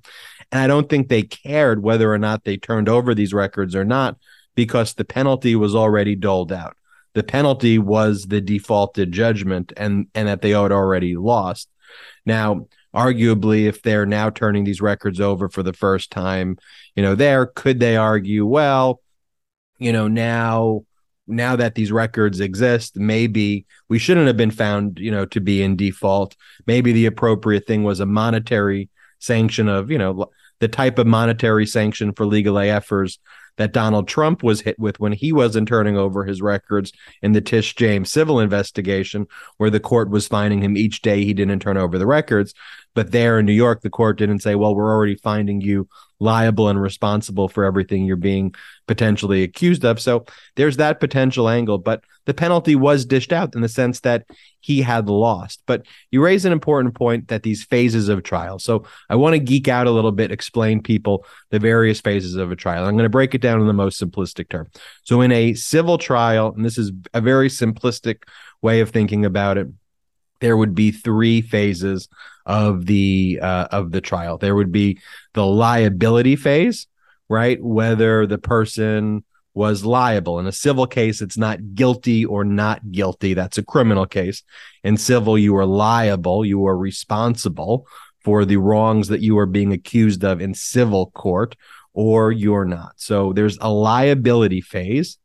And 0.51 0.61
I 0.61 0.67
don't 0.67 0.87
think 0.87 1.09
they 1.09 1.23
cared 1.23 1.83
whether 1.83 2.13
or 2.13 2.17
not 2.17 2.43
they 2.43 2.55
turned 2.55 2.87
over 2.87 3.13
these 3.13 3.33
records 3.33 3.75
or 3.75 3.83
not 3.83 4.17
because 4.55 4.93
the 4.93 5.05
penalty 5.05 5.55
was 5.55 5.75
already 5.75 6.15
doled 6.15 6.53
out. 6.53 6.77
The 7.13 7.23
penalty 7.23 7.79
was 7.79 8.27
the 8.27 8.39
defaulted 8.39 9.11
judgment 9.11 9.73
and 9.75 10.07
and 10.13 10.27
that 10.27 10.41
they 10.41 10.51
had 10.51 10.71
already 10.71 11.17
lost. 11.17 11.67
Now, 12.25 12.67
arguably 12.93 13.65
if 13.65 13.81
they're 13.81 14.05
now 14.05 14.29
turning 14.29 14.63
these 14.63 14.81
records 14.81 15.19
over 15.19 15.49
for 15.49 15.63
the 15.63 15.73
first 15.73 16.11
time, 16.11 16.57
you 16.95 17.03
know, 17.03 17.15
there 17.15 17.45
could 17.45 17.79
they 17.79 17.95
argue, 17.95 18.45
well, 18.45 19.01
you 19.77 19.93
know, 19.93 20.07
now 20.07 20.85
now 21.29 21.55
that 21.55 21.75
these 21.75 21.91
records 21.91 22.39
exist, 22.39 22.97
maybe 22.97 23.65
we 23.87 23.99
shouldn't 23.99 24.27
have 24.27 24.35
been 24.35 24.51
found, 24.51 24.97
you 24.99 25.11
know, 25.11 25.25
to 25.25 25.39
be 25.39 25.61
in 25.61 25.75
default. 25.75 26.35
Maybe 26.65 26.91
the 26.91 27.05
appropriate 27.05 27.67
thing 27.67 27.83
was 27.83 27.99
a 27.99 28.05
monetary 28.05 28.89
sanction 29.19 29.69
of, 29.69 29.91
you 29.91 29.99
know, 29.99 30.25
the 30.59 30.67
type 30.67 30.97
of 30.97 31.07
monetary 31.07 31.67
sanction 31.67 32.13
for 32.13 32.25
legal 32.25 32.55
AFers 32.55 33.19
that 33.59 33.73
Donald 33.73 34.07
Trump 34.07 34.41
was 34.41 34.61
hit 34.61 34.79
with 34.79 35.01
when 35.01 35.11
he 35.11 35.33
wasn't 35.33 35.67
turning 35.67 35.97
over 35.97 36.23
his 36.23 36.41
records 36.41 36.93
in 37.21 37.33
the 37.33 37.41
Tish 37.41 37.75
James 37.75 38.09
civil 38.09 38.39
investigation, 38.39 39.27
where 39.57 39.69
the 39.69 39.81
court 39.81 40.09
was 40.09 40.29
finding 40.29 40.63
him 40.63 40.77
each 40.77 41.01
day 41.01 41.25
he 41.25 41.33
didn't 41.33 41.59
turn 41.61 41.75
over 41.75 41.99
the 41.99 42.07
records. 42.07 42.53
But 42.95 43.11
there 43.11 43.39
in 43.39 43.45
New 43.45 43.53
York, 43.53 43.81
the 43.81 43.89
court 43.89 44.17
didn't 44.17 44.39
say, 44.39 44.55
well, 44.55 44.75
we're 44.75 44.91
already 44.91 45.15
finding 45.15 45.61
you 45.61 45.87
liable 46.19 46.67
and 46.67 46.81
responsible 46.81 47.47
for 47.47 47.63
everything 47.63 48.03
you're 48.03 48.17
being 48.17 48.53
potentially 48.87 49.43
accused 49.43 49.85
of. 49.85 50.01
So 50.01 50.25
there's 50.55 50.77
that 50.77 50.99
potential 50.99 51.47
angle, 51.47 51.77
but 51.77 52.03
the 52.25 52.33
penalty 52.33 52.75
was 52.75 53.05
dished 53.05 53.31
out 53.31 53.55
in 53.55 53.61
the 53.61 53.69
sense 53.69 54.01
that 54.01 54.25
he 54.59 54.81
had 54.81 55.07
lost. 55.07 55.63
But 55.65 55.85
you 56.11 56.21
raise 56.21 56.45
an 56.45 56.51
important 56.51 56.93
point 56.93 57.29
that 57.29 57.43
these 57.43 57.63
phases 57.63 58.09
of 58.09 58.21
trial. 58.23 58.59
So 58.59 58.85
I 59.09 59.15
want 59.15 59.33
to 59.33 59.39
geek 59.39 59.67
out 59.67 59.87
a 59.87 59.91
little 59.91 60.11
bit, 60.11 60.31
explain 60.31 60.81
people 60.83 61.25
the 61.51 61.59
various 61.59 62.01
phases 62.01 62.35
of 62.35 62.51
a 62.51 62.55
trial. 62.55 62.85
I'm 62.85 62.95
going 62.95 63.03
to 63.03 63.09
break 63.09 63.33
it 63.33 63.41
down 63.41 63.61
in 63.61 63.67
the 63.67 63.73
most 63.73 64.01
simplistic 64.01 64.49
term. 64.49 64.67
So 65.03 65.21
in 65.21 65.31
a 65.31 65.53
civil 65.53 65.97
trial, 65.97 66.53
and 66.53 66.65
this 66.65 66.77
is 66.77 66.91
a 67.13 67.21
very 67.21 67.49
simplistic 67.49 68.23
way 68.61 68.81
of 68.81 68.89
thinking 68.89 69.23
about 69.25 69.57
it, 69.57 69.67
there 70.41 70.57
would 70.57 70.75
be 70.75 70.91
three 70.91 71.41
phases 71.41 72.07
of 72.49 72.87
the 72.87 73.39
uh, 73.41 73.67
of 73.71 73.91
the 73.91 74.01
trial. 74.01 74.39
There 74.39 74.55
would 74.55 74.71
be 74.71 74.99
the 75.33 75.45
liability 75.45 76.35
phase, 76.35 76.87
right? 77.29 77.63
Whether 77.63 78.25
the 78.25 78.39
person 78.39 79.23
was 79.53 79.85
liable 79.85 80.39
in 80.39 80.47
a 80.47 80.51
civil 80.51 80.87
case, 80.87 81.21
it's 81.21 81.37
not 81.37 81.75
guilty 81.75 82.25
or 82.25 82.43
not 82.43 82.91
guilty. 82.91 83.35
That's 83.35 83.59
a 83.59 83.63
criminal 83.63 84.07
case. 84.07 84.41
In 84.83 84.97
civil, 84.97 85.37
you 85.37 85.55
are 85.57 85.65
liable. 85.65 86.43
You 86.43 86.65
are 86.65 86.77
responsible 86.77 87.85
for 88.23 88.45
the 88.45 88.57
wrongs 88.57 89.09
that 89.09 89.21
you 89.21 89.37
are 89.37 89.45
being 89.45 89.71
accused 89.71 90.23
of 90.23 90.41
in 90.41 90.55
civil 90.55 91.11
court, 91.11 91.55
or 91.93 92.31
you're 92.31 92.65
not. 92.65 92.93
So 92.95 93.31
there's 93.31 93.59
a 93.61 93.71
liability 93.71 94.61
phase. 94.61 95.18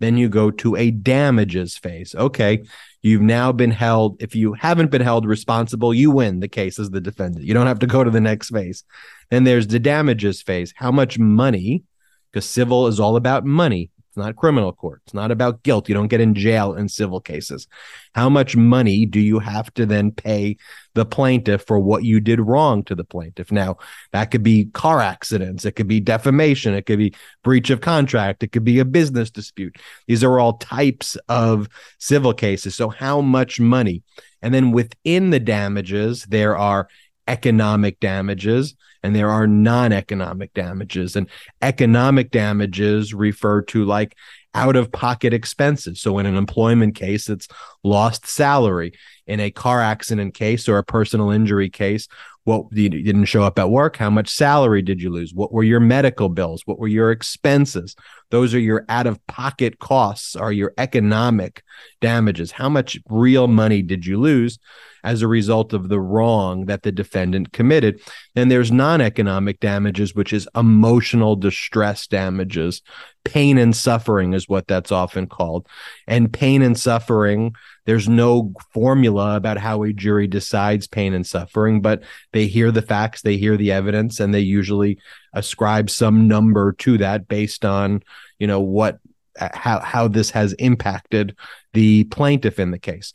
Then 0.00 0.16
you 0.16 0.28
go 0.28 0.50
to 0.50 0.76
a 0.76 0.90
damages 0.90 1.76
phase. 1.76 2.14
Okay, 2.14 2.64
You've 3.02 3.22
now 3.22 3.50
been 3.50 3.70
held, 3.70 4.22
if 4.22 4.34
you 4.34 4.52
haven't 4.52 4.90
been 4.90 5.00
held 5.00 5.24
responsible, 5.24 5.94
you 5.94 6.10
win 6.10 6.40
the 6.40 6.48
case 6.48 6.78
as 6.78 6.90
the 6.90 7.00
defendant. 7.00 7.46
You 7.46 7.54
don't 7.54 7.66
have 7.66 7.78
to 7.78 7.86
go 7.86 8.04
to 8.04 8.10
the 8.10 8.20
next 8.20 8.50
phase. 8.50 8.84
Then 9.30 9.44
there's 9.44 9.66
the 9.66 9.78
damages 9.78 10.42
phase. 10.42 10.74
How 10.76 10.92
much 10.92 11.18
money? 11.18 11.84
Because 12.30 12.44
civil 12.44 12.88
is 12.88 13.00
all 13.00 13.16
about 13.16 13.44
money. 13.46 13.90
It's 14.10 14.16
not 14.16 14.34
criminal 14.34 14.72
court. 14.72 15.02
It's 15.04 15.14
not 15.14 15.30
about 15.30 15.62
guilt. 15.62 15.88
You 15.88 15.94
don't 15.94 16.08
get 16.08 16.20
in 16.20 16.34
jail 16.34 16.74
in 16.74 16.88
civil 16.88 17.20
cases. 17.20 17.68
How 18.12 18.28
much 18.28 18.56
money 18.56 19.06
do 19.06 19.20
you 19.20 19.38
have 19.38 19.72
to 19.74 19.86
then 19.86 20.10
pay 20.10 20.56
the 20.94 21.06
plaintiff 21.06 21.62
for 21.64 21.78
what 21.78 22.02
you 22.02 22.18
did 22.18 22.40
wrong 22.40 22.82
to 22.84 22.96
the 22.96 23.04
plaintiff? 23.04 23.52
Now, 23.52 23.76
that 24.10 24.32
could 24.32 24.42
be 24.42 24.64
car 24.64 24.98
accidents. 24.98 25.64
It 25.64 25.76
could 25.76 25.86
be 25.86 26.00
defamation. 26.00 26.74
It 26.74 26.86
could 26.86 26.98
be 26.98 27.14
breach 27.44 27.70
of 27.70 27.82
contract. 27.82 28.42
It 28.42 28.50
could 28.50 28.64
be 28.64 28.80
a 28.80 28.84
business 28.84 29.30
dispute. 29.30 29.76
These 30.08 30.24
are 30.24 30.40
all 30.40 30.54
types 30.54 31.16
of 31.28 31.68
civil 32.00 32.34
cases. 32.34 32.74
So, 32.74 32.88
how 32.88 33.20
much 33.20 33.60
money? 33.60 34.02
And 34.42 34.52
then 34.52 34.72
within 34.72 35.30
the 35.30 35.38
damages, 35.38 36.24
there 36.24 36.56
are 36.58 36.88
economic 37.26 38.00
damages 38.00 38.74
and 39.02 39.16
there 39.16 39.30
are 39.30 39.46
non-economic 39.46 40.52
damages. 40.52 41.16
And 41.16 41.28
economic 41.62 42.30
damages 42.30 43.14
refer 43.14 43.62
to 43.62 43.84
like 43.84 44.14
out 44.52 44.76
of 44.76 44.92
pocket 44.92 45.32
expenses. 45.32 46.00
So 46.00 46.18
in 46.18 46.26
an 46.26 46.36
employment 46.36 46.94
case 46.94 47.28
it's 47.28 47.48
lost 47.82 48.26
salary. 48.26 48.92
In 49.26 49.40
a 49.40 49.50
car 49.50 49.80
accident 49.80 50.34
case 50.34 50.68
or 50.68 50.78
a 50.78 50.84
personal 50.84 51.30
injury 51.30 51.70
case 51.70 52.08
what 52.44 52.64
you 52.72 52.88
didn't 52.88 53.26
show 53.26 53.42
up 53.42 53.58
at 53.58 53.70
work 53.70 53.96
how 53.96 54.08
much 54.08 54.28
salary 54.28 54.82
did 54.82 55.00
you 55.00 55.10
lose? 55.10 55.34
What 55.34 55.52
were 55.52 55.62
your 55.62 55.78
medical 55.78 56.28
bills? 56.28 56.62
What 56.64 56.78
were 56.78 56.88
your 56.88 57.10
expenses? 57.10 57.94
Those 58.30 58.54
are 58.54 58.58
your 58.58 58.84
out 58.88 59.06
of 59.06 59.24
pocket 59.26 59.78
costs 59.78 60.34
are 60.34 60.52
your 60.52 60.72
economic 60.78 61.62
damages. 62.00 62.50
How 62.50 62.68
much 62.68 62.98
real 63.08 63.46
money 63.46 63.82
did 63.82 64.06
you 64.06 64.18
lose 64.18 64.58
as 65.04 65.22
a 65.22 65.28
result 65.28 65.72
of 65.72 65.88
the 65.88 66.00
wrong 66.00 66.66
that 66.66 66.82
the 66.82 66.92
defendant 66.92 67.52
committed. 67.52 68.00
And 68.36 68.50
there's 68.50 68.72
non 68.72 69.00
economic 69.00 69.60
damages, 69.60 70.14
which 70.14 70.32
is 70.32 70.48
emotional 70.54 71.36
distress 71.36 72.06
damages. 72.06 72.82
Pain 73.24 73.58
and 73.58 73.76
suffering 73.76 74.32
is 74.32 74.48
what 74.48 74.66
that's 74.66 74.92
often 74.92 75.26
called. 75.26 75.66
And 76.06 76.32
pain 76.32 76.62
and 76.62 76.78
suffering, 76.78 77.54
there's 77.86 78.08
no 78.08 78.52
formula 78.72 79.36
about 79.36 79.58
how 79.58 79.82
a 79.82 79.92
jury 79.92 80.26
decides 80.26 80.86
pain 80.86 81.12
and 81.12 81.26
suffering, 81.26 81.82
but 81.82 82.02
they 82.32 82.46
hear 82.46 82.70
the 82.70 82.82
facts, 82.82 83.22
they 83.22 83.36
hear 83.36 83.56
the 83.56 83.72
evidence, 83.72 84.20
and 84.20 84.32
they 84.32 84.40
usually 84.40 84.98
ascribe 85.34 85.90
some 85.90 86.28
number 86.28 86.72
to 86.72 86.98
that 86.98 87.28
based 87.28 87.64
on, 87.64 88.02
you 88.38 88.46
know, 88.46 88.60
what 88.60 88.98
uh, 89.38 89.48
how 89.54 89.80
how 89.80 90.08
this 90.08 90.30
has 90.30 90.52
impacted 90.54 91.36
the 91.72 92.04
plaintiff 92.04 92.58
in 92.58 92.70
the 92.70 92.78
case. 92.78 93.12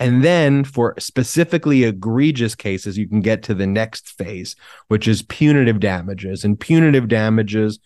And 0.00 0.22
then 0.22 0.62
for 0.64 0.94
specifically 0.98 1.84
egregious 1.84 2.54
cases, 2.54 2.96
you 2.96 3.08
can 3.08 3.20
get 3.20 3.42
to 3.44 3.54
the 3.54 3.66
next 3.66 4.10
phase, 4.10 4.54
which 4.86 5.08
is 5.08 5.22
punitive 5.22 5.80
damages. 5.80 6.44
And 6.44 6.58
punitive 6.58 7.08
damages 7.08 7.80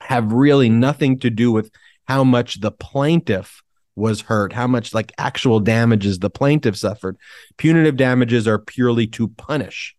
have 0.00 0.32
really 0.32 0.68
nothing 0.68 1.18
to 1.20 1.30
do 1.30 1.52
with 1.52 1.70
how 2.08 2.24
much 2.24 2.60
the 2.60 2.72
plaintiff 2.72 3.62
was 3.94 4.22
hurt, 4.22 4.52
how 4.52 4.66
much 4.66 4.92
like 4.92 5.12
actual 5.18 5.60
damages 5.60 6.18
the 6.18 6.30
plaintiff 6.30 6.76
suffered. 6.76 7.16
Punitive 7.58 7.96
damages 7.96 8.48
are 8.48 8.58
purely 8.58 9.06
to 9.06 9.28
punish 9.28 9.94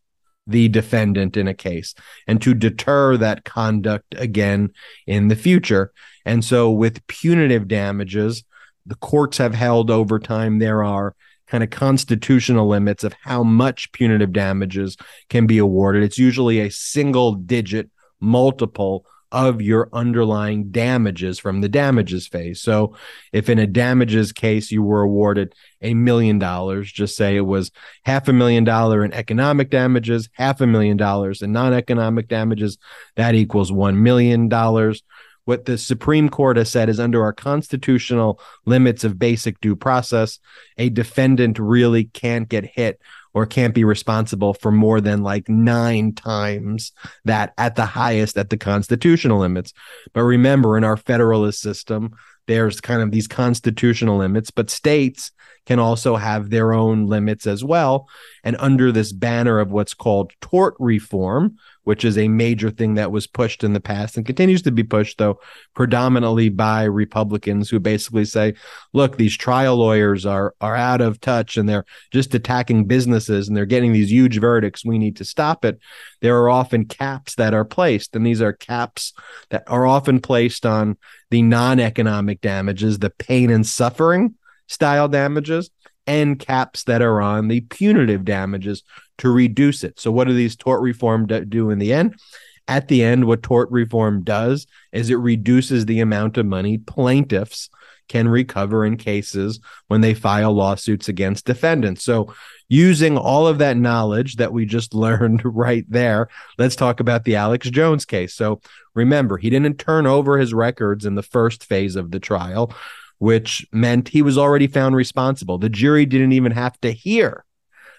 the 0.47 0.67
defendant 0.67 1.37
in 1.37 1.47
a 1.47 1.53
case 1.53 1.93
and 2.27 2.41
to 2.41 2.53
deter 2.53 3.15
that 3.15 3.45
conduct 3.45 4.15
again 4.17 4.71
in 5.07 5.27
the 5.27 5.35
future. 5.35 5.93
And 6.25 6.43
so 6.43 6.71
with 6.71 7.05
punitive 7.07 7.67
damages, 7.67 8.43
the 8.85 8.95
courts 8.95 9.37
have 9.37 9.53
held 9.53 9.91
over 9.91 10.19
time 10.19 10.59
there 10.59 10.83
are 10.83 11.15
kind 11.47 11.63
of 11.63 11.69
constitutional 11.69 12.67
limits 12.67 13.03
of 13.03 13.13
how 13.21 13.43
much 13.43 13.91
punitive 13.91 14.31
damages 14.31 14.95
can 15.29 15.45
be 15.45 15.57
awarded. 15.57 16.01
It's 16.03 16.17
usually 16.17 16.59
a 16.59 16.71
single 16.71 17.33
digit 17.33 17.89
multiple 18.21 19.05
of 19.31 19.61
your 19.61 19.89
underlying 19.93 20.71
damages 20.71 21.39
from 21.39 21.61
the 21.61 21.69
damages 21.69 22.27
phase. 22.27 22.61
So 22.61 22.95
if 23.31 23.47
in 23.47 23.59
a 23.59 23.67
damages 23.67 24.33
case 24.33 24.71
you 24.71 24.83
were 24.83 25.01
awarded 25.01 25.53
a 25.81 25.93
million 25.93 26.37
dollars, 26.37 26.91
just 26.91 27.15
say 27.15 27.37
it 27.37 27.41
was 27.41 27.71
half 28.03 28.27
a 28.27 28.33
million 28.33 28.63
dollar 28.65 29.05
in 29.05 29.13
economic 29.13 29.69
damages, 29.69 30.29
half 30.33 30.59
a 30.59 30.67
million 30.67 30.97
dollars 30.97 31.41
in 31.41 31.53
non-economic 31.53 32.27
damages, 32.27 32.77
that 33.15 33.35
equals 33.35 33.71
1 33.71 34.01
million 34.03 34.49
dollars. 34.49 35.01
What 35.45 35.65
the 35.65 35.77
Supreme 35.77 36.29
Court 36.29 36.57
has 36.57 36.69
said 36.69 36.89
is 36.89 36.99
under 36.99 37.23
our 37.23 37.33
constitutional 37.33 38.39
limits 38.65 39.03
of 39.03 39.19
basic 39.19 39.59
due 39.59 39.75
process, 39.75 40.39
a 40.77 40.89
defendant 40.89 41.57
really 41.59 42.05
can't 42.05 42.47
get 42.47 42.65
hit 42.65 43.01
or 43.33 43.45
can't 43.45 43.73
be 43.73 43.83
responsible 43.83 44.53
for 44.53 44.71
more 44.71 44.99
than 44.99 45.23
like 45.23 45.47
nine 45.47 46.13
times 46.13 46.91
that 47.25 47.53
at 47.57 47.75
the 47.75 47.85
highest 47.85 48.37
at 48.37 48.49
the 48.49 48.57
constitutional 48.57 49.39
limits. 49.39 49.73
But 50.13 50.23
remember, 50.23 50.77
in 50.77 50.83
our 50.83 50.97
federalist 50.97 51.61
system, 51.61 52.11
there's 52.47 52.81
kind 52.81 53.01
of 53.01 53.11
these 53.11 53.27
constitutional 53.27 54.17
limits, 54.17 54.51
but 54.51 54.69
states 54.69 55.31
can 55.65 55.79
also 55.79 56.15
have 56.15 56.49
their 56.49 56.73
own 56.73 57.05
limits 57.05 57.47
as 57.47 57.63
well. 57.63 58.09
And 58.43 58.57
under 58.59 58.91
this 58.91 59.11
banner 59.11 59.59
of 59.59 59.71
what's 59.71 59.93
called 59.93 60.33
tort 60.41 60.75
reform, 60.79 61.57
which 61.83 62.05
is 62.05 62.17
a 62.17 62.27
major 62.27 62.69
thing 62.69 62.93
that 62.95 63.11
was 63.11 63.27
pushed 63.27 63.63
in 63.63 63.73
the 63.73 63.79
past 63.79 64.17
and 64.17 64.25
continues 64.25 64.61
to 64.61 64.71
be 64.71 64.83
pushed, 64.83 65.17
though, 65.17 65.39
predominantly 65.73 66.49
by 66.49 66.83
Republicans 66.83 67.69
who 67.69 67.79
basically 67.79 68.25
say, 68.25 68.53
look, 68.93 69.17
these 69.17 69.35
trial 69.35 69.77
lawyers 69.77 70.25
are, 70.25 70.53
are 70.61 70.75
out 70.75 71.01
of 71.01 71.19
touch 71.19 71.57
and 71.57 71.67
they're 71.67 71.85
just 72.11 72.35
attacking 72.35 72.85
businesses 72.85 73.47
and 73.47 73.57
they're 73.57 73.65
getting 73.65 73.93
these 73.93 74.11
huge 74.11 74.39
verdicts. 74.39 74.85
We 74.85 74.99
need 74.99 75.15
to 75.17 75.25
stop 75.25 75.65
it. 75.65 75.79
There 76.21 76.37
are 76.37 76.49
often 76.49 76.85
caps 76.85 77.35
that 77.35 77.53
are 77.53 77.65
placed, 77.65 78.15
and 78.15 78.25
these 78.25 78.41
are 78.41 78.53
caps 78.53 79.13
that 79.49 79.63
are 79.67 79.87
often 79.87 80.19
placed 80.19 80.65
on 80.65 80.97
the 81.31 81.41
non 81.41 81.79
economic 81.79 82.41
damages, 82.41 82.99
the 82.99 83.09
pain 83.09 83.49
and 83.49 83.65
suffering 83.65 84.35
style 84.67 85.07
damages 85.07 85.69
and 86.07 86.39
caps 86.39 86.83
that 86.85 87.01
are 87.01 87.21
on 87.21 87.47
the 87.47 87.61
punitive 87.61 88.25
damages 88.25 88.83
to 89.21 89.29
reduce 89.29 89.83
it. 89.83 89.99
So, 89.99 90.11
what 90.11 90.27
do 90.27 90.33
these 90.33 90.55
tort 90.55 90.81
reform 90.81 91.27
do 91.27 91.69
in 91.69 91.79
the 91.79 91.93
end? 91.93 92.19
At 92.67 92.87
the 92.87 93.03
end, 93.03 93.25
what 93.25 93.43
tort 93.43 93.69
reform 93.71 94.23
does 94.23 94.65
is 94.91 95.09
it 95.09 95.15
reduces 95.15 95.85
the 95.85 95.99
amount 95.99 96.37
of 96.37 96.45
money 96.45 96.79
plaintiffs 96.79 97.69
can 98.07 98.27
recover 98.27 98.83
in 98.83 98.97
cases 98.97 99.59
when 99.87 100.01
they 100.01 100.13
file 100.13 100.53
lawsuits 100.53 101.07
against 101.07 101.45
defendants. 101.45 102.03
So, 102.03 102.33
using 102.67 103.15
all 103.15 103.47
of 103.47 103.59
that 103.59 103.77
knowledge 103.77 104.37
that 104.37 104.53
we 104.53 104.65
just 104.65 104.93
learned 105.05 105.41
right 105.45 105.85
there, 105.87 106.27
let's 106.57 106.75
talk 106.75 106.99
about 106.99 107.23
the 107.23 107.35
Alex 107.35 107.69
Jones 107.69 108.05
case. 108.05 108.33
So, 108.33 108.59
remember, 108.95 109.37
he 109.37 109.51
didn't 109.51 109.77
turn 109.77 110.07
over 110.07 110.39
his 110.39 110.51
records 110.51 111.05
in 111.05 111.13
the 111.13 111.23
first 111.23 111.63
phase 111.63 111.95
of 111.95 112.09
the 112.11 112.19
trial 112.19 112.73
which 113.19 113.67
meant 113.71 114.07
he 114.07 114.23
was 114.23 114.35
already 114.35 114.65
found 114.65 114.95
responsible. 114.95 115.59
The 115.59 115.69
jury 115.69 116.07
didn't 116.07 116.31
even 116.31 116.53
have 116.53 116.81
to 116.81 116.91
hear 116.91 117.45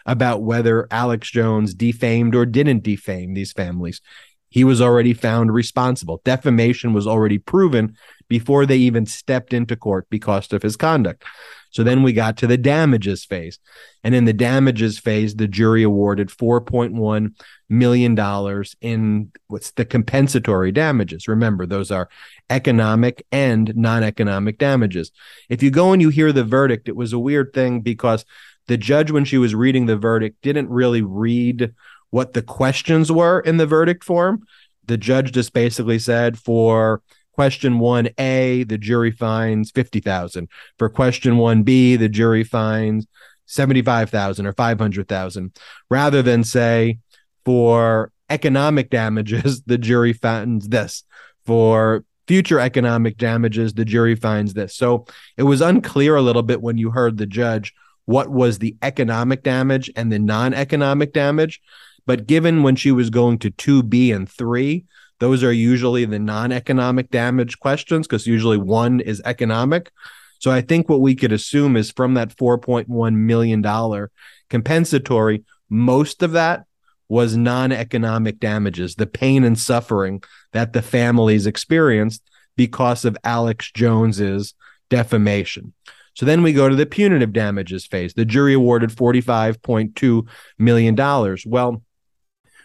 about 0.07 0.43
whether 0.43 0.87
Alex 0.91 1.31
Jones 1.31 1.75
defamed 1.75 2.35
or 2.35 2.47
didn't 2.47 2.83
defame 2.83 3.35
these 3.35 3.53
families. 3.53 4.01
He 4.49 4.65
was 4.65 4.83
already 4.83 5.15
found 5.15 5.55
responsible. 5.55 6.21
Defamation 6.25 6.93
was 6.93 7.07
already 7.07 7.39
proven 7.39 7.97
before 8.29 8.67
they 8.67 8.77
even 8.77 9.07
stepped 9.07 9.55
into 9.55 9.77
court 9.77 10.07
because 10.11 10.53
of 10.53 10.63
his 10.63 10.77
conduct. 10.77 11.25
So 11.73 11.83
then 11.83 12.03
we 12.03 12.13
got 12.13 12.37
to 12.39 12.47
the 12.47 12.59
damages 12.59 13.25
phase. 13.25 13.59
And 14.05 14.15
in 14.15 14.27
the 14.27 14.35
damages 14.35 14.99
phase, 14.99 15.35
the 15.35 15.49
jury 15.49 15.83
awarded 15.83 16.29
$4.1 16.29 17.35
million 17.71 18.65
in 18.83 19.33
what's 19.47 19.71
the 19.71 19.87
compensatory 19.87 20.71
damages. 20.71 21.29
Remember, 21.29 21.65
those 21.65 21.91
are 21.91 22.11
economic 22.51 23.25
and 23.33 23.75
non 23.75 24.03
economic 24.03 24.59
damages. 24.59 25.13
If 25.49 25.63
you 25.63 25.71
go 25.71 25.93
and 25.93 26.03
you 26.03 26.11
hear 26.11 26.31
the 26.31 26.45
verdict, 26.45 26.89
it 26.89 26.97
was 26.97 27.15
a 27.15 27.19
weird 27.19 27.55
thing 27.55 27.81
because 27.81 28.27
the 28.69 28.77
judge, 28.77 29.11
when 29.11 29.25
she 29.25 29.39
was 29.39 29.55
reading 29.55 29.87
the 29.87 29.97
verdict, 29.97 30.43
didn't 30.43 30.71
really 30.71 31.03
read 31.03 31.75
what 32.11 32.33
the 32.33 32.43
questions 32.43 33.11
were 33.11 33.41
in 33.41 33.57
the 33.57 33.67
verdict 33.67 34.05
form. 34.05 34.45
The 34.87 34.97
judge 34.97 35.33
just 35.33 35.53
basically 35.53 35.99
said 35.99 36.39
for 36.39 37.03
question 37.33 37.79
1A, 37.79 38.69
the 38.69 38.79
jury 38.79 39.11
finds 39.11 39.71
50,000. 39.71 40.49
For 40.79 40.89
question 40.89 41.35
1B, 41.35 41.99
the 41.99 42.09
jury 42.09 42.45
finds 42.45 43.07
75,000 43.47 44.47
or 44.47 44.53
500,000 44.53 45.57
rather 45.91 46.23
than 46.23 46.45
say 46.45 46.99
for 47.45 48.13
economic 48.31 48.91
damages 48.91 49.63
the 49.67 49.79
jury 49.79 50.13
finds 50.13 50.69
this. 50.69 51.05
For 51.45 52.05
future 52.29 52.61
economic 52.61 53.17
damages 53.17 53.75
the 53.75 53.85
jury 53.85 54.15
finds 54.15 54.55
this. 54.55 54.77
So 54.77 55.07
it 55.37 55.43
was 55.43 55.61
unclear 55.61 56.17
a 56.17 56.23
little 56.23 56.43
bit 56.43 56.63
when 56.63 56.79
you 56.79 56.91
heard 56.91 57.17
the 57.17 57.27
judge 57.27 57.75
what 58.07 58.29
was 58.29 58.59
the 58.59 58.77
economic 58.83 59.43
damage 59.43 59.91
and 59.97 60.13
the 60.13 60.19
non-economic 60.19 61.13
damage. 61.13 61.61
But 62.07 62.27
given 62.27 62.63
when 62.63 62.77
she 62.77 62.91
was 62.91 63.11
going 63.11 63.39
to 63.39 63.51
2B 63.51 64.15
and 64.15 64.29
3, 64.29 64.85
those 65.21 65.45
are 65.45 65.53
usually 65.53 66.05
the 66.05 66.19
non 66.19 66.51
economic 66.51 67.11
damage 67.11 67.61
questions 67.61 68.07
because 68.07 68.27
usually 68.27 68.57
one 68.57 69.01
is 69.01 69.23
economic. 69.25 69.93
So 70.41 70.51
I 70.51 70.61
think 70.61 70.89
what 70.89 71.01
we 71.01 71.15
could 71.15 71.31
assume 71.31 71.77
is 71.77 71.93
from 71.93 72.15
that 72.15 72.37
$4.1 72.37 73.15
million 73.15 74.09
compensatory, 74.51 75.45
most 75.71 76.23
of 76.25 76.33
that 76.33 76.65
was 77.09 77.37
non 77.37 77.71
economic 77.71 78.41
damages, 78.41 78.97
the 78.97 79.07
pain 79.07 79.45
and 79.45 79.57
suffering 79.57 80.23
that 80.53 80.73
the 80.73 80.83
families 80.83 81.47
experienced 81.47 82.23
because 82.57 83.05
of 83.05 83.17
Alex 83.23 83.71
Jones's 83.73 84.55
defamation. 84.91 85.73
So 86.15 86.27
then 86.27 86.43
we 86.43 86.53
go 86.53 86.69
to 86.69 86.77
the 86.77 86.87
punitive 86.87 87.33
damages 87.33 87.87
phase. 87.87 88.15
The 88.15 88.25
jury 88.25 88.55
awarded 88.55 88.91
$45.2 88.91 90.29
million. 90.59 91.37
Well, 91.47 91.83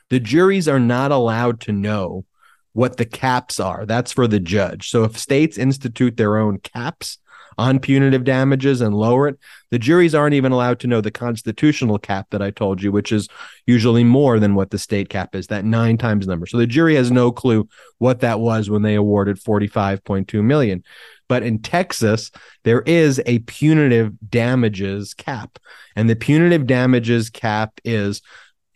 the 0.09 0.19
juries 0.19 0.67
are 0.67 0.79
not 0.79 1.11
allowed 1.11 1.61
to 1.61 1.71
know 1.71 2.25
what 2.73 2.97
the 2.97 3.05
caps 3.05 3.59
are. 3.59 3.85
That's 3.85 4.11
for 4.11 4.27
the 4.27 4.39
judge. 4.39 4.89
So 4.89 5.03
if 5.03 5.17
states 5.17 5.57
institute 5.57 6.17
their 6.17 6.37
own 6.37 6.59
caps 6.59 7.17
on 7.57 7.79
punitive 7.79 8.23
damages 8.23 8.81
and 8.81 8.93
lower 8.93 9.29
it, 9.29 9.39
the 9.71 9.79
juries 9.79 10.13
aren't 10.13 10.35
even 10.35 10.51
allowed 10.51 10.79
to 10.81 10.87
know 10.87 11.01
the 11.01 11.09
constitutional 11.09 11.97
cap 11.97 12.27
that 12.29 12.41
I 12.41 12.51
told 12.51 12.83
you, 12.83 12.91
which 12.91 13.11
is 13.11 13.27
usually 13.65 14.03
more 14.03 14.39
than 14.39 14.53
what 14.53 14.69
the 14.69 14.77
state 14.77 15.09
cap 15.09 15.33
is, 15.33 15.47
that 15.47 15.65
nine 15.65 15.97
times 15.97 16.27
number. 16.27 16.45
So 16.45 16.57
the 16.57 16.67
jury 16.67 16.95
has 16.95 17.09
no 17.09 17.31
clue 17.31 17.67
what 17.97 18.19
that 18.19 18.39
was 18.39 18.69
when 18.69 18.83
they 18.83 18.93
awarded 18.93 19.37
45.2 19.37 20.43
million. 20.43 20.83
But 21.29 21.43
in 21.43 21.59
Texas, 21.59 22.31
there 22.63 22.81
is 22.81 23.21
a 23.25 23.39
punitive 23.39 24.13
damages 24.29 25.13
cap. 25.13 25.59
And 25.95 26.09
the 26.09 26.15
punitive 26.15 26.67
damages 26.67 27.29
cap 27.29 27.79
is 27.83 28.21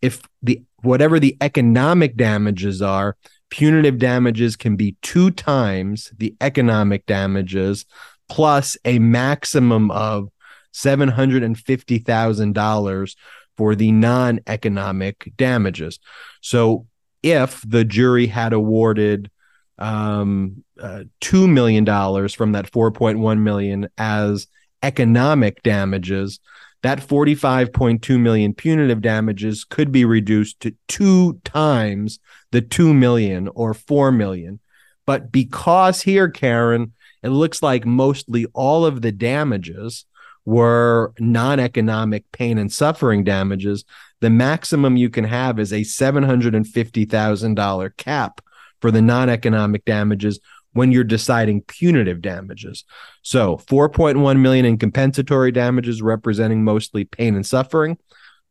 if 0.01 0.21
the 0.41 0.61
whatever 0.81 1.19
the 1.19 1.37
economic 1.41 2.17
damages 2.17 2.81
are, 2.81 3.15
punitive 3.49 3.99
damages 3.99 4.55
can 4.55 4.75
be 4.75 4.95
two 5.01 5.29
times 5.31 6.11
the 6.17 6.35
economic 6.41 7.05
damages 7.05 7.85
plus 8.29 8.77
a 8.85 8.99
maximum 8.99 9.91
of 9.91 10.29
$750,000 10.73 13.15
for 13.57 13.75
the 13.75 13.91
non 13.91 14.39
economic 14.47 15.33
damages. 15.35 15.99
So 16.39 16.87
if 17.21 17.61
the 17.67 17.83
jury 17.83 18.27
had 18.27 18.53
awarded 18.53 19.29
um, 19.77 20.63
uh, 20.79 21.03
$2 21.21 21.49
million 21.49 21.85
from 22.29 22.51
that 22.53 22.71
4.1 22.71 23.39
million 23.39 23.89
as 23.97 24.47
economic 24.83 25.63
damages, 25.63 26.39
that 26.83 26.99
45.2 26.99 28.19
million 28.19 28.53
punitive 28.53 29.01
damages 29.01 29.63
could 29.63 29.91
be 29.91 30.05
reduced 30.05 30.59
to 30.61 30.75
two 30.87 31.39
times 31.43 32.19
the 32.51 32.61
2 32.61 32.93
million 32.93 33.49
or 33.53 33.73
4 33.73 34.11
million. 34.11 34.59
But 35.05 35.31
because 35.31 36.01
here, 36.01 36.29
Karen, 36.29 36.93
it 37.23 37.29
looks 37.29 37.61
like 37.61 37.85
mostly 37.85 38.45
all 38.53 38.85
of 38.85 39.01
the 39.01 39.11
damages 39.11 40.05
were 40.45 41.13
non 41.19 41.59
economic 41.59 42.23
pain 42.31 42.57
and 42.57 42.71
suffering 42.71 43.23
damages, 43.23 43.85
the 44.21 44.29
maximum 44.29 44.97
you 44.97 45.09
can 45.09 45.23
have 45.23 45.59
is 45.59 45.71
a 45.71 45.81
$750,000 45.81 47.97
cap 47.97 48.41
for 48.81 48.91
the 48.91 49.01
non 49.01 49.29
economic 49.29 49.85
damages 49.85 50.39
when 50.73 50.91
you're 50.91 51.03
deciding 51.03 51.61
punitive 51.61 52.21
damages. 52.21 52.85
So 53.21 53.57
4.1 53.57 54.39
million 54.39 54.65
in 54.65 54.77
compensatory 54.77 55.51
damages 55.51 56.01
representing 56.01 56.63
mostly 56.63 57.05
pain 57.05 57.35
and 57.35 57.45
suffering 57.45 57.97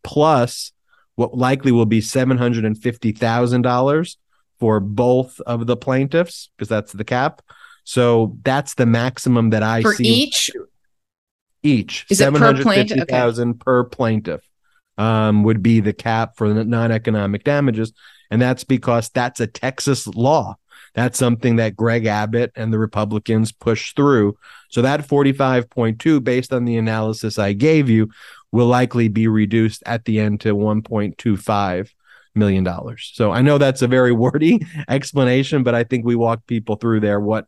plus 0.03 0.73
what 1.15 1.37
likely 1.37 1.73
will 1.73 1.87
be 1.87 2.01
$750,000 2.01 4.17
for 4.59 4.81
both 4.81 5.41
of 5.41 5.67
the 5.67 5.77
plaintiffs 5.77 6.51
because 6.57 6.69
that's 6.69 6.93
the 6.93 7.05
cap. 7.05 7.43
So 7.85 8.37
that's 8.43 8.75
the 8.75 8.87
maximum 8.87 9.51
that 9.51 9.63
I 9.63 9.83
for 9.83 9.95
see 9.95 10.05
each 10.05 10.51
each. 11.63 12.07
Is 12.09 12.21
it 12.21 12.33
per 12.33 12.63
plaintiff? 12.63 12.89
750,000 12.89 13.61
per 13.61 13.85
plaintiff 13.85 14.41
um, 14.97 15.45
would 15.45 15.63
be 15.63 15.81
the 15.81 15.93
cap 15.93 16.37
for 16.37 16.53
the 16.53 16.65
non-economic 16.65 17.45
damages, 17.45 17.93
and 18.31 18.41
that's 18.41 18.65
because 18.65 19.09
that's 19.11 19.41
a 19.41 19.47
Texas 19.47 20.07
law. 20.07 20.57
That's 20.95 21.19
something 21.19 21.57
that 21.57 21.77
Greg 21.77 22.07
Abbott 22.07 22.53
and 22.57 22.73
the 22.73 22.79
Republicans 22.79 23.53
pushed 23.53 23.95
through. 23.95 24.37
So 24.71 24.83
that 24.83 25.07
45.2, 25.07 26.23
based 26.25 26.53
on 26.53 26.65
the 26.65 26.77
analysis 26.77 27.39
I 27.39 27.53
gave 27.53 27.89
you, 27.89 28.11
will 28.53 28.67
likely 28.67 29.09
be 29.09 29.29
reduced 29.29 29.83
at 29.87 30.05
the 30.05 30.19
end 30.19 30.41
to 30.41 30.55
1.25 30.55 31.91
million 32.35 32.65
dollars. 32.65 33.11
So 33.15 33.33
I 33.33 33.43
know 33.43 33.59
that's 33.59 33.83
a 33.83 33.89
very 33.89 34.13
wordy 34.27 34.61
explanation, 34.89 35.63
but 35.63 35.75
I 35.75 35.85
think 35.85 36.05
we 36.05 36.17
walk 36.17 36.47
people 36.47 36.77
through 36.77 37.01
there 37.01 37.21
what 37.21 37.47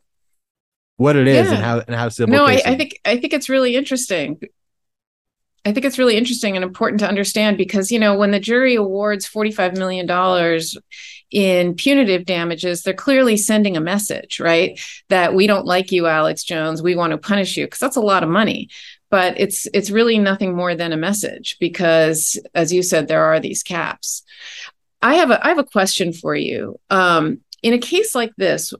what 0.97 1.15
it 1.15 1.27
is 1.27 1.47
yeah. 1.47 1.55
and 1.55 1.63
how 1.63 1.79
and 1.79 1.95
how 1.95 2.09
civil. 2.09 2.33
No, 2.33 2.45
I, 2.45 2.61
I 2.65 2.75
think 2.75 2.99
I 3.05 3.17
think 3.17 3.33
it's 3.33 3.49
really 3.49 3.75
interesting. 3.75 4.39
I 5.65 5.71
think 5.71 5.85
it's 5.85 5.97
really 5.97 6.17
interesting 6.17 6.55
and 6.55 6.63
important 6.63 6.99
to 6.99 7.07
understand 7.07 7.57
because 7.57 7.91
you 7.91 7.99
know 7.99 8.17
when 8.17 8.31
the 8.31 8.39
jury 8.39 8.75
awards 8.75 9.25
forty 9.25 9.51
five 9.51 9.77
million 9.77 10.05
dollars 10.05 10.77
in 11.31 11.73
punitive 11.75 12.25
damages, 12.25 12.83
they're 12.83 12.93
clearly 12.93 13.37
sending 13.37 13.75
a 13.75 13.81
message, 13.81 14.39
right? 14.39 14.79
That 15.09 15.33
we 15.33 15.47
don't 15.47 15.65
like 15.65 15.91
you, 15.91 16.05
Alex 16.05 16.43
Jones. 16.43 16.83
We 16.83 16.95
want 16.95 17.11
to 17.11 17.17
punish 17.17 17.57
you 17.57 17.65
because 17.65 17.79
that's 17.79 17.95
a 17.95 18.01
lot 18.01 18.23
of 18.23 18.29
money. 18.29 18.69
But 19.09 19.39
it's 19.39 19.67
it's 19.73 19.89
really 19.89 20.17
nothing 20.17 20.55
more 20.55 20.75
than 20.75 20.91
a 20.91 20.97
message 20.97 21.57
because, 21.59 22.39
as 22.53 22.73
you 22.73 22.83
said, 22.83 23.07
there 23.07 23.23
are 23.23 23.39
these 23.39 23.63
caps. 23.63 24.23
I 25.01 25.15
have 25.15 25.31
a 25.31 25.43
I 25.43 25.49
have 25.49 25.59
a 25.59 25.63
question 25.63 26.13
for 26.13 26.35
you. 26.35 26.79
Um, 26.89 27.41
in 27.61 27.73
a 27.73 27.79
case 27.79 28.13
like 28.13 28.33
this, 28.37 28.73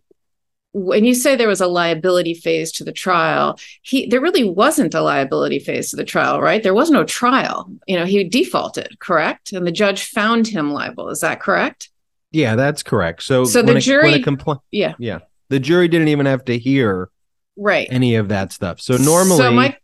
when 0.74 1.06
you 1.06 1.14
say 1.14 1.36
there 1.36 1.48
was 1.48 1.62
a 1.62 1.68
liability 1.68 2.34
phase 2.34 2.72
to 2.74 2.84
the 2.84 2.92
trial, 2.92 3.60
he 3.84 4.08
there 4.08 4.20
really 4.20 4.44
wasn't 4.44 4.96
a 4.96 5.02
liability 5.02 5.60
phase 5.60 5.92
to 5.92 5.96
the 5.96 6.04
trial, 6.04 6.42
right? 6.42 6.64
There 6.64 6.74
was 6.74 6.90
no 6.90 7.04
trial. 7.04 7.72
You 7.88 7.98
know, 7.98 8.06
he 8.06 8.24
defaulted, 8.24 9.00
correct? 9.00 9.54
And 9.54 9.66
the 9.66 9.72
judge 9.72 10.06
found 10.06 10.48
him 10.48 10.72
liable. 10.72 11.10
Is 11.10 11.22
that 11.22 11.40
correct? 11.40 11.90
Yeah, 12.32 12.56
that's 12.56 12.82
correct. 12.82 13.22
So, 13.22 13.46
so 13.46 13.62
the 13.62 13.80
jury, 13.80 14.24
compl- 14.24 14.62
yeah, 14.72 14.96
yeah, 14.98 15.20
the 15.50 15.60
jury 15.60 15.88
didn't 15.88 16.08
even 16.08 16.26
have 16.26 16.44
to 16.46 16.58
hear 16.58 17.10
right 17.56 17.88
any 17.92 18.16
of 18.16 18.30
that 18.30 18.52
stuff. 18.52 18.82
So 18.82 18.98
normally, 18.98 19.38
so 19.38 19.52
my 19.52 19.78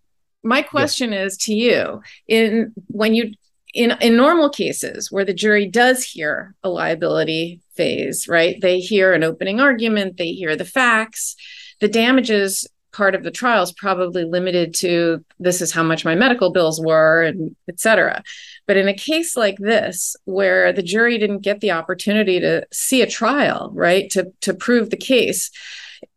my 0.43 0.63
question 0.63 1.11
yeah. 1.11 1.23
is 1.25 1.37
to 1.37 1.53
you 1.53 2.01
in 2.27 2.73
when 2.87 3.13
you 3.13 3.33
in 3.73 3.95
in 4.01 4.15
normal 4.15 4.49
cases 4.49 5.11
where 5.11 5.25
the 5.25 5.33
jury 5.33 5.67
does 5.67 6.03
hear 6.03 6.55
a 6.63 6.69
liability 6.69 7.61
phase, 7.75 8.27
right? 8.27 8.59
They 8.61 8.79
hear 8.79 9.13
an 9.13 9.23
opening 9.23 9.59
argument, 9.59 10.17
they 10.17 10.31
hear 10.31 10.55
the 10.55 10.65
facts, 10.65 11.35
the 11.79 11.87
damages 11.87 12.67
part 12.91 13.15
of 13.15 13.23
the 13.23 13.31
trial 13.31 13.63
is 13.63 13.71
probably 13.71 14.23
limited 14.23 14.73
to 14.73 15.23
this 15.39 15.61
is 15.61 15.71
how 15.71 15.83
much 15.83 16.03
my 16.03 16.15
medical 16.15 16.51
bills 16.51 16.81
were 16.81 17.23
and 17.23 17.55
etc 17.67 18.23
but 18.65 18.77
in 18.77 18.87
a 18.87 18.93
case 18.93 19.37
like 19.37 19.57
this 19.59 20.15
where 20.25 20.73
the 20.73 20.81
jury 20.81 21.17
didn't 21.17 21.41
get 21.41 21.59
the 21.59 21.71
opportunity 21.71 22.39
to 22.39 22.65
see 22.71 23.01
a 23.01 23.07
trial 23.07 23.69
right 23.73 24.09
to 24.09 24.31
to 24.41 24.53
prove 24.53 24.89
the 24.89 24.97
case 24.97 25.51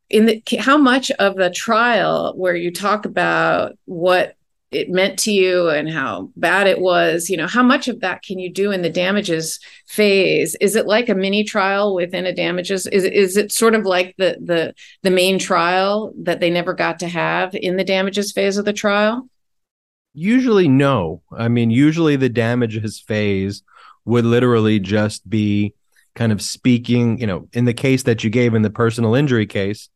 in 0.09 0.27
the 0.27 0.43
how 0.59 0.79
much 0.79 1.11
of 1.12 1.37
the 1.37 1.51
trial 1.51 2.33
where 2.37 2.57
you 2.57 2.71
talk 2.73 3.05
about 3.05 3.77
what 3.85 4.35
it 4.72 4.88
meant 4.88 5.18
to 5.20 5.32
you 5.32 5.68
and 5.68 5.90
how 5.90 6.30
bad 6.37 6.66
it 6.66 6.80
was 6.80 7.28
you 7.28 7.37
know 7.37 7.46
how 7.46 7.62
much 7.62 7.88
of 7.88 8.00
that 8.00 8.22
can 8.22 8.38
you 8.38 8.50
do 8.50 8.70
in 8.70 8.82
the 8.82 8.90
damages 8.90 9.58
phase? 9.87 10.56
Is 10.61 10.74
it 10.74 10.87
like 10.87 11.08
a 11.08 11.14
mini 11.14 11.44
trial 11.44 11.94
within 11.94 12.24
a 12.24 12.35
damages? 12.35 12.87
Is, 12.87 13.04
is 13.04 13.37
it 13.37 13.52
sort 13.52 13.74
of 13.74 13.85
like 13.85 14.14
the 14.16 14.38
the 14.42 14.74
the 15.02 15.11
main 15.11 15.38
trial 15.38 16.12
that 16.22 16.40
they 16.40 16.50
never 16.50 16.72
got 16.72 16.98
to 17.00 17.08
have 17.08 17.54
in 17.54 17.76
the 17.76 17.85
damages 17.85 18.32
phase 18.32 18.56
of 18.56 18.64
the 18.64 18.72
trial? 18.72 19.28
Usually 20.14 20.68
no. 20.68 21.22
I 21.37 21.48
mean 21.48 21.70
usually 21.70 22.16
the 22.16 22.28
damages 22.28 23.00
phase 23.00 23.62
would 24.04 24.24
literally 24.24 24.80
just 24.80 25.28
be 25.28 25.74
kind 26.14 26.32
of 26.32 26.42
speaking 26.42 27.18
you 27.18 27.26
know 27.26 27.48
in 27.52 27.64
the 27.64 27.74
case 27.74 28.02
that 28.04 28.24
you 28.24 28.30
gave 28.30 28.54
in 28.54 28.62
the 28.62 28.70
personal 28.70 29.14
injury 29.14 29.46
case 29.46 29.88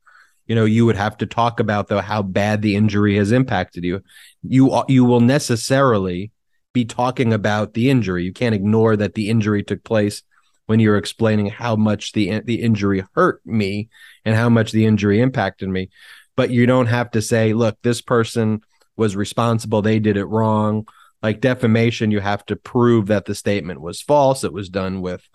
you 0.46 0.54
know 0.54 0.64
you 0.64 0.86
would 0.86 0.96
have 0.96 1.16
to 1.18 1.26
talk 1.26 1.60
about 1.60 1.88
though 1.88 2.00
how 2.00 2.22
bad 2.22 2.62
the 2.62 2.76
injury 2.76 3.16
has 3.16 3.32
impacted 3.32 3.84
you. 3.84 4.02
You 4.42 4.84
you 4.88 5.04
will 5.04 5.20
necessarily 5.20 6.30
be 6.72 6.84
talking 6.84 7.32
about 7.32 7.74
the 7.74 7.90
injury. 7.90 8.24
You 8.24 8.32
can't 8.32 8.54
ignore 8.54 8.96
that 8.96 9.14
the 9.14 9.30
injury 9.30 9.62
took 9.62 9.82
place 9.82 10.22
when 10.66 10.80
you're 10.80 10.98
explaining 10.98 11.46
how 11.46 11.76
much 11.76 12.12
the 12.12 12.40
the 12.40 12.62
injury 12.62 13.04
hurt 13.14 13.40
me 13.44 13.88
and 14.24 14.36
how 14.36 14.48
much 14.48 14.72
the 14.72 14.84
injury 14.86 15.20
impacted 15.20 15.68
me. 15.68 15.88
But 16.36 16.50
you 16.50 16.66
don't 16.66 16.86
have 16.86 17.10
to 17.12 17.22
say 17.22 17.52
look 17.52 17.78
this 17.82 18.00
person 18.00 18.60
was 18.96 19.16
responsible. 19.16 19.82
They 19.82 19.98
did 19.98 20.16
it 20.16 20.26
wrong. 20.26 20.86
Like 21.22 21.40
defamation 21.40 22.10
you 22.10 22.20
have 22.20 22.44
to 22.46 22.56
prove 22.56 23.06
that 23.06 23.24
the 23.24 23.34
statement 23.34 23.80
was 23.80 24.02
false. 24.02 24.44
It 24.44 24.52
was 24.52 24.68
done 24.68 25.00
with 25.00 25.26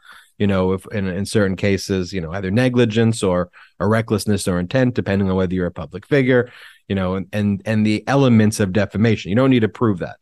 you 0.41 0.47
know, 0.47 0.73
if 0.73 0.87
in, 0.87 1.05
in 1.05 1.27
certain 1.27 1.55
cases, 1.55 2.11
you 2.11 2.19
know, 2.19 2.31
either 2.31 2.49
negligence 2.49 3.21
or 3.21 3.51
a 3.79 3.87
recklessness 3.87 4.47
or 4.47 4.59
intent, 4.59 4.95
depending 4.95 5.29
on 5.29 5.35
whether 5.35 5.53
you're 5.53 5.67
a 5.67 5.71
public 5.71 6.07
figure, 6.07 6.51
you 6.87 6.95
know, 6.95 7.13
and 7.13 7.27
and, 7.31 7.61
and 7.63 7.85
the 7.85 8.03
elements 8.07 8.59
of 8.59 8.73
defamation. 8.73 9.29
You 9.29 9.35
don't 9.35 9.51
need 9.51 9.59
to 9.59 9.69
prove 9.69 9.99
that. 9.99 10.17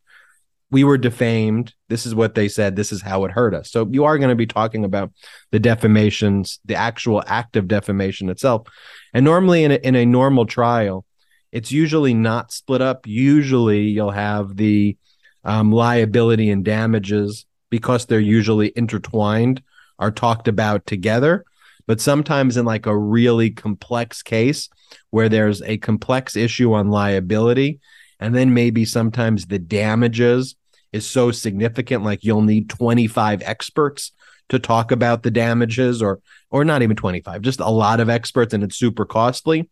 We 0.71 0.83
were 0.83 0.97
defamed. 0.97 1.73
This 1.87 2.05
is 2.05 2.13
what 2.13 2.35
they 2.35 2.49
said. 2.49 2.75
This 2.75 2.91
is 2.91 3.01
how 3.01 3.23
it 3.23 3.31
hurt 3.31 3.53
us. 3.53 3.71
So 3.71 3.87
you 3.89 4.03
are 4.03 4.17
going 4.17 4.29
to 4.29 4.35
be 4.35 4.45
talking 4.45 4.83
about 4.83 5.13
the 5.51 5.59
defamations, 5.59 6.59
the 6.65 6.75
actual 6.75 7.23
act 7.25 7.55
of 7.55 7.69
defamation 7.69 8.27
itself. 8.27 8.67
And 9.13 9.23
normally 9.23 9.63
in 9.63 9.71
a, 9.71 9.75
in 9.75 9.95
a 9.95 10.05
normal 10.05 10.45
trial, 10.45 11.05
it's 11.53 11.71
usually 11.71 12.13
not 12.13 12.51
split 12.51 12.81
up. 12.81 13.07
Usually 13.07 13.83
you'll 13.83 14.11
have 14.11 14.57
the 14.57 14.97
um, 15.45 15.71
liability 15.71 16.49
and 16.49 16.65
damages 16.65 17.45
because 17.69 18.05
they're 18.05 18.19
usually 18.19 18.73
intertwined 18.75 19.63
are 19.99 20.11
talked 20.11 20.47
about 20.47 20.85
together. 20.85 21.45
But 21.85 22.01
sometimes 22.01 22.57
in 22.57 22.65
like 22.65 22.85
a 22.85 22.97
really 22.97 23.51
complex 23.51 24.21
case 24.21 24.69
where 25.09 25.29
there's 25.29 25.61
a 25.63 25.77
complex 25.77 26.35
issue 26.35 26.73
on 26.73 26.89
liability, 26.89 27.79
and 28.19 28.33
then 28.33 28.53
maybe 28.53 28.85
sometimes 28.85 29.45
the 29.45 29.59
damages 29.59 30.55
is 30.91 31.05
so 31.05 31.31
significant, 31.31 32.03
like 32.03 32.23
you'll 32.23 32.41
need 32.41 32.69
25 32.69 33.41
experts 33.43 34.11
to 34.49 34.59
talk 34.59 34.91
about 34.91 35.21
the 35.21 35.31
damages, 35.31 36.01
or 36.01 36.19
or 36.49 36.65
not 36.65 36.81
even 36.81 36.95
25, 36.95 37.41
just 37.41 37.59
a 37.59 37.69
lot 37.69 37.99
of 37.99 38.09
experts, 38.09 38.53
and 38.53 38.63
it's 38.63 38.77
super 38.77 39.05
costly. 39.05 39.69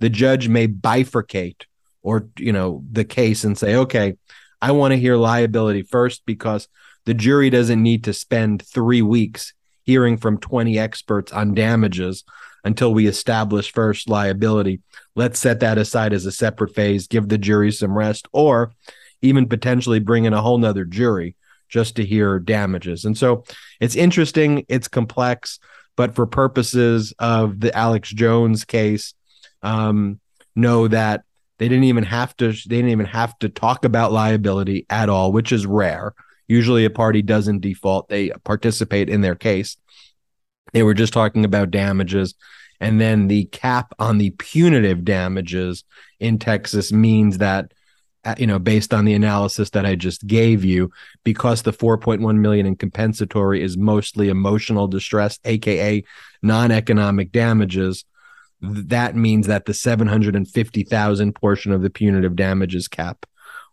The 0.00 0.10
judge 0.10 0.48
may 0.48 0.68
bifurcate 0.68 1.62
or 2.02 2.28
you 2.38 2.52
know 2.52 2.84
the 2.90 3.04
case 3.04 3.44
and 3.44 3.56
say, 3.56 3.74
okay, 3.76 4.14
I 4.60 4.72
want 4.72 4.92
to 4.92 4.98
hear 4.98 5.16
liability 5.16 5.82
first 5.82 6.22
because 6.26 6.68
the 7.04 7.14
jury 7.14 7.50
doesn't 7.50 7.82
need 7.82 8.04
to 8.04 8.12
spend 8.12 8.62
three 8.62 9.02
weeks 9.02 9.54
hearing 9.88 10.18
from 10.18 10.36
20 10.36 10.78
experts 10.78 11.32
on 11.32 11.54
damages 11.54 12.22
until 12.62 12.92
we 12.92 13.06
establish 13.06 13.72
first 13.72 14.06
liability. 14.06 14.82
Let's 15.16 15.38
set 15.38 15.60
that 15.60 15.78
aside 15.78 16.12
as 16.12 16.26
a 16.26 16.30
separate 16.30 16.74
phase, 16.74 17.06
give 17.06 17.30
the 17.30 17.38
jury 17.38 17.72
some 17.72 17.96
rest, 17.96 18.28
or 18.30 18.74
even 19.22 19.48
potentially 19.48 19.98
bring 19.98 20.26
in 20.26 20.34
a 20.34 20.42
whole 20.42 20.58
nother 20.58 20.84
jury 20.84 21.36
just 21.70 21.96
to 21.96 22.04
hear 22.04 22.38
damages. 22.38 23.06
And 23.06 23.16
so 23.16 23.44
it's 23.80 23.96
interesting, 23.96 24.66
it's 24.68 24.88
complex, 24.88 25.58
but 25.96 26.14
for 26.14 26.26
purposes 26.26 27.14
of 27.18 27.58
the 27.58 27.74
Alex 27.74 28.10
Jones 28.10 28.66
case, 28.66 29.14
um, 29.62 30.20
know 30.54 30.86
that 30.88 31.22
they 31.56 31.66
didn't 31.66 31.84
even 31.84 32.04
have 32.04 32.36
to 32.36 32.52
they 32.52 32.76
didn't 32.76 32.90
even 32.90 33.06
have 33.06 33.38
to 33.38 33.48
talk 33.48 33.86
about 33.86 34.12
liability 34.12 34.84
at 34.90 35.08
all, 35.08 35.32
which 35.32 35.50
is 35.50 35.64
rare. 35.64 36.12
Usually 36.48 36.84
a 36.84 36.90
party 36.90 37.22
doesn't 37.22 37.60
default, 37.60 38.08
they 38.08 38.30
participate 38.44 39.08
in 39.08 39.20
their 39.20 39.34
case. 39.34 39.76
They 40.72 40.82
were 40.82 40.94
just 40.94 41.12
talking 41.12 41.44
about 41.44 41.70
damages. 41.70 42.34
And 42.80 43.00
then 43.00 43.28
the 43.28 43.44
cap 43.46 43.92
on 43.98 44.18
the 44.18 44.30
punitive 44.30 45.04
damages 45.04 45.84
in 46.20 46.38
Texas 46.38 46.92
means 46.92 47.38
that, 47.38 47.72
uh, 48.24 48.34
you 48.38 48.46
know, 48.46 48.58
based 48.58 48.94
on 48.94 49.04
the 49.04 49.14
analysis 49.14 49.70
that 49.70 49.84
I 49.84 49.94
just 49.94 50.26
gave 50.26 50.64
you, 50.64 50.90
because 51.24 51.62
the 51.62 51.72
4.1 51.72 52.38
million 52.38 52.66
in 52.66 52.76
compensatory 52.76 53.62
is 53.62 53.76
mostly 53.76 54.28
emotional 54.28 54.86
distress, 54.86 55.38
aka 55.44 56.04
non-economic 56.42 57.32
damages, 57.32 58.04
that 58.60 59.14
means 59.14 59.46
that 59.46 59.66
the 59.66 59.74
750,000 59.74 61.34
portion 61.34 61.72
of 61.72 61.82
the 61.82 61.90
punitive 61.90 62.36
damages 62.36 62.88
cap 62.88 63.26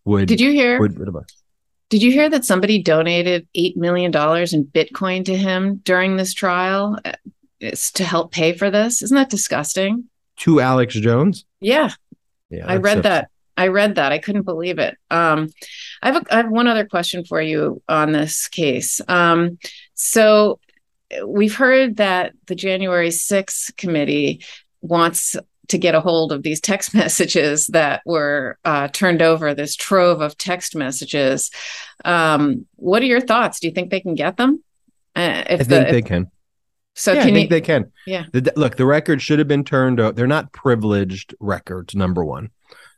would. 0.04 0.28
Did 0.28 0.42
you 0.42 0.52
hear? 0.52 0.80
Would, 0.80 0.98
did 1.90 2.02
you 2.02 2.12
hear 2.12 2.30
that 2.30 2.46
somebody 2.46 2.82
donated 2.82 3.48
$8 3.56 3.78
million 3.78 4.08
in 4.08 4.66
Bitcoin 4.66 5.26
to 5.26 5.36
him 5.36 5.78
during 5.84 6.18
this 6.18 6.34
trial 6.34 6.98
uh, 7.06 7.14
to 7.62 8.04
help 8.04 8.32
pay 8.32 8.54
for 8.54 8.72
this? 8.72 9.02
Isn't 9.02 9.16
that 9.16 9.30
disgusting? 9.30 10.06
To 10.38 10.60
Alex 10.60 10.96
Jones? 10.96 11.46
Yeah. 11.62 11.92
Yeah. 12.50 12.66
I 12.68 12.78
read 12.78 13.00
a- 13.00 13.04
that. 13.04 13.30
I 13.58 13.68
read 13.68 13.96
that. 13.96 14.12
I 14.12 14.18
couldn't 14.18 14.42
believe 14.44 14.80
it. 14.80 14.98
Um, 15.10 15.50
I 16.02 16.12
have 16.12 16.24
a, 16.24 16.34
I 16.34 16.38
have 16.38 16.50
one 16.50 16.68
other 16.68 16.86
question 16.86 17.24
for 17.24 17.42
you 17.42 17.82
on 17.88 18.12
this 18.12 18.50
case. 18.50 19.00
Um, 19.08 19.60
so 19.94 20.60
we've 21.26 21.56
heard 21.56 21.98
that 21.98 22.34
the 22.48 22.56
January 22.56 23.10
6th 23.10 23.78
committee 23.78 24.44
wants 24.82 25.38
to 25.68 25.78
get 25.78 25.96
a 25.96 26.02
hold 26.02 26.32
of 26.32 26.44
these 26.44 26.62
text 26.62 26.94
messages 26.94 27.68
that 27.68 28.02
were 28.06 28.58
uh, 28.66 28.88
turned 28.90 29.22
over, 29.22 29.54
this 29.54 29.76
trove 29.76 30.22
of 30.22 30.38
text 30.38 30.76
messages. 30.76 31.52
Um, 32.04 32.66
what 32.76 33.02
are 33.02 33.08
your 33.08 33.22
thoughts? 33.22 33.60
Do 33.60 33.68
you 33.68 33.74
think 33.74 33.90
they 33.90 34.02
can 34.02 34.16
get 34.16 34.38
them? 34.38 34.64
Uh, 35.16 35.44
I 35.48 35.58
think 35.58 35.70
the, 35.70 35.80
they 35.80 36.00
if, 36.00 36.06
can. 36.06 36.32
So 36.94 37.14
yeah, 37.14 37.22
I 37.22 37.24
think 37.24 37.38
you, 37.38 37.48
they 37.48 37.62
can. 37.62 37.92
Yeah. 38.06 38.26
The, 38.32 38.54
look, 38.56 38.78
the 38.78 38.86
records 38.86 39.22
should 39.24 39.40
have 39.40 39.48
been 39.48 39.64
turned 39.64 40.00
over. 40.00 40.14
They're 40.14 40.28
not 40.28 40.52
privileged 40.54 41.36
records, 41.40 41.96
number 41.96 42.24
one. 42.24 42.50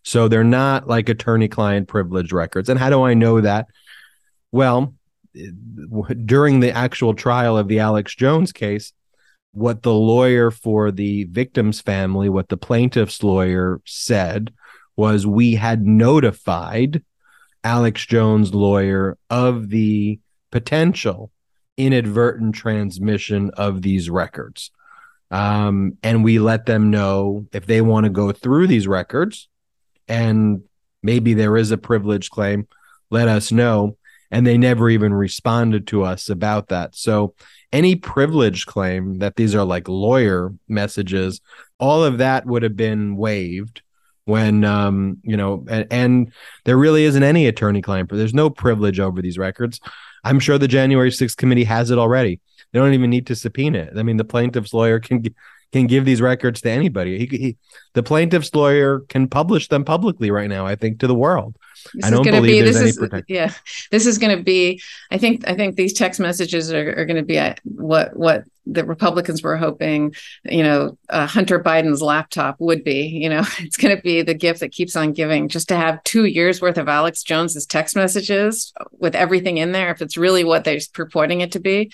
So 0.04 0.28
they're 0.28 0.44
not 0.44 0.88
like 0.88 1.10
attorney 1.10 1.48
client 1.48 1.88
privileged 1.88 2.32
records. 2.32 2.70
And 2.70 2.80
how 2.80 2.90
do 2.90 3.04
I 3.04 3.14
know 3.14 3.42
that? 3.42 3.68
Well, 4.52 4.94
during 6.26 6.60
the 6.60 6.72
actual 6.72 7.14
trial 7.14 7.58
of 7.58 7.68
the 7.68 7.80
Alex 7.80 8.16
Jones 8.16 8.52
case, 8.52 8.94
what 9.52 9.84
the 9.84 9.94
lawyer 9.94 10.52
for 10.52 10.92
the 10.92 11.24
victim's 11.26 11.82
family, 11.82 12.30
what 12.30 12.50
the 12.50 12.58
plaintiff's 12.58 13.24
lawyer 13.24 13.82
said 13.86 14.54
was 14.96 15.26
we 15.28 15.56
had 15.56 15.86
notified 15.86 17.04
Alex 17.64 18.06
Jones' 18.06 18.54
lawyer 18.54 19.18
of 19.30 19.70
the 19.70 20.20
potential 20.52 21.32
inadvertent 21.78 22.56
transmission 22.56 23.52
of 23.52 23.82
these 23.82 24.10
records. 24.10 24.72
Um, 25.30 25.98
and 26.04 26.24
we 26.24 26.40
let 26.40 26.66
them 26.66 26.90
know 26.90 27.46
if 27.52 27.66
they 27.66 27.82
want 27.82 28.06
to 28.06 28.10
go 28.10 28.32
through 28.32 28.68
these 28.68 28.88
records 28.88 29.50
and 30.08 30.64
maybe 31.04 31.34
there 31.34 31.58
is 31.58 31.72
a 31.72 31.78
privilege 31.78 32.30
claim, 32.30 32.68
let 33.10 33.28
us 33.28 33.52
know. 33.52 33.97
And 34.30 34.46
they 34.46 34.58
never 34.58 34.90
even 34.90 35.14
responded 35.14 35.88
to 35.88 36.04
us 36.04 36.30
about 36.30 36.68
that. 36.68 36.96
So, 36.96 37.34
any 37.72 37.96
privilege 37.96 38.66
claim 38.66 39.20
that 39.20 39.36
these 39.36 39.54
are 39.54 39.66
like 39.66 39.90
lawyer 39.90 40.54
messages, 40.68 41.42
all 41.80 42.04
of 42.04 42.20
that 42.20 42.46
would 42.46 42.64
have 42.64 42.76
been 42.76 43.18
waived 43.18 43.82
when 44.28 44.66
um 44.66 45.18
you 45.24 45.38
know 45.38 45.66
and, 45.70 45.88
and 45.90 46.34
there 46.66 46.76
really 46.76 47.06
isn't 47.06 47.24
any 47.24 47.48
attorney 47.48 47.82
client 47.82 48.10
there's 48.10 48.34
no 48.34 48.50
privilege 48.50 49.00
over 49.00 49.22
these 49.22 49.38
records. 49.38 49.80
I'm 50.24 50.40
sure 50.40 50.58
the 50.58 50.68
january 50.68 51.12
6th 51.12 51.38
committee 51.38 51.64
has 51.64 51.92
it 51.92 51.98
already. 51.98 52.42
They 52.72 52.80
don't 52.80 52.94
even 52.94 53.10
need 53.10 53.28
to 53.28 53.36
subpoena 53.36 53.80
it. 53.80 53.94
I 53.98 54.04
mean 54.04 54.18
the 54.18 54.26
plaintiff's 54.26 54.74
lawyer 54.74 55.00
can 55.00 55.24
can 55.72 55.88
give 55.88 56.06
these 56.06 56.22
records 56.22 56.62
to 56.62 56.70
anybody. 56.70 57.20
He, 57.20 57.38
he, 57.38 57.58
the 57.94 58.04
plaintiff's 58.04 58.54
lawyer 58.54 59.02
can 59.02 59.28
publish 59.28 59.68
them 59.68 59.84
publicly 59.84 60.32
right 60.32 60.50
now. 60.50 60.66
I 60.66 60.76
think 60.76 61.00
to 61.00 61.08
the 61.08 61.16
world. 61.16 61.56
This 61.94 62.06
I 62.06 62.10
don't 62.10 62.24
believe 62.24 62.44
be, 62.44 62.62
there's 62.62 62.78
any 62.78 62.90
is, 62.90 62.98
protection. 62.98 63.26
Yeah, 63.28 63.54
this 63.92 64.06
is 64.06 64.18
going 64.18 64.36
to 64.36 64.44
be. 64.44 64.82
I 65.12 65.18
think. 65.18 65.48
I 65.48 65.56
think 65.56 65.76
these 65.76 65.94
text 65.94 66.20
messages 66.20 66.72
are, 66.72 67.00
are 67.00 67.06
going 67.06 67.18
to 67.18 67.24
be 67.24 67.40
what 67.64 68.16
what 68.16 68.44
the 68.66 68.84
Republicans 68.84 69.42
were 69.42 69.58
hoping. 69.58 70.14
You 70.44 70.64
know, 70.64 70.98
uh, 71.10 71.26
Hunter 71.26 71.62
Biden's 71.62 72.02
laptop 72.02 72.58
would 72.60 72.84
be. 72.84 73.08
You 73.08 73.30
know, 73.30 73.44
it's 73.60 73.78
going 73.78 73.96
to 73.96 74.02
be 74.02 74.22
the 74.22 74.34
gift 74.34 74.62
that 74.62 74.72
keeps 74.72 74.96
on 74.96 75.14
giving. 75.14 75.50
Just 75.50 75.70
to 75.70 75.76
have 75.76 76.04
two 76.04 76.26
years 76.26 76.62
worth 76.62 76.78
of 76.78 76.90
Alex 76.90 77.24
Jones's 77.24 77.66
text 77.66 77.96
messages 77.96 78.74
with 78.92 79.16
everything 79.16 79.58
in 79.58 79.72
there, 79.72 79.92
if 79.92 80.02
it's 80.02 80.18
really 80.18 80.44
what 80.44 80.64
they're 80.64 80.80
purporting 80.94 81.42
it 81.42 81.54
to 81.54 81.60
be, 81.60 81.92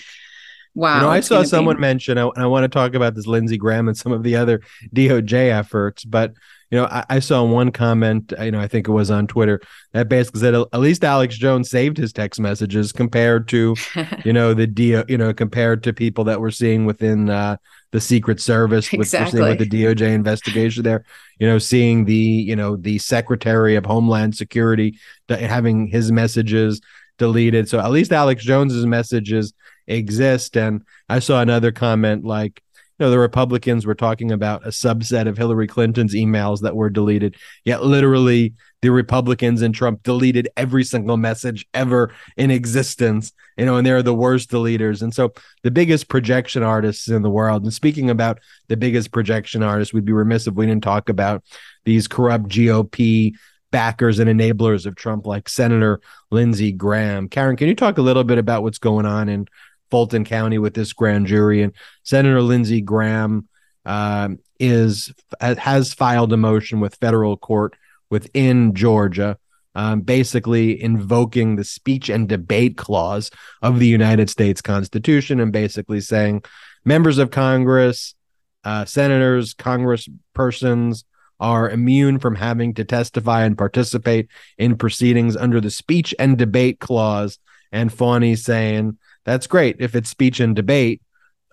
Wow. 0.75 0.95
You 0.95 1.01
know, 1.01 1.09
I 1.09 1.19
saw 1.19 1.43
someone 1.43 1.75
be... 1.75 1.81
mention, 1.81 2.17
I, 2.17 2.29
I 2.35 2.45
want 2.45 2.63
to 2.63 2.67
talk 2.67 2.95
about 2.95 3.15
this 3.15 3.27
Lindsey 3.27 3.57
Graham 3.57 3.87
and 3.87 3.97
some 3.97 4.11
of 4.11 4.23
the 4.23 4.35
other 4.35 4.61
DOJ 4.93 5.51
efforts, 5.51 6.03
but 6.03 6.33
you 6.71 6.79
know, 6.79 6.85
I, 6.85 7.05
I, 7.07 7.19
saw 7.19 7.43
one 7.43 7.71
comment, 7.71 8.33
you 8.41 8.49
know, 8.49 8.59
I 8.59 8.67
think 8.67 8.87
it 8.87 8.91
was 8.91 9.11
on 9.11 9.27
Twitter 9.27 9.61
that 9.91 10.09
basically 10.09 10.41
said 10.41 10.55
at 10.55 10.79
least 10.79 11.03
Alex 11.03 11.37
Jones 11.37 11.69
saved 11.69 11.97
his 11.97 12.11
text 12.11 12.39
messages 12.39 12.91
compared 12.91 13.47
to, 13.49 13.75
you 14.25 14.33
know, 14.33 14.55
the 14.55 14.65
DO, 14.65 15.03
you 15.07 15.19
know, 15.19 15.35
compared 15.35 15.83
to 15.83 15.93
people 15.93 16.23
that 16.23 16.41
we're 16.41 16.49
seeing 16.49 16.85
within 16.85 17.29
uh, 17.29 17.57
the 17.91 18.01
Secret 18.01 18.41
Service, 18.41 18.91
exactly. 18.91 19.39
with, 19.39 19.59
with 19.59 19.69
the 19.69 19.83
DOJ 19.83 20.15
investigation 20.15 20.81
there, 20.81 21.05
you 21.37 21.45
know, 21.45 21.59
seeing 21.59 22.05
the, 22.05 22.15
you 22.15 22.55
know, 22.55 22.75
the 22.75 22.97
Secretary 22.97 23.75
of 23.75 23.85
Homeland 23.85 24.35
Security 24.35 24.97
having 25.29 25.85
his 25.85 26.11
messages 26.11 26.81
deleted. 27.19 27.69
So 27.69 27.79
at 27.79 27.91
least 27.91 28.11
Alex 28.11 28.43
Jones's 28.43 28.87
messages 28.87 29.53
exist. 29.87 30.57
And 30.57 30.83
I 31.09 31.19
saw 31.19 31.41
another 31.41 31.71
comment 31.71 32.23
like, 32.23 32.61
you 32.99 33.05
know, 33.05 33.11
the 33.11 33.19
Republicans 33.19 33.85
were 33.85 33.95
talking 33.95 34.31
about 34.31 34.65
a 34.65 34.69
subset 34.69 35.27
of 35.27 35.37
Hillary 35.37 35.67
Clinton's 35.67 36.13
emails 36.13 36.61
that 36.61 36.75
were 36.75 36.91
deleted. 36.91 37.35
Yet 37.65 37.83
literally 37.83 38.53
the 38.83 38.91
Republicans 38.91 39.61
and 39.61 39.73
Trump 39.73 40.03
deleted 40.03 40.49
every 40.57 40.83
single 40.83 41.17
message 41.17 41.65
ever 41.73 42.13
in 42.37 42.51
existence, 42.51 43.31
you 43.57 43.65
know, 43.65 43.77
and 43.77 43.87
they're 43.87 44.03
the 44.03 44.13
worst 44.13 44.51
deleters. 44.51 45.01
And 45.01 45.13
so 45.13 45.33
the 45.63 45.71
biggest 45.71 46.07
projection 46.07 46.61
artists 46.61 47.07
in 47.07 47.23
the 47.23 47.29
world, 47.31 47.63
and 47.63 47.73
speaking 47.73 48.09
about 48.09 48.39
the 48.67 48.77
biggest 48.77 49.11
projection 49.11 49.63
artists, 49.63 49.93
we'd 49.93 50.05
be 50.05 50.13
remiss 50.13 50.45
if 50.45 50.53
we 50.53 50.67
didn't 50.67 50.83
talk 50.83 51.09
about 51.09 51.43
these 51.85 52.07
corrupt 52.07 52.49
GOP 52.49 53.33
backers 53.71 54.19
and 54.19 54.29
enablers 54.29 54.85
of 54.85 54.95
Trump, 54.95 55.25
like 55.25 55.49
Senator 55.49 55.99
Lindsey 56.29 56.71
Graham. 56.71 57.27
Karen, 57.27 57.55
can 57.55 57.67
you 57.67 57.75
talk 57.75 57.97
a 57.97 58.03
little 58.03 58.23
bit 58.23 58.37
about 58.37 58.61
what's 58.61 58.77
going 58.77 59.07
on 59.07 59.29
in 59.29 59.47
Fulton 59.93 60.25
County 60.25 60.57
with 60.57 60.73
this 60.73 60.91
grand 60.91 61.27
jury. 61.27 61.61
And 61.61 61.71
Senator 62.01 62.41
Lindsey 62.41 62.81
Graham 62.81 63.47
uh, 63.85 64.29
is 64.59 65.13
has 65.39 65.93
filed 65.93 66.33
a 66.33 66.37
motion 66.37 66.79
with 66.79 66.95
federal 66.95 67.37
court 67.37 67.75
within 68.09 68.73
Georgia, 68.73 69.37
um, 69.75 70.01
basically 70.01 70.81
invoking 70.81 71.57
the 71.57 71.63
speech 71.63 72.09
and 72.09 72.27
debate 72.27 72.75
clause 72.75 73.29
of 73.61 73.77
the 73.77 73.85
United 73.85 74.31
States 74.31 74.63
Constitution, 74.63 75.39
and 75.39 75.53
basically 75.53 76.01
saying 76.01 76.43
members 76.83 77.19
of 77.19 77.29
Congress, 77.29 78.15
uh, 78.63 78.85
senators, 78.85 79.53
congresspersons 79.53 81.03
are 81.39 81.69
immune 81.69 82.17
from 82.17 82.33
having 82.33 82.73
to 82.73 82.83
testify 82.83 83.43
and 83.43 83.59
participate 83.59 84.27
in 84.57 84.75
proceedings 84.75 85.37
under 85.37 85.61
the 85.61 85.69
speech 85.69 86.15
and 86.17 86.35
debate 86.35 86.79
clause. 86.79 87.37
And 87.71 87.93
Fani 87.93 88.35
saying 88.35 88.97
that's 89.25 89.47
great 89.47 89.77
if 89.79 89.95
it's 89.95 90.09
speech 90.09 90.39
and 90.39 90.55
debate 90.55 91.01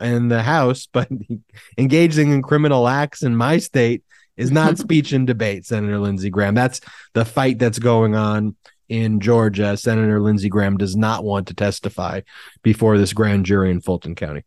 in 0.00 0.28
the 0.28 0.42
House, 0.42 0.88
but 0.90 1.08
engaging 1.78 2.32
in 2.32 2.42
criminal 2.42 2.88
acts 2.88 3.22
in 3.22 3.36
my 3.36 3.58
state 3.58 4.02
is 4.36 4.50
not 4.50 4.78
speech 4.86 5.12
and 5.12 5.26
debate, 5.26 5.66
Senator 5.66 5.98
Lindsey 5.98 6.30
Graham. 6.30 6.54
That's 6.54 6.80
the 7.12 7.24
fight 7.24 7.58
that's 7.58 7.78
going 7.78 8.14
on 8.14 8.56
in 8.88 9.20
Georgia. 9.20 9.76
Senator 9.76 10.20
Lindsey 10.20 10.48
Graham 10.48 10.76
does 10.76 10.96
not 10.96 11.24
want 11.24 11.48
to 11.48 11.54
testify 11.54 12.20
before 12.62 12.98
this 12.98 13.12
grand 13.12 13.46
jury 13.46 13.70
in 13.70 13.80
Fulton 13.80 14.14
County. 14.14 14.44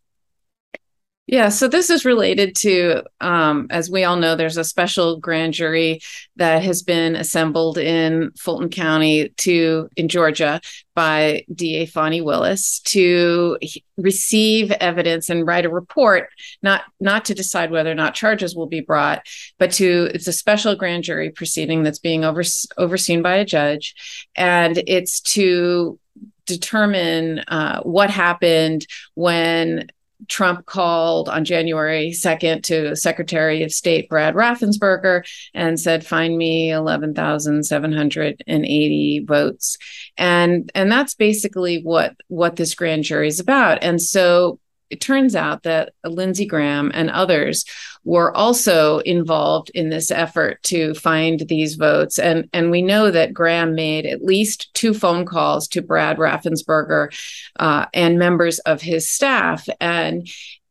Yeah, 1.25 1.47
so 1.49 1.69
this 1.69 1.89
is 1.89 2.03
related 2.03 2.53
to, 2.57 3.03
um, 3.21 3.67
as 3.69 3.89
we 3.89 4.03
all 4.03 4.17
know, 4.17 4.35
there's 4.35 4.57
a 4.57 4.63
special 4.65 5.19
grand 5.19 5.53
jury 5.53 6.01
that 6.35 6.63
has 6.63 6.83
been 6.83 7.15
assembled 7.15 7.77
in 7.77 8.31
Fulton 8.37 8.69
County 8.69 9.29
to 9.37 9.87
in 9.95 10.09
Georgia 10.09 10.59
by 10.95 11.45
DA 11.55 11.85
Fani 11.85 12.19
Willis 12.19 12.81
to 12.81 13.57
receive 13.95 14.71
evidence 14.73 15.29
and 15.29 15.47
write 15.47 15.65
a 15.65 15.69
report, 15.69 16.27
not 16.61 16.81
not 16.99 17.23
to 17.25 17.33
decide 17.33 17.71
whether 17.71 17.91
or 17.91 17.95
not 17.95 18.15
charges 18.15 18.53
will 18.53 18.67
be 18.67 18.81
brought, 18.81 19.25
but 19.57 19.71
to 19.71 20.09
it's 20.13 20.27
a 20.27 20.33
special 20.33 20.75
grand 20.75 21.05
jury 21.05 21.29
proceeding 21.29 21.83
that's 21.83 21.99
being 21.99 22.25
over, 22.25 22.43
overseen 22.77 23.21
by 23.21 23.35
a 23.35 23.45
judge, 23.45 23.95
and 24.35 24.83
it's 24.87 25.21
to 25.21 25.97
determine 26.45 27.39
uh, 27.47 27.81
what 27.83 28.09
happened 28.09 28.85
when 29.13 29.87
Trump 30.27 30.65
called 30.65 31.29
on 31.29 31.45
January 31.45 32.11
2nd 32.11 32.63
to 32.63 32.95
Secretary 32.95 33.63
of 33.63 33.71
State 33.71 34.09
Brad 34.09 34.35
Raffensperger 34.35 35.23
and 35.53 35.79
said, 35.79 36.05
"Find 36.05 36.37
me 36.37 36.71
11,780 36.71 39.25
votes," 39.25 39.77
and 40.17 40.71
and 40.75 40.91
that's 40.91 41.15
basically 41.15 41.81
what 41.81 42.13
what 42.27 42.55
this 42.55 42.75
grand 42.75 43.03
jury 43.03 43.27
is 43.27 43.39
about. 43.39 43.83
And 43.83 44.01
so 44.01 44.59
it 44.93 45.01
turns 45.01 45.35
out 45.35 45.63
that 45.63 45.93
Lindsey 46.05 46.45
Graham 46.45 46.91
and 46.93 47.09
others 47.09 47.65
were 48.03 48.35
also 48.37 48.99
involved 48.99 49.71
in 49.73 49.89
this 49.89 50.11
effort 50.11 50.61
to 50.63 50.93
find 50.93 51.39
these 51.39 51.73
votes. 51.73 52.19
And, 52.19 52.47
and 52.53 52.69
we 52.69 52.83
know 52.83 53.09
that 53.09 53.33
Graham 53.33 53.73
made 53.73 54.05
at 54.05 54.23
least 54.23 54.71
two 54.75 54.93
phone 54.93 55.25
calls 55.25 55.67
to 55.69 55.81
Brad 55.81 56.17
Raffensperger 56.17 57.11
uh, 57.59 57.87
and 57.91 58.19
members 58.19 58.59
of 58.59 58.83
his 58.83 59.09
staff. 59.09 59.67
And 59.81 60.29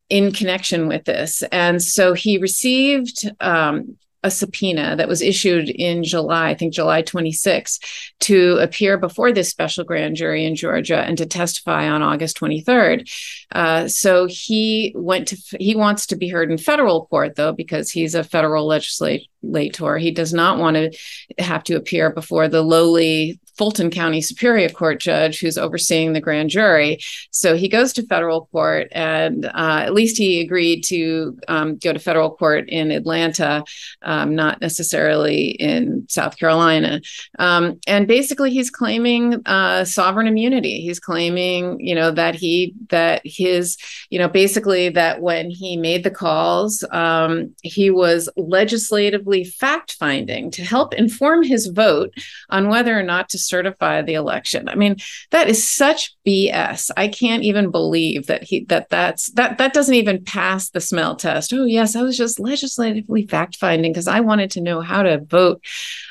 in 0.09 0.31
connection 0.31 0.89
with 0.89 1.05
this. 1.05 1.43
And 1.51 1.83
so 1.83 2.13
he 2.13 2.37
received 2.37 3.31
um, 3.41 3.97
a 4.23 4.31
subpoena 4.31 4.97
that 4.97 5.09
was 5.09 5.23
issued 5.23 5.69
in 5.69 6.05
July, 6.05 6.51
I 6.51 6.55
think 6.55 6.73
July 6.73 7.03
26, 7.03 7.79
to 8.21 8.59
appear 8.61 8.97
before 8.97 9.33
this 9.33 9.49
special 9.49 9.85
grand 9.85 10.17
jury 10.17 10.45
in 10.45 10.55
Georgia 10.55 10.99
and 10.99 11.19
to 11.19 11.27
testify 11.27 11.89
on 11.89 12.03
August 12.03 12.39
23rd. 12.39 13.11
Uh, 13.51 13.89
so 13.89 14.27
he 14.27 14.93
went 14.95 15.29
to 15.29 15.37
he 15.59 15.75
wants 15.75 16.07
to 16.07 16.17
be 16.17 16.29
heard 16.29 16.51
in 16.51 16.59
federal 16.59 17.07
court 17.07 17.37
though 17.37 17.53
because 17.53 17.91
he's 17.91 18.15
a 18.15 18.25
federal 18.25 18.67
legislator 18.67 19.25
legislator. 19.43 19.99
He 19.99 20.11
does 20.11 20.33
not 20.33 20.59
want 20.59 20.77
to 20.77 20.93
have 21.39 21.65
to 21.65 21.77
appear 21.77 22.11
before 22.11 22.49
the 22.49 22.63
lowly 22.63 23.39
Fulton 23.57 23.91
County 23.91 24.21
Superior 24.21 24.69
Court 24.71 24.99
judge 24.99 25.39
who's 25.39 25.59
overseeing 25.59 26.13
the 26.13 26.21
grand 26.21 26.51
jury. 26.51 27.01
So 27.31 27.55
he 27.55 27.69
goes 27.69 27.93
to 27.93 28.07
federal 28.07 28.47
court, 28.47 28.89
and 28.93 29.45
uh, 29.45 29.83
at 29.85 29.95
least 29.95 30.17
he 30.17 30.41
agreed 30.41 30.83
to 30.85 31.39
um, 31.49 31.77
go 31.77 31.93
to 31.93 31.99
federal 31.99 32.35
court 32.35 32.69
in 32.69 32.91
Atlanta, 32.91 33.65
um, 34.03 34.35
not 34.35 34.61
necessarily 34.61 35.51
in 35.51 36.07
South 36.09 36.39
Carolina. 36.39 37.01
Um, 37.39 37.79
and 37.87 38.09
basically, 38.09 38.51
he's 38.51 38.71
claiming 38.71 39.43
uh, 39.47 39.85
sovereign 39.85 40.27
immunity. 40.27 40.81
He's 40.81 41.01
claiming, 41.01 41.79
you 41.79 41.95
know, 41.95 42.11
that 42.11 42.35
he 42.35 42.75
that 42.89 43.21
his, 43.25 43.77
you 44.09 44.19
know, 44.19 44.29
basically 44.29 44.89
that 44.91 45.21
when 45.21 45.51
he 45.51 45.77
made 45.77 46.05
the 46.05 46.11
calls, 46.11 46.85
um, 46.91 47.55
he 47.63 47.91
was 47.91 48.29
legislatively 48.37 49.32
fact 49.45 49.93
finding 49.95 50.51
to 50.53 50.65
help 50.65 50.95
inform 50.95 51.43
his 51.43 51.67
vote 51.67 52.15
on 52.51 52.69
whether 52.69 52.99
or 52.99 53.03
not 53.03 53.29
to 53.31 53.39
certify 53.39 54.03
the 54.03 54.15
election. 54.15 54.69
I 54.69 54.75
mean, 54.75 54.97
that 55.31 55.49
is 55.49 55.69
such 55.69 56.15
BS. 56.27 56.91
I 56.97 57.09
can't 57.09 57.43
even 57.43 57.71
believe 57.71 58.27
that 58.27 58.45
he 58.45 58.65
that 58.67 58.91
that's 58.91 59.31
that 59.33 59.59
that 59.59 59.73
doesn't 59.73 59.95
even 59.95 60.25
pass 60.25 60.71
the 60.71 60.81
smell 60.81 61.17
test. 61.17 61.53
Oh 61.53 61.65
yes, 61.65 61.97
I 61.97 62.03
was 62.03 62.17
just 62.17 62.39
legislatively 62.39 63.27
fact 63.27 63.57
finding 63.57 63.93
because 63.93 64.09
I 64.09 64.21
wanted 64.21 64.53
to 64.53 64.61
know 64.61 64.81
how 64.81 65.03
to 65.03 65.19
vote, 65.19 65.65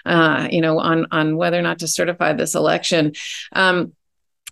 uh, 0.06 0.48
you 0.52 0.62
know, 0.62 0.80
on 0.80 1.08
on 1.12 1.38
whether 1.38 1.58
or 1.58 1.64
not 1.64 1.80
to 1.80 1.88
certify 1.88 2.34
this 2.34 2.56
election. 2.56 3.14
Um, 3.54 3.94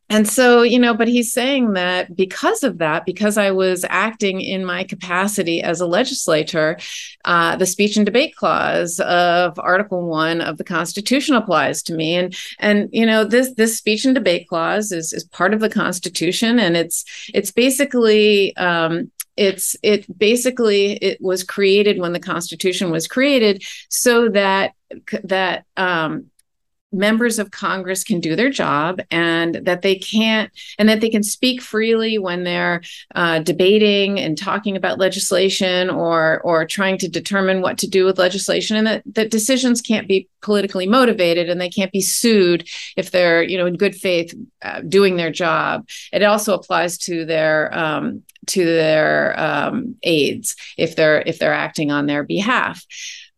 and 0.10 0.28
so, 0.28 0.64
you 0.64 0.80
know, 0.80 0.96
but 0.96 1.08
he's 1.08 1.32
saying 1.32 1.74
that 1.74 2.16
because 2.16 2.64
of 2.64 2.80
that, 2.80 3.06
because 3.06 3.38
I 3.38 3.52
was 3.52 3.86
acting 3.90 4.42
in 4.42 4.66
my 4.66 4.84
capacity 4.84 5.62
as 5.62 5.82
a 5.82 5.86
legislator, 5.86 6.80
uh, 7.26 7.56
the 7.58 7.68
speech 7.68 7.96
and 7.96 8.08
debate 8.08 8.36
clause 8.36 9.00
of 9.02 9.60
Article 9.60 10.08
One 10.08 10.42
of 10.42 10.58
the 10.58 10.64
Constitution 10.64 11.36
applies 11.36 11.84
to 11.84 11.94
me. 11.94 12.16
And 12.16 12.36
and 12.58 12.90
you 12.92 13.06
know, 13.06 13.24
this 13.24 13.54
this 13.54 13.78
speech 13.78 14.04
and 14.04 14.16
debate 14.16 14.48
clause 14.48 14.92
is 14.92 15.14
is 15.14 15.24
part 15.26 15.54
of 15.54 15.60
the 15.60 15.70
Constitution, 15.70 16.58
and 16.58 16.76
it's 16.76 17.06
it's 17.34 17.52
basically 17.52 18.56
um, 18.58 19.12
it's 19.38 19.76
it 19.84 20.06
basically 20.18 20.94
it 21.04 21.22
was 21.22 21.44
created 21.44 22.00
when 22.00 22.14
the 22.14 22.20
Constitution 22.20 22.90
was 22.90 23.08
created 23.08 23.64
so 23.90 24.28
that 24.30 24.74
that 25.24 25.66
um, 25.78 26.32
members 26.92 27.40
of 27.40 27.52
Congress 27.52 28.04
can 28.04 28.20
do 28.20 28.36
their 28.36 28.50
job 28.50 29.00
and 29.12 29.56
that 29.66 29.82
they 29.82 29.96
can't, 29.96 30.52
and 30.78 30.90
that 30.90 31.02
they 31.02 31.10
can 31.10 31.24
speak 31.24 31.62
freely 31.62 32.18
when 32.18 32.44
they're 32.44 32.82
uh, 33.16 33.40
debating 33.40 34.20
and 34.20 34.38
talking 34.38 34.76
about 34.76 35.00
legislation 35.00 35.90
or 35.90 36.42
or 36.42 36.66
trying 36.66 36.98
to 36.98 37.08
determine 37.08 37.62
what 37.62 37.78
to 37.78 37.88
do 37.88 38.06
with 38.06 38.18
legislation, 38.18 38.76
and 38.76 38.88
that 38.88 39.04
that 39.06 39.32
decisions 39.32 39.82
can't 39.82 40.08
be 40.08 40.28
politically 40.42 40.88
motivated 40.88 41.50
and 41.50 41.60
they 41.60 41.70
can't 41.70 41.92
be 41.92 42.02
sued 42.02 42.68
if 42.96 43.12
they're 43.12 43.44
you 43.44 43.58
know 43.58 43.66
in 43.66 43.76
good 43.76 43.96
faith 43.96 44.34
uh, 44.62 44.82
doing 44.82 45.16
their 45.16 45.32
job. 45.32 45.88
It 46.12 46.24
also 46.24 46.54
applies 46.54 46.98
to 47.00 47.26
their 47.26 47.78
um, 47.78 48.24
to 48.48 48.66
their 48.66 49.40
um, 49.40 49.96
aides 50.04 50.56
if 50.78 50.96
they're 50.96 51.22
if 51.22 51.40
they're 51.40 51.54
acting 51.54 51.92
on 51.92 52.08
their 52.08 52.24
behalf. 52.24 52.86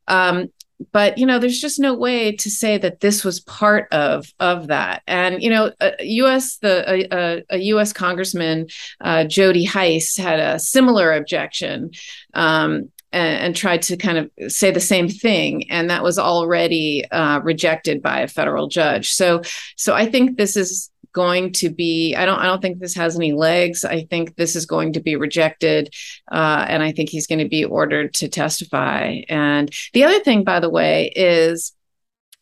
Um, 0.08 0.50
but 0.92 1.18
you 1.18 1.26
know 1.26 1.40
there's 1.40 1.60
just 1.60 1.80
no 1.80 1.94
way 1.94 2.32
to 2.36 2.50
say 2.50 2.78
that 2.78 3.00
this 3.00 3.24
was 3.24 3.40
part 3.42 3.88
of 3.92 4.32
of 4.40 4.68
that. 4.68 5.04
And 5.08 5.42
you 5.42 5.50
know 5.50 5.72
us 5.82 6.58
the 6.58 6.84
a, 6.88 7.44
a 7.50 7.58
us 7.60 7.94
congressman 7.94 8.68
uh, 9.02 9.24
jody 9.26 9.64
hice 9.64 10.18
had 10.18 10.40
a 10.40 10.60
similar 10.60 11.14
objection 11.14 11.92
um, 12.34 12.92
and, 13.14 13.38
and, 13.44 13.56
tried 13.56 13.82
to 13.82 13.98
kind 13.98 14.18
of 14.18 14.52
say 14.52 14.72
the 14.72 14.80
same 14.80 15.10
thing 15.10 15.70
and 15.70 15.90
that 15.90 16.04
was 16.04 16.18
already 16.18 17.04
uh, 17.12 17.42
rejected 17.42 18.02
by 18.02 18.22
a 18.22 18.28
federal 18.28 18.68
judge. 18.68 19.12
So 19.12 19.42
so 19.76 19.94
i 19.94 20.06
think 20.06 20.38
this 20.38 20.56
is 20.56 20.91
going 21.14 21.52
to 21.54 21.70
be 21.70 22.16
i 22.16 22.26
don't 22.26 22.40
i 22.40 22.46
don't 22.46 22.62
think 22.62 22.80
this 22.80 22.96
has 22.96 23.16
any 23.16 23.34
legs. 23.34 23.84
I 23.84 24.06
think 24.06 24.36
this 24.36 24.56
is 24.56 24.66
going 24.66 24.94
to 24.94 25.02
be 25.02 25.16
rejected 25.16 25.94
uh, 26.32 26.66
and 26.68 26.84
i 26.84 26.92
think 26.92 27.10
he's 27.10 27.28
going 27.28 27.40
to 27.40 27.50
be 27.50 27.66
ordered 27.66 28.14
to 28.16 28.30
testify. 28.30 29.22
And 29.30 29.70
the 29.94 30.04
other 30.04 30.20
thing 30.20 30.44
by 30.44 30.60
the 30.60 30.70
way 30.70 31.12
is 31.16 31.74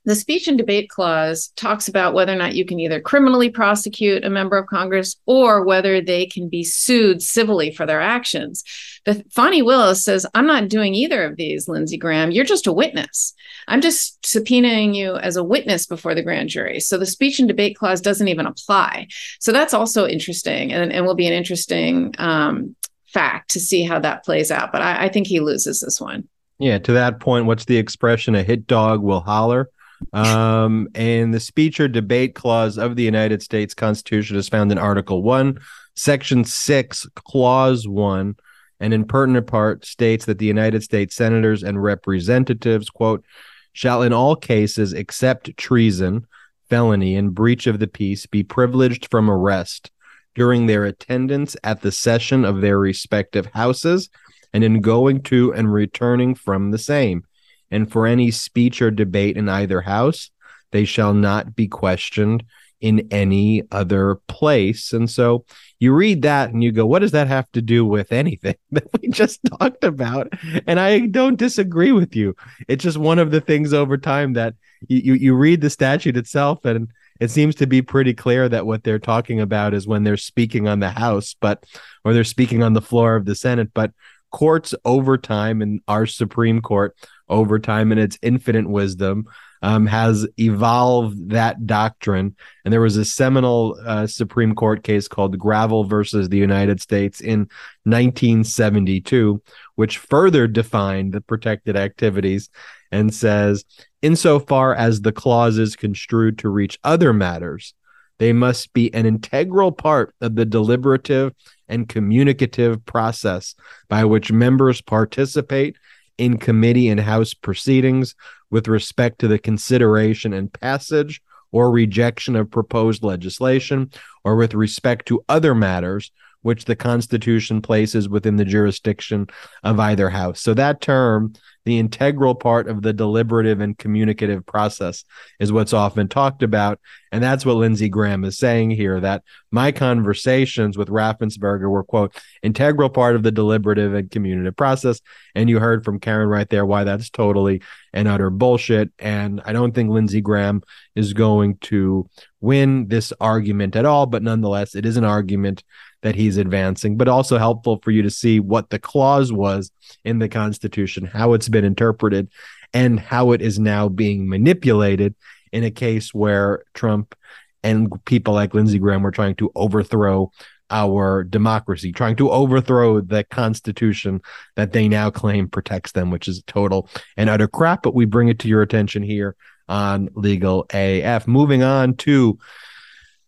the 0.10 0.16
speech 0.16 0.48
and 0.48 0.58
debate 0.58 0.90
clause 0.90 1.50
talks 1.56 1.88
about 1.88 2.16
whether 2.16 2.34
or 2.34 2.36
not 2.36 2.56
you 2.56 2.66
can 2.66 2.80
either 2.80 3.00
criminally 3.00 3.50
prosecute 3.50 4.26
a 4.26 4.30
member 4.30 4.58
of 4.58 4.66
Congress 4.66 5.16
or 5.28 5.64
whether 5.64 6.02
they 6.02 6.26
can 6.26 6.50
be 6.50 6.64
sued 6.64 7.22
civilly 7.22 7.72
for 7.72 7.86
their 7.86 8.02
actions. 8.02 8.64
But 9.06 9.32
Fani 9.32 9.62
Willis 9.62 10.04
says, 10.04 10.26
I'm 10.34 10.48
not 10.48 10.68
doing 10.68 10.96
either 10.96 11.24
of 11.24 11.36
these, 11.36 11.68
Lindsey 11.68 11.98
Graham. 11.98 12.32
You're 12.32 12.44
just 12.44 12.66
a 12.66 12.74
witness. 12.74 13.34
I'm 13.68 13.82
just 13.82 14.20
subpoenaing 14.24 14.96
you 14.96 15.16
as 15.16 15.36
a 15.36 15.44
witness 15.44 15.86
before 15.86 16.16
the 16.16 16.24
grand 16.24 16.50
jury. 16.50 16.80
So 16.80 16.98
the 16.98 17.06
speech 17.06 17.38
and 17.38 17.48
debate 17.48 17.76
clause 17.76 18.02
doesn't 18.02 18.28
even 18.28 18.48
apply. 18.48 19.10
So 19.40 19.52
that's 19.52 19.76
also 19.76 20.08
interesting 20.08 20.74
and, 20.74 20.92
and 20.92 21.06
will 21.06 21.14
be 21.14 21.28
an 21.28 21.34
interesting 21.34 22.16
um, 22.18 22.76
fact 23.06 23.52
to 23.52 23.60
see 23.60 23.84
how 23.84 24.00
that 24.00 24.26
plays 24.26 24.50
out. 24.50 24.72
But 24.72 24.82
I, 24.82 25.06
I 25.06 25.10
think 25.10 25.28
he 25.28 25.40
loses 25.40 25.82
this 25.82 26.02
one. 26.02 26.28
Yeah, 26.58 26.80
to 26.80 26.94
that 26.94 27.20
point, 27.20 27.46
what's 27.46 27.66
the 27.66 27.78
expression? 27.78 28.34
A 28.34 28.44
hit 28.44 28.66
dog 28.66 29.02
will 29.02 29.22
holler. 29.22 29.70
Um, 30.14 30.88
and 30.96 31.34
the 31.34 31.40
speech 31.40 31.80
or 31.80 31.88
debate 31.88 32.36
clause 32.36 32.78
of 32.78 32.96
the 32.96 33.04
United 33.04 33.42
States 33.42 33.74
Constitution 33.74 34.38
is 34.38 34.50
found 34.50 34.72
in 34.72 34.78
Article 34.78 35.22
1, 35.24 35.60
Section 35.96 36.46
6, 36.46 37.08
Clause 37.16 37.88
1, 37.88 38.36
and 38.80 38.94
in 38.94 39.06
pertinent 39.06 39.48
part 39.48 39.86
states 39.86 40.26
that 40.26 40.38
the 40.38 40.46
United 40.46 40.84
States 40.84 41.16
senators 41.16 41.64
and 41.64 41.84
representatives, 41.84 42.90
quote, 42.90 43.26
shall 43.74 44.02
in 44.02 44.14
all 44.14 44.36
cases 44.36 44.94
except 44.94 45.56
treason, 45.58 46.26
felony, 46.70 47.16
and 47.16 47.36
breach 47.36 47.68
of 47.68 47.80
the 47.80 47.88
peace 47.88 48.26
be 48.26 48.44
privileged 48.44 49.10
from 49.12 49.30
arrest 49.30 49.92
during 50.36 50.66
their 50.66 50.86
attendance 50.86 51.56
at 51.64 51.82
the 51.82 51.92
session 51.92 52.46
of 52.46 52.62
their 52.62 52.80
respective 52.80 53.48
houses 53.48 54.10
and 54.54 54.64
in 54.64 54.82
going 54.82 55.22
to 55.22 55.54
and 55.54 55.72
returning 55.74 56.34
from 56.34 56.72
the 56.72 56.78
same 56.78 57.24
and 57.72 57.92
for 57.92 58.06
any 58.06 58.32
speech 58.32 58.82
or 58.82 58.92
debate 58.92 59.38
in 59.38 59.50
either 59.50 59.82
house, 59.82 60.32
they 60.72 60.86
shall 60.86 61.14
not 61.14 61.56
be 61.56 61.68
questioned 61.68 62.44
in 62.82 63.08
any 63.12 63.64
other 63.72 64.16
place. 64.28 64.94
And 64.94 65.10
so 65.10 65.46
you 65.80 65.94
read 65.94 66.22
that 66.22 66.52
and 66.52 66.64
you 66.64 66.72
go, 66.72 66.86
what 66.86 67.00
does 67.00 67.12
that 67.12 67.28
have 67.28 67.52
to 67.52 67.62
do 67.62 67.86
with 67.86 68.12
anything 68.12 68.56
that 68.72 68.88
we 69.02 69.10
just 69.10 69.42
talked 69.60 69.84
about? 69.84 70.32
And 70.66 70.80
I 70.80 71.08
don't 71.08 71.38
disagree 71.38 71.92
with 71.92 72.16
you. 72.16 72.36
It's 72.68 72.84
just 72.84 72.98
one 72.98 73.20
of 73.20 73.32
the 73.32 73.42
things 73.42 73.74
over 73.74 73.98
time 73.98 74.34
that 74.34 74.56
you, 74.88 75.14
you, 75.14 75.36
read 75.36 75.60
the 75.60 75.70
statute 75.70 76.16
itself 76.16 76.64
and 76.64 76.90
it 77.20 77.32
seems 77.32 77.56
to 77.56 77.68
be 77.68 77.82
pretty 77.82 78.14
clear 78.14 78.48
that 78.48 78.66
what 78.66 78.86
they're 78.86 78.98
talking 78.98 79.42
about 79.42 79.74
is 79.74 79.86
when 79.86 80.04
they're 80.04 80.16
speaking 80.16 80.70
on 80.70 80.80
the 80.80 80.90
House, 80.90 81.36
but 81.38 81.66
or 82.06 82.14
they're 82.14 82.24
speaking 82.24 82.64
on 82.64 82.72
the 82.72 82.82
floor 82.82 83.18
of 83.18 83.26
the 83.26 83.36
Senate. 83.36 83.72
But 83.74 83.92
courts 84.32 84.74
over 84.86 85.18
time 85.18 85.62
and 85.62 85.82
our 85.88 86.06
Supreme 86.06 86.62
Court 86.62 86.96
over 87.30 87.60
time 87.60 87.92
in 87.92 87.98
its 87.98 88.18
infinite 88.22 88.68
wisdom 88.68 89.26
um, 89.62 89.86
has 89.88 90.28
evolved 90.38 91.30
that 91.30 91.66
doctrine. 91.66 92.36
And 92.64 92.74
there 92.74 92.82
was 92.82 92.98
a 92.98 93.06
seminal 93.06 93.80
uh, 93.86 94.08
Supreme 94.08 94.56
Court 94.56 94.84
case 94.84 95.08
called 95.08 95.38
Gravel 95.38 95.84
versus 95.84 96.30
the 96.30 96.38
United 96.38 96.82
States 96.82 97.22
in 97.22 97.50
1972, 97.84 99.42
which 99.76 99.98
further 99.98 100.48
defined 100.48 101.14
the 101.14 101.22
protected 101.22 101.76
activities 101.76 102.50
and 102.92 103.14
says, 103.14 103.66
insofar 104.02 104.74
as 104.74 105.02
the 105.02 105.12
clause 105.12 105.58
is 105.58 105.76
construed 105.76 106.40
to 106.40 106.50
reach 106.50 106.80
other 106.84 107.14
matters, 107.14 107.74
they 108.18 108.34
must 108.34 108.74
be 108.74 108.94
an 108.94 109.06
integral 109.06 109.72
part 109.72 110.14
of 110.22 110.36
the 110.36 110.46
deliberative 110.46 111.34
and 111.68 111.88
communicative 111.88 112.86
process 112.86 113.56
by 113.88 114.04
which 114.04 114.32
members 114.32 114.82
participate 114.82 115.78
in 116.20 116.38
committee 116.38 116.90
and 116.90 117.00
House 117.00 117.34
proceedings 117.34 118.16
with 118.52 118.68
respect 118.68 119.20
to 119.20 119.28
the 119.28 119.40
consideration 119.40 120.34
and 120.34 120.52
passage 120.52 121.22
or 121.52 121.72
rejection 121.72 122.36
of 122.36 122.52
proposed 122.52 123.04
legislation, 123.04 123.90
or 124.24 124.36
with 124.36 124.54
respect 124.54 125.08
to 125.08 125.24
other 125.28 125.56
matters 125.56 126.12
which 126.42 126.66
the 126.66 126.76
Constitution 126.76 127.62
places 127.62 128.10
within 128.10 128.38
the 128.38 128.46
jurisdiction 128.46 129.28
of 129.64 129.80
either 129.80 130.10
House. 130.10 130.42
So 130.42 130.54
that 130.54 130.82
term 130.82 131.34
the 131.66 131.78
integral 131.78 132.36
part 132.36 132.68
of 132.68 132.82
the 132.82 132.94
deliberative 132.94 133.60
and 133.60 133.78
communicative 133.78 134.46
process 134.46 135.04
is 135.40 135.52
what's 135.52 135.74
often 135.74 136.08
talked 136.08 136.42
about. 136.42 136.80
And 137.12 137.22
that's 137.24 137.46
what 137.46 137.58
Lindsey 137.58 137.90
Graham 137.90 138.24
is 138.24 138.38
saying 138.40 138.72
here 138.72 139.00
that 139.00 139.24
my 139.52 139.72
conversations 139.72 140.78
with 140.78 140.88
Raffensperger 140.88 141.70
were, 141.70 141.84
quote, 141.84 142.16
integral 142.42 142.90
part 142.90 143.16
of 143.16 143.24
the 143.24 143.32
deliberative 143.32 143.94
and 143.94 144.10
communicative 144.10 144.56
process. 144.56 145.02
And 145.36 145.50
you 145.50 145.60
heard 145.60 145.84
from 145.84 146.00
Karen 146.00 146.30
right 146.30 146.50
there 146.50 146.66
why 146.66 146.86
that's 146.86 147.10
totally 147.10 147.62
and 147.94 148.08
utter 148.08 148.30
bullshit. 148.30 148.92
And 148.98 149.42
I 149.46 149.54
don't 149.54 149.74
think 149.74 149.92
Lindsey 149.92 150.22
Graham 150.22 150.64
is 150.96 151.14
going 151.14 151.58
to 151.58 152.10
win 152.42 152.88
this 152.88 153.12
argument 153.20 153.76
at 153.76 153.86
all. 153.86 154.06
But 154.06 154.24
nonetheless, 154.24 154.76
it 154.76 154.86
is 154.86 154.98
an 154.98 155.06
argument 155.06 155.64
that 156.02 156.16
he's 156.16 156.38
advancing, 156.38 156.98
but 156.98 157.08
also 157.08 157.38
helpful 157.38 157.80
for 157.84 157.92
you 157.92 158.02
to 158.02 158.10
see 158.10 158.40
what 158.40 158.70
the 158.70 158.80
clause 158.80 159.32
was 159.34 159.72
in 160.04 160.20
the 160.20 160.30
Constitution, 160.30 161.06
how 161.06 161.34
it's 161.34 161.50
been 161.50 161.66
interpreted, 161.66 162.30
and 162.74 163.00
how 163.00 163.32
it 163.32 163.42
is 163.42 163.60
now 163.60 163.90
being 163.90 164.30
manipulated 164.30 165.16
in 165.52 165.64
a 165.64 165.72
case 165.72 166.14
where 166.14 166.64
Trump 166.74 167.16
and 167.64 168.04
people 168.06 168.34
like 168.34 168.54
Lindsey 168.54 168.80
Graham 168.80 169.04
were 169.04 169.12
trying 169.12 169.36
to 169.36 169.52
overthrow 169.56 170.32
our 170.72 171.24
democracy, 171.24 171.92
trying 171.92 172.16
to 172.18 172.30
overthrow 172.30 173.02
the 173.02 173.24
Constitution 173.24 174.22
that 174.56 174.72
they 174.72 174.88
now 174.88 175.10
claim 175.10 175.50
protects 175.50 175.92
them, 175.94 176.12
which 176.12 176.28
is 176.28 176.44
total 176.46 176.88
and 177.18 177.30
utter 177.30 177.48
crap. 177.48 177.82
But 177.84 177.96
we 177.96 178.06
bring 178.06 178.30
it 178.30 178.40
to 178.40 178.48
your 178.48 178.62
attention 178.62 179.02
here 179.02 179.36
on 179.68 180.10
Legal 180.14 180.68
AF. 180.72 181.28
Moving 181.28 181.64
on 181.64 181.96
to 181.98 182.38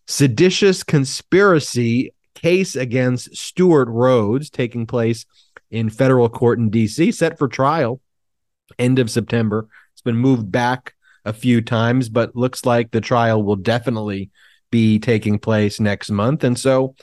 seditious 0.07 0.83
conspiracy 0.83 2.13
case 2.35 2.75
against 2.75 3.35
Stewart 3.35 3.87
Rhodes 3.87 4.49
taking 4.49 4.85
place 4.85 5.25
in 5.69 5.89
federal 5.89 6.29
court 6.29 6.59
in 6.59 6.69
DC, 6.69 7.13
set 7.13 7.37
for 7.37 7.47
trial 7.47 8.01
end 8.79 8.99
of 8.99 9.09
September. 9.09 9.67
It's 9.93 10.01
been 10.01 10.17
moved 10.17 10.51
back 10.51 10.93
a 11.25 11.33
few 11.33 11.61
times, 11.61 12.09
but 12.09 12.35
looks 12.35 12.65
like 12.65 12.91
the 12.91 13.01
trial 13.01 13.43
will 13.43 13.55
definitely 13.55 14.31
be 14.71 14.99
taking 14.99 15.37
place 15.37 15.79
next 15.79 16.09
month. 16.09 16.43
And 16.43 16.57
so, 16.57 16.95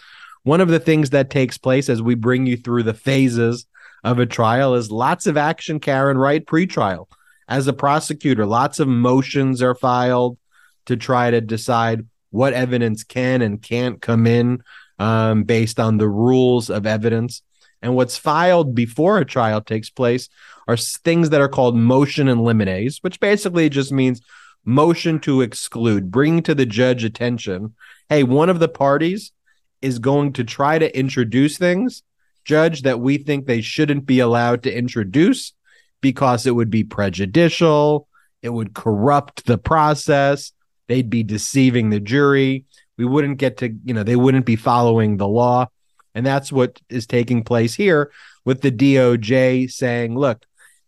one 0.43 0.61
of 0.61 0.69
the 0.69 0.81
things 0.81 1.11
that 1.11 1.31
takes 1.31 1.59
place 1.59 1.89
as 1.89 2.01
we 2.01 2.15
bring 2.15 2.47
you 2.47 2.57
through 2.57 2.85
the 2.85 2.95
phases 2.95 3.67
of 4.03 4.19
a 4.19 4.27
trial 4.27 4.75
is 4.75 4.91
lots 4.91 5.27
of 5.27 5.37
action, 5.37 5.79
Karen, 5.79 6.17
right? 6.17 6.47
Pre-trial. 6.47 7.09
As 7.49 7.67
a 7.67 7.73
prosecutor, 7.73 8.47
lots 8.47 8.79
of 8.79 8.89
motions 8.89 9.63
are 9.63 9.75
filed 9.75 10.39
to 10.87 10.97
try 10.97 11.31
to 11.31 11.41
decide 11.41 12.07
what 12.31 12.55
evidence 12.55 13.05
can 13.05 13.43
and 13.43 13.61
can't 13.61 14.01
come 14.01 14.27
in 14.27 14.63
um, 14.99 15.45
based 15.45 15.79
on 15.79 15.99
the 15.99 16.09
rules 16.09 16.71
of 16.71 16.87
evidence. 16.87 17.43
And 17.81 17.95
what's 17.95 18.19
filed 18.19 18.75
before 18.75 19.19
a 19.19 19.25
trial 19.25 19.61
takes 19.61 19.91
place 19.91 20.29
are 20.67 20.77
things 20.77 21.31
that 21.31 21.41
are 21.41 21.49
called 21.49 21.77
motions 21.77 22.31
in 22.31 22.41
limine, 22.41 22.91
which 23.03 23.21
basically 23.21 23.69
just 23.69 23.93
means 23.93 24.21
motion 24.65 25.19
to 25.21 25.41
exclude, 25.41 26.11
bring 26.11 26.43
to 26.43 26.55
the 26.55 26.67
judge 26.67 27.05
attention. 27.05 27.75
Hey, 28.09 28.23
one 28.23 28.51
of 28.51 28.59
the 28.59 28.69
parties 28.69 29.33
is 29.81 29.99
going 29.99 30.33
to 30.35 30.45
try 30.45 30.79
to 30.79 30.99
introduce 30.99 31.57
things, 31.57 32.03
judge, 32.45 32.83
that 32.83 33.01
we 33.01 33.19
think 33.19 33.47
they 33.47 33.61
shouldn't 33.61 34.07
be 34.07 34.21
allowed 34.21 34.65
to 34.65 34.77
introduce 34.77 35.53
because 36.01 36.47
it 36.47 36.55
would 36.55 36.71
be 36.71 36.85
prejudicial, 36.85 38.09
it 38.43 38.51
would 38.51 38.75
corrupt 38.75 39.47
the 39.47 39.59
process, 39.59 40.53
they'd 40.87 41.11
be 41.11 41.23
deceiving 41.23 41.91
the 41.91 42.01
jury. 42.01 42.65
We 42.99 43.07
wouldn't 43.07 43.39
get 43.39 43.57
to, 43.59 43.75
you 43.85 43.95
know, 43.95 44.03
they 44.03 44.17
wouldn't 44.17 44.45
be 44.45 44.57
following 44.57 45.17
the 45.17 45.29
law. 45.29 45.69
And 46.15 46.27
that's 46.27 46.53
what 46.53 46.81
is 46.91 47.07
taking 47.07 47.45
place 47.45 47.75
here 47.75 48.11
with 48.45 48.61
the 48.61 48.73
DOJ 48.73 49.71
saying, 49.71 50.19
look, 50.19 50.45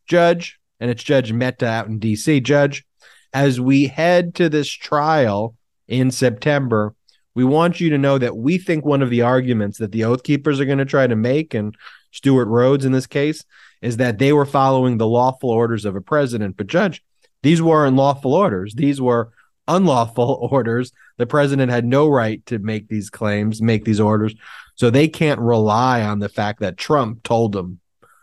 Judge, 0.06 0.58
and 0.80 0.90
it's 0.90 1.02
Judge 1.02 1.32
Mehta 1.32 1.66
out 1.66 1.86
in 1.86 2.00
DC. 2.00 2.42
Judge, 2.42 2.84
as 3.32 3.60
we 3.60 3.86
head 3.86 4.34
to 4.34 4.48
this 4.48 4.68
trial 4.68 5.54
in 5.86 6.10
September, 6.10 6.94
we 7.34 7.44
want 7.44 7.80
you 7.80 7.90
to 7.90 7.98
know 7.98 8.18
that 8.18 8.36
we 8.36 8.58
think 8.58 8.84
one 8.84 9.02
of 9.02 9.10
the 9.10 9.22
arguments 9.22 9.78
that 9.78 9.92
the 9.92 10.04
Oath 10.04 10.24
Keepers 10.24 10.58
are 10.58 10.64
going 10.64 10.78
to 10.78 10.84
try 10.84 11.06
to 11.06 11.14
make, 11.16 11.54
and 11.54 11.76
Stewart 12.10 12.48
Rhodes 12.48 12.84
in 12.84 12.92
this 12.92 13.06
case, 13.06 13.44
is 13.82 13.98
that 13.98 14.18
they 14.18 14.32
were 14.32 14.46
following 14.46 14.98
the 14.98 15.06
lawful 15.06 15.50
orders 15.50 15.84
of 15.84 15.94
a 15.94 16.00
president. 16.00 16.56
But, 16.56 16.66
Judge, 16.66 17.04
these 17.42 17.62
weren't 17.62 17.96
lawful 17.96 18.34
orders. 18.34 18.74
These 18.74 19.00
were 19.00 19.30
unlawful 19.70 20.48
orders. 20.50 20.92
The 21.16 21.26
president 21.26 21.70
had 21.70 21.84
no 21.84 22.08
right 22.08 22.44
to 22.46 22.58
make 22.58 22.88
these 22.88 23.10
claims, 23.10 23.62
make 23.62 23.84
these 23.84 24.00
orders. 24.00 24.34
So 24.74 24.90
they 24.90 25.08
can't 25.08 25.40
rely 25.40 26.02
on 26.02 26.18
the 26.18 26.28
fact 26.28 26.60
that 26.60 26.76
Trump 26.76 27.22
told 27.22 27.52
them 27.52 27.80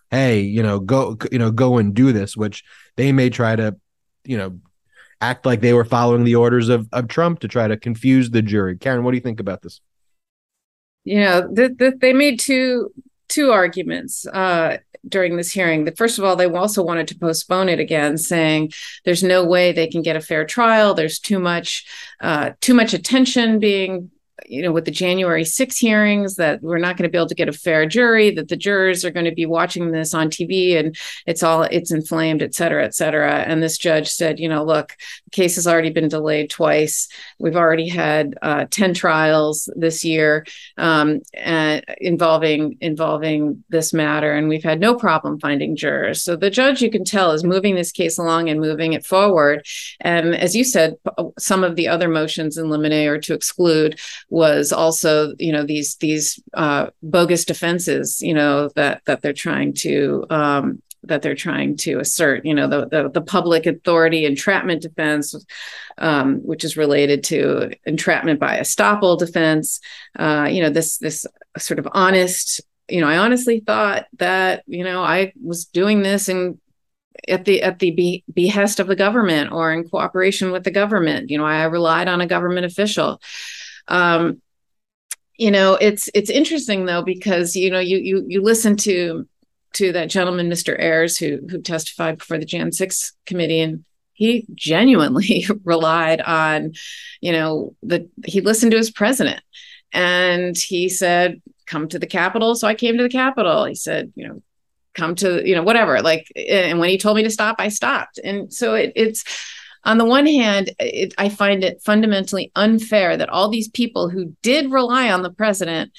hey, 0.10 0.39
you 0.39 0.64
know, 0.64 0.80
go, 0.80 1.18
you 1.32 1.39
know, 1.39 1.52
go 1.52 1.78
and 1.78 1.93
do 1.93 2.14
this, 2.14 2.38
which 2.38 2.64
they 2.95 3.12
may 3.12 3.30
try 3.30 3.56
to, 3.56 3.76
you 4.24 4.38
know, 4.38 4.60
act 5.20 5.45
like 5.45 5.62
they 5.62 5.74
were 5.74 5.86
following 5.86 6.24
the 6.24 6.36
orders 6.36 6.70
of, 6.70 6.88
of 6.93 7.08
Trump 7.08 7.39
to 7.39 7.48
try 7.48 7.68
to 7.68 7.78
confuse 7.78 8.30
the 8.30 8.41
jury. 8.41 8.78
Karen, 8.78 9.04
what 9.04 9.12
do 9.12 9.18
you 9.18 9.22
think 9.22 9.39
about 9.39 9.62
this? 9.62 9.82
You 11.04 11.22
know, 11.22 11.41
the, 11.41 11.70
the, 11.70 11.98
they 12.00 12.14
made 12.14 12.39
two 12.39 12.91
two 13.28 13.51
arguments 13.51 14.25
uh, 14.28 14.78
during 15.07 15.38
this 15.38 15.51
hearing. 15.51 15.86
The 15.86 15.95
first 15.95 16.17
of 16.17 16.23
all, 16.23 16.36
they 16.36 16.45
also 16.45 16.84
wanted 16.84 17.07
to 17.09 17.17
postpone 17.17 17.69
it 17.69 17.80
again, 17.80 18.17
saying 18.17 18.71
there's 19.05 19.23
no 19.23 19.45
way 19.45 19.71
they 19.71 19.88
can 19.88 20.01
get 20.01 20.15
a 20.15 20.21
fair 20.21 20.45
trial. 20.45 20.93
There's 20.93 21.19
too 21.19 21.39
much 21.39 21.86
uh, 22.21 22.51
too 22.61 22.73
much 22.73 22.93
attention 22.93 23.59
being 23.59 24.11
you 24.45 24.61
know, 24.61 24.71
with 24.71 24.85
the 24.85 24.91
January 24.91 25.43
6 25.43 25.77
hearings, 25.77 26.35
that 26.35 26.61
we're 26.61 26.77
not 26.77 26.97
going 26.97 27.03
to 27.03 27.11
be 27.11 27.17
able 27.17 27.27
to 27.27 27.35
get 27.35 27.49
a 27.49 27.53
fair 27.53 27.85
jury, 27.85 28.31
that 28.31 28.49
the 28.49 28.55
jurors 28.55 29.03
are 29.03 29.11
going 29.11 29.25
to 29.25 29.31
be 29.31 29.45
watching 29.45 29.91
this 29.91 30.13
on 30.13 30.29
TV 30.29 30.77
and 30.77 30.95
it's 31.25 31.43
all, 31.43 31.63
it's 31.63 31.91
inflamed, 31.91 32.41
et 32.41 32.53
cetera, 32.53 32.85
et 32.85 32.93
cetera. 32.93 33.39
And 33.39 33.61
this 33.61 33.77
judge 33.77 34.09
said, 34.09 34.39
you 34.39 34.47
know, 34.47 34.63
look, 34.63 34.95
the 35.25 35.31
case 35.31 35.55
has 35.55 35.67
already 35.67 35.89
been 35.89 36.07
delayed 36.07 36.49
twice. 36.49 37.07
We've 37.39 37.55
already 37.55 37.88
had 37.88 38.38
uh, 38.41 38.65
10 38.69 38.93
trials 38.93 39.69
this 39.75 40.05
year 40.05 40.45
um, 40.77 41.21
involving, 41.99 42.77
involving 42.81 43.63
this 43.69 43.93
matter, 43.93 44.33
and 44.33 44.49
we've 44.49 44.63
had 44.63 44.79
no 44.79 44.95
problem 44.95 45.39
finding 45.39 45.75
jurors. 45.75 46.23
So 46.23 46.35
the 46.35 46.49
judge, 46.49 46.81
you 46.81 46.91
can 46.91 47.03
tell, 47.03 47.31
is 47.31 47.43
moving 47.43 47.75
this 47.75 47.91
case 47.91 48.17
along 48.17 48.49
and 48.49 48.59
moving 48.59 48.93
it 48.93 49.05
forward. 49.05 49.65
And 50.01 50.35
as 50.35 50.55
you 50.55 50.63
said, 50.63 50.95
some 51.39 51.63
of 51.63 51.75
the 51.75 51.88
other 51.88 52.07
motions 52.07 52.57
in 52.57 52.69
limine 52.69 53.07
are 53.07 53.19
to 53.19 53.33
exclude 53.33 53.99
was 54.30 54.71
also 54.71 55.34
you 55.39 55.51
know 55.51 55.63
these 55.63 55.95
these 55.97 56.39
uh, 56.53 56.88
bogus 57.01 57.45
defenses 57.45 58.21
you 58.21 58.34
know 58.34 58.69
that 58.75 59.01
that 59.05 59.21
they're 59.21 59.34
trying 59.34 59.73
to 59.73 60.25
um, 60.30 60.82
that 61.03 61.21
they're 61.21 61.36
trying 61.36 61.78
to 61.78 61.99
assert 61.99 62.45
you 62.45 62.53
know 62.53 62.67
the 62.67 62.88
the, 62.88 63.09
the 63.09 63.21
public 63.21 63.65
authority 63.65 64.25
entrapment 64.25 64.82
defense 64.82 65.34
um, 65.97 66.39
which 66.39 66.63
is 66.63 66.78
related 66.78 67.23
to 67.23 67.71
entrapment 67.86 68.39
by 68.39 68.59
estoppel 68.59 69.17
defense. 69.17 69.80
Uh, 70.17 70.47
you 70.49 70.61
know 70.61 70.69
this 70.69 70.97
this 70.97 71.25
sort 71.57 71.80
of 71.80 71.88
honest 71.93 72.61
you 72.88 73.01
know 73.01 73.07
i 73.07 73.17
honestly 73.17 73.59
thought 73.59 74.05
that 74.17 74.63
you 74.67 74.84
know 74.84 75.01
i 75.01 75.34
was 75.43 75.65
doing 75.65 76.03
this 76.03 76.30
and 76.30 76.59
at 77.28 77.45
the 77.45 77.61
at 77.61 77.80
the 77.80 77.91
be, 77.91 78.23
behest 78.34 78.80
of 78.80 78.88
the 78.88 78.95
government 78.95 79.51
or 79.51 79.73
in 79.73 79.88
cooperation 79.89 80.51
with 80.51 80.63
the 80.63 80.71
government. 80.71 81.30
You 81.30 81.38
know 81.38 81.45
i 81.45 81.63
relied 81.63 82.07
on 82.07 82.21
a 82.21 82.28
government 82.28 82.65
official 82.65 83.21
um, 83.88 84.41
you 85.38 85.51
know, 85.51 85.75
it's 85.75 86.09
it's 86.13 86.29
interesting 86.29 86.85
though 86.85 87.03
because 87.03 87.55
you 87.55 87.69
know 87.69 87.79
you 87.79 87.97
you 87.97 88.25
you 88.27 88.41
listen 88.41 88.75
to 88.77 89.27
to 89.73 89.91
that 89.91 90.09
gentleman, 90.09 90.49
Mr. 90.49 90.75
Ayres, 90.79 91.17
who 91.17 91.39
who 91.49 91.61
testified 91.61 92.17
before 92.17 92.38
the 92.38 92.45
Jan 92.45 92.71
six 92.71 93.13
committee, 93.25 93.59
and 93.59 93.85
he 94.13 94.47
genuinely 94.55 95.45
relied 95.63 96.21
on, 96.21 96.73
you 97.21 97.31
know, 97.31 97.75
the 97.83 98.09
he 98.25 98.41
listened 98.41 98.71
to 98.71 98.77
his 98.77 98.91
president, 98.91 99.41
and 99.93 100.57
he 100.57 100.89
said, 100.89 101.41
"Come 101.67 101.88
to 101.89 101.99
the 101.99 102.07
Capitol." 102.07 102.55
So 102.55 102.67
I 102.67 102.73
came 102.73 102.97
to 102.97 103.03
the 103.03 103.09
Capitol. 103.09 103.65
He 103.65 103.75
said, 103.75 104.11
you 104.15 104.27
know, 104.27 104.41
come 104.97 105.15
to 105.15 105.47
you 105.47 105.55
know 105.55 105.63
whatever 105.63 106.01
like 106.01 106.27
and 106.35 106.79
when 106.79 106.89
he 106.89 106.97
told 106.97 107.15
me 107.15 107.23
to 107.23 107.29
stop 107.29 107.55
i 107.59 107.69
stopped 107.69 108.19
and 108.23 108.51
so 108.51 108.73
it, 108.73 108.91
it's 108.95 109.23
on 109.84 109.97
the 109.97 110.05
one 110.05 110.25
hand, 110.25 110.71
it, 110.80 111.13
I 111.17 111.30
find 111.30 111.63
it 111.63 111.82
fundamentally 111.82 112.51
unfair 112.55 113.17
that 113.17 113.30
all 113.30 113.49
these 113.49 113.69
people 113.69 114.09
who 114.09 114.36
did 114.41 114.71
rely 114.71 115.11
on 115.11 115.21
the 115.21 115.32
president 115.32 115.91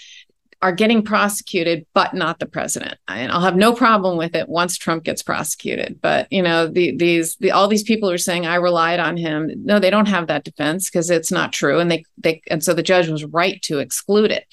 are 0.60 0.72
getting 0.72 1.02
prosecuted, 1.02 1.86
but 1.94 2.14
not 2.14 2.40
the 2.40 2.46
president. 2.46 2.98
And 3.06 3.30
I'll 3.30 3.40
have 3.40 3.56
no 3.56 3.72
problem 3.72 4.18
with 4.18 4.34
it 4.34 4.48
once 4.48 4.76
Trump 4.76 5.04
gets 5.04 5.22
prosecuted. 5.22 6.00
But 6.02 6.26
you 6.32 6.42
know, 6.42 6.66
the, 6.66 6.96
these 6.96 7.36
the, 7.36 7.52
all 7.52 7.68
these 7.68 7.84
people 7.84 8.10
are 8.10 8.18
saying 8.18 8.44
I 8.44 8.56
relied 8.56 8.98
on 8.98 9.16
him. 9.16 9.50
No, 9.56 9.78
they 9.78 9.90
don't 9.90 10.08
have 10.08 10.26
that 10.26 10.44
defense 10.44 10.90
because 10.90 11.10
it's 11.10 11.30
not 11.30 11.52
true, 11.52 11.78
and 11.78 11.90
they 11.90 12.04
they 12.16 12.42
and 12.50 12.62
so 12.62 12.74
the 12.74 12.82
judge 12.82 13.08
was 13.08 13.24
right 13.24 13.62
to 13.62 13.78
exclude 13.78 14.32
it. 14.32 14.46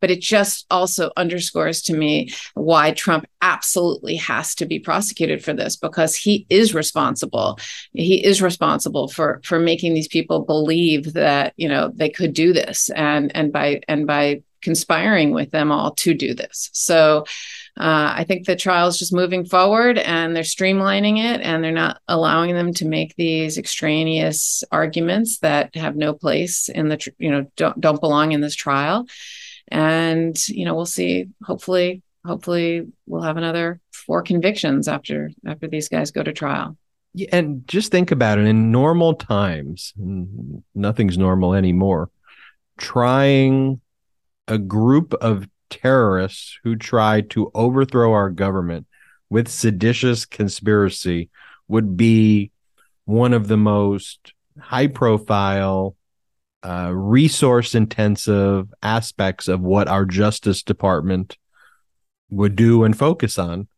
But 0.00 0.10
it 0.10 0.20
just 0.20 0.66
also 0.68 1.12
underscores 1.16 1.80
to 1.82 1.96
me 1.96 2.32
why 2.54 2.90
Trump 2.90 3.26
absolutely 3.40 4.16
has 4.16 4.56
to 4.56 4.66
be 4.66 4.80
prosecuted 4.80 5.44
for 5.44 5.52
this 5.52 5.76
because 5.76 6.16
he 6.16 6.44
is 6.50 6.74
responsible. 6.74 7.58
He 7.92 8.24
is 8.24 8.42
responsible 8.42 9.06
for 9.06 9.40
for 9.44 9.60
making 9.60 9.94
these 9.94 10.08
people 10.08 10.44
believe 10.44 11.12
that 11.12 11.52
you 11.56 11.68
know 11.68 11.92
they 11.94 12.10
could 12.10 12.34
do 12.34 12.52
this, 12.52 12.90
and 12.90 13.30
and 13.36 13.52
by 13.52 13.82
and 13.86 14.08
by 14.08 14.42
conspiring 14.62 15.32
with 15.32 15.50
them 15.50 15.70
all 15.70 15.92
to 15.96 16.14
do 16.14 16.34
this. 16.34 16.70
So 16.72 17.24
uh, 17.78 18.14
I 18.16 18.24
think 18.26 18.46
the 18.46 18.56
trial 18.56 18.88
is 18.88 18.98
just 18.98 19.12
moving 19.12 19.44
forward 19.44 19.98
and 19.98 20.36
they're 20.36 20.42
streamlining 20.42 21.18
it 21.18 21.40
and 21.40 21.62
they're 21.62 21.72
not 21.72 22.00
allowing 22.06 22.54
them 22.54 22.72
to 22.74 22.86
make 22.86 23.14
these 23.16 23.58
extraneous 23.58 24.62
arguments 24.70 25.38
that 25.38 25.74
have 25.74 25.96
no 25.96 26.12
place 26.12 26.68
in 26.68 26.88
the, 26.88 27.12
you 27.18 27.30
know, 27.30 27.46
don't, 27.56 27.80
don't 27.80 28.00
belong 28.00 28.32
in 28.32 28.40
this 28.40 28.54
trial. 28.54 29.06
And, 29.68 30.36
you 30.48 30.64
know, 30.64 30.74
we'll 30.74 30.86
see, 30.86 31.28
hopefully, 31.42 32.02
hopefully 32.26 32.86
we'll 33.06 33.22
have 33.22 33.38
another 33.38 33.80
four 33.90 34.22
convictions 34.22 34.86
after, 34.86 35.30
after 35.46 35.66
these 35.66 35.88
guys 35.88 36.10
go 36.10 36.22
to 36.22 36.32
trial. 36.32 36.76
Yeah, 37.14 37.28
and 37.32 37.66
just 37.68 37.90
think 37.90 38.10
about 38.10 38.38
it 38.38 38.46
in 38.46 38.70
normal 38.70 39.14
times, 39.14 39.92
nothing's 40.74 41.18
normal 41.18 41.54
anymore. 41.54 42.10
Trying 42.78 43.80
a 44.48 44.58
group 44.58 45.14
of 45.14 45.48
terrorists 45.70 46.58
who 46.64 46.76
tried 46.76 47.30
to 47.30 47.50
overthrow 47.54 48.12
our 48.12 48.30
government 48.30 48.86
with 49.30 49.48
seditious 49.48 50.26
conspiracy 50.26 51.30
would 51.68 51.96
be 51.96 52.50
one 53.04 53.32
of 53.32 53.48
the 53.48 53.56
most 53.56 54.34
high 54.60 54.86
profile, 54.86 55.96
uh, 56.62 56.90
resource 56.92 57.74
intensive 57.74 58.72
aspects 58.82 59.48
of 59.48 59.60
what 59.60 59.88
our 59.88 60.04
Justice 60.04 60.62
Department 60.62 61.38
would 62.30 62.56
do 62.56 62.84
and 62.84 62.96
focus 62.96 63.38
on. 63.38 63.68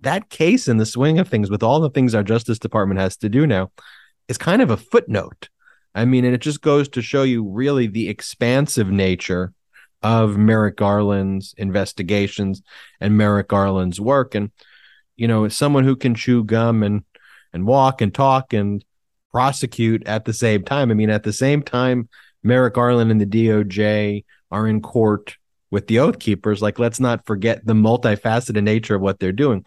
That 0.00 0.28
case 0.28 0.68
in 0.68 0.76
the 0.76 0.86
swing 0.86 1.18
of 1.18 1.28
things, 1.28 1.50
with 1.50 1.62
all 1.62 1.80
the 1.80 1.90
things 1.90 2.14
our 2.14 2.22
Justice 2.22 2.58
Department 2.58 3.00
has 3.00 3.16
to 3.18 3.28
do 3.28 3.46
now, 3.46 3.72
is 4.28 4.38
kind 4.38 4.62
of 4.62 4.70
a 4.70 4.76
footnote. 4.76 5.48
I 5.94 6.04
mean, 6.04 6.24
and 6.24 6.34
it 6.34 6.40
just 6.42 6.60
goes 6.60 6.88
to 6.90 7.02
show 7.02 7.22
you 7.22 7.48
really 7.48 7.86
the 7.86 8.08
expansive 8.08 8.90
nature 8.90 9.52
of 10.02 10.36
Merrick 10.36 10.76
Garland's 10.76 11.54
investigations 11.58 12.62
and 13.00 13.18
Merrick 13.18 13.48
Garland's 13.48 14.00
work. 14.00 14.34
And, 14.34 14.50
you 15.16 15.28
know, 15.28 15.48
someone 15.48 15.84
who 15.84 15.96
can 15.96 16.14
chew 16.14 16.44
gum 16.44 16.82
and 16.82 17.02
and 17.52 17.66
walk 17.66 18.00
and 18.00 18.14
talk 18.14 18.52
and 18.52 18.84
prosecute 19.32 20.06
at 20.06 20.24
the 20.24 20.32
same 20.32 20.64
time. 20.64 20.90
I 20.90 20.94
mean, 20.94 21.10
at 21.10 21.22
the 21.22 21.32
same 21.32 21.62
time, 21.62 22.08
Merrick 22.42 22.74
Garland 22.74 23.10
and 23.10 23.20
the 23.20 23.26
DOJ 23.26 24.24
are 24.50 24.66
in 24.66 24.80
court 24.80 25.36
with 25.70 25.86
the 25.86 25.98
Oath 25.98 26.18
Keepers. 26.18 26.62
Like, 26.62 26.78
let's 26.78 27.00
not 27.00 27.26
forget 27.26 27.64
the 27.66 27.74
multifaceted 27.74 28.62
nature 28.62 28.94
of 28.94 29.02
what 29.02 29.18
they're 29.18 29.32
doing. 29.32 29.64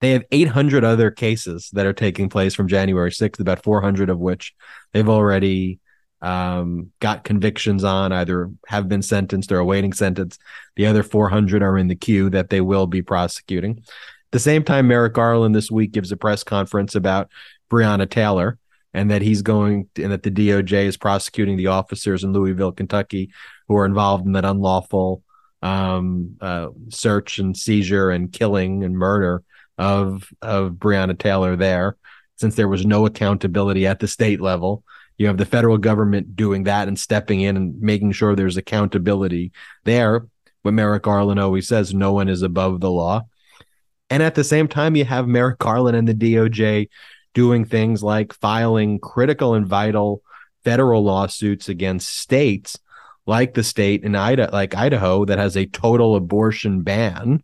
They 0.00 0.12
have 0.12 0.24
800 0.30 0.82
other 0.82 1.10
cases 1.10 1.70
that 1.74 1.86
are 1.86 1.92
taking 1.92 2.28
place 2.28 2.54
from 2.54 2.68
January 2.68 3.10
6th, 3.10 3.38
about 3.38 3.62
400 3.62 4.08
of 4.08 4.18
which 4.18 4.54
they've 4.92 5.08
already 5.08 5.78
um, 6.22 6.90
got 7.00 7.24
convictions 7.24 7.84
on, 7.84 8.12
either 8.12 8.50
have 8.66 8.88
been 8.88 9.02
sentenced 9.02 9.52
or 9.52 9.58
awaiting 9.58 9.92
sentence. 9.92 10.38
The 10.76 10.86
other 10.86 11.02
400 11.02 11.62
are 11.62 11.78
in 11.78 11.88
the 11.88 11.94
queue 11.94 12.30
that 12.30 12.50
they 12.50 12.60
will 12.60 12.86
be 12.86 13.02
prosecuting. 13.02 13.78
At 13.78 14.32
the 14.32 14.38
same 14.38 14.62
time, 14.62 14.88
Merrick 14.88 15.14
Garland 15.14 15.54
this 15.54 15.70
week 15.70 15.92
gives 15.92 16.12
a 16.12 16.16
press 16.16 16.44
conference 16.44 16.94
about 16.94 17.30
Breonna 17.70 18.08
Taylor 18.08 18.58
and 18.92 19.10
that 19.10 19.22
he's 19.22 19.42
going 19.42 19.88
to, 19.94 20.02
and 20.02 20.12
that 20.12 20.22
the 20.22 20.30
DOJ 20.30 20.84
is 20.84 20.96
prosecuting 20.96 21.56
the 21.56 21.68
officers 21.68 22.24
in 22.24 22.32
Louisville, 22.32 22.72
Kentucky, 22.72 23.30
who 23.68 23.76
are 23.76 23.86
involved 23.86 24.26
in 24.26 24.32
that 24.32 24.44
unlawful 24.44 25.22
um, 25.62 26.36
uh, 26.40 26.68
search 26.88 27.38
and 27.38 27.56
seizure 27.56 28.10
and 28.10 28.32
killing 28.32 28.84
and 28.84 28.94
murder 28.94 29.42
of 29.78 30.28
of 30.42 30.72
Breonna 30.72 31.18
Taylor 31.18 31.56
there, 31.56 31.96
since 32.36 32.54
there 32.54 32.68
was 32.68 32.84
no 32.84 33.06
accountability 33.06 33.86
at 33.86 34.00
the 34.00 34.08
state 34.08 34.40
level. 34.40 34.84
You 35.20 35.26
have 35.26 35.36
the 35.36 35.44
federal 35.44 35.76
government 35.76 36.34
doing 36.34 36.62
that 36.64 36.88
and 36.88 36.98
stepping 36.98 37.42
in 37.42 37.54
and 37.54 37.78
making 37.78 38.12
sure 38.12 38.34
there's 38.34 38.56
accountability 38.56 39.52
there. 39.84 40.26
What 40.62 40.72
Merrick 40.72 41.02
Garland 41.02 41.38
always 41.38 41.68
says, 41.68 41.92
no 41.92 42.14
one 42.14 42.30
is 42.30 42.40
above 42.40 42.80
the 42.80 42.90
law. 42.90 43.26
And 44.08 44.22
at 44.22 44.34
the 44.34 44.42
same 44.44 44.66
time, 44.66 44.96
you 44.96 45.04
have 45.04 45.28
Merrick 45.28 45.58
Garland 45.58 45.94
and 45.94 46.08
the 46.08 46.14
DOJ 46.14 46.88
doing 47.34 47.66
things 47.66 48.02
like 48.02 48.32
filing 48.32 48.98
critical 48.98 49.52
and 49.52 49.66
vital 49.66 50.22
federal 50.64 51.04
lawsuits 51.04 51.68
against 51.68 52.16
states 52.16 52.78
like 53.26 53.52
the 53.52 53.62
state 53.62 54.04
in 54.04 54.16
Idaho, 54.16 54.50
like 54.50 54.74
Idaho, 54.74 55.26
that 55.26 55.36
has 55.36 55.54
a 55.54 55.66
total 55.66 56.16
abortion 56.16 56.80
ban. 56.80 57.42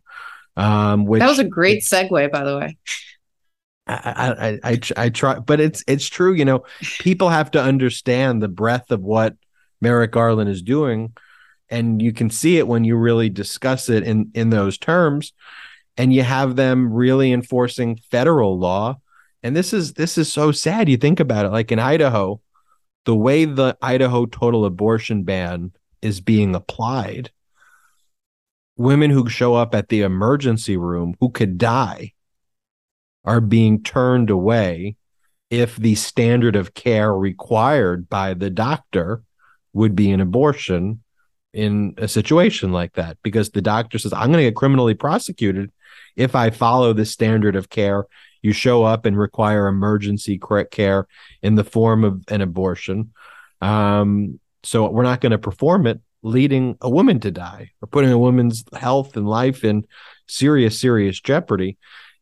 Um, 0.55 1.05
which 1.05 1.19
that 1.19 1.29
was 1.29 1.37
a 1.37 1.43
great 1.43 1.83
segue, 1.83 2.31
by 2.31 2.43
the 2.43 2.57
way. 2.57 2.75
I, 3.87 4.59
I, 4.63 4.71
I, 4.71 4.79
I 4.97 5.09
try, 5.09 5.39
but 5.39 5.59
it's 5.59 5.83
it's 5.87 6.07
true. 6.07 6.33
You 6.33 6.45
know, 6.45 6.63
people 6.99 7.29
have 7.29 7.51
to 7.51 7.61
understand 7.61 8.41
the 8.41 8.47
breadth 8.47 8.91
of 8.91 9.01
what 9.01 9.35
Merrick 9.81 10.11
Garland 10.11 10.49
is 10.49 10.61
doing, 10.61 11.13
and 11.69 12.01
you 12.01 12.11
can 12.13 12.29
see 12.29 12.57
it 12.57 12.67
when 12.67 12.83
you 12.83 12.95
really 12.97 13.29
discuss 13.29 13.89
it 13.89 14.03
in 14.03 14.31
in 14.33 14.49
those 14.49 14.77
terms, 14.77 15.33
and 15.95 16.13
you 16.13 16.23
have 16.23 16.55
them 16.55 16.91
really 16.91 17.31
enforcing 17.31 17.97
federal 18.11 18.59
law. 18.59 18.99
And 19.43 19.55
this 19.55 19.73
is 19.73 19.93
this 19.93 20.17
is 20.17 20.31
so 20.31 20.51
sad. 20.51 20.89
You 20.89 20.97
think 20.97 21.19
about 21.19 21.45
it, 21.45 21.51
like 21.51 21.71
in 21.71 21.79
Idaho, 21.79 22.41
the 23.05 23.15
way 23.15 23.45
the 23.45 23.77
Idaho 23.81 24.25
total 24.25 24.65
abortion 24.65 25.23
ban 25.23 25.71
is 26.01 26.19
being 26.19 26.55
applied, 26.55 27.31
women 28.75 29.11
who 29.11 29.29
show 29.29 29.55
up 29.55 29.73
at 29.73 29.89
the 29.89 30.01
emergency 30.01 30.75
room 30.77 31.15
who 31.19 31.29
could 31.29 31.57
die 31.57 32.13
are 33.27 33.41
being 33.41 33.83
turned 33.83 34.29
away 34.29 34.95
if 35.49 35.75
the 35.75 35.95
standard 35.95 36.55
of 36.55 36.73
care 36.73 37.13
required 37.13 38.09
by 38.09 38.33
the 38.33 38.49
doctor 38.49 39.21
would 39.73 39.95
be 39.95 40.09
an 40.11 40.21
abortion 40.21 41.03
in 41.53 41.93
a 41.97 42.07
situation 42.07 42.71
like 42.71 42.93
that. 42.93 43.17
Because 43.21 43.51
the 43.51 43.61
doctor 43.61 43.99
says 43.99 44.13
i'm 44.13 44.31
going 44.31 44.43
to 44.43 44.49
get 44.49 44.55
criminally 44.55 44.93
prosecuted 44.93 45.71
if 46.15 46.35
i 46.35 46.49
follow 46.49 46.93
the 46.93 47.05
standard 47.05 47.55
of 47.55 47.69
care. 47.69 48.05
You 48.41 48.53
show 48.53 48.83
up 48.83 49.05
and 49.05 49.17
require 49.17 49.67
emergency 49.67 50.39
care 50.71 51.07
in 51.41 51.55
the 51.55 51.63
form 51.63 52.03
of 52.05 52.23
an 52.29 52.41
abortion. 52.41 53.11
Um, 53.61 54.39
so 54.63 54.89
we're 54.89 55.03
not 55.03 55.21
going 55.21 55.31
to 55.31 55.37
perform 55.37 55.85
it 55.85 55.99
leading 56.21 56.77
a 56.81 56.89
woman 56.89 57.19
to 57.21 57.31
die 57.31 57.71
or 57.81 57.87
putting 57.87 58.11
a 58.11 58.17
woman's 58.17 58.63
health 58.73 59.17
and 59.17 59.27
life 59.27 59.63
in 59.65 59.85
serious 60.27 60.79
serious 60.79 61.19
jeopardy 61.19 61.77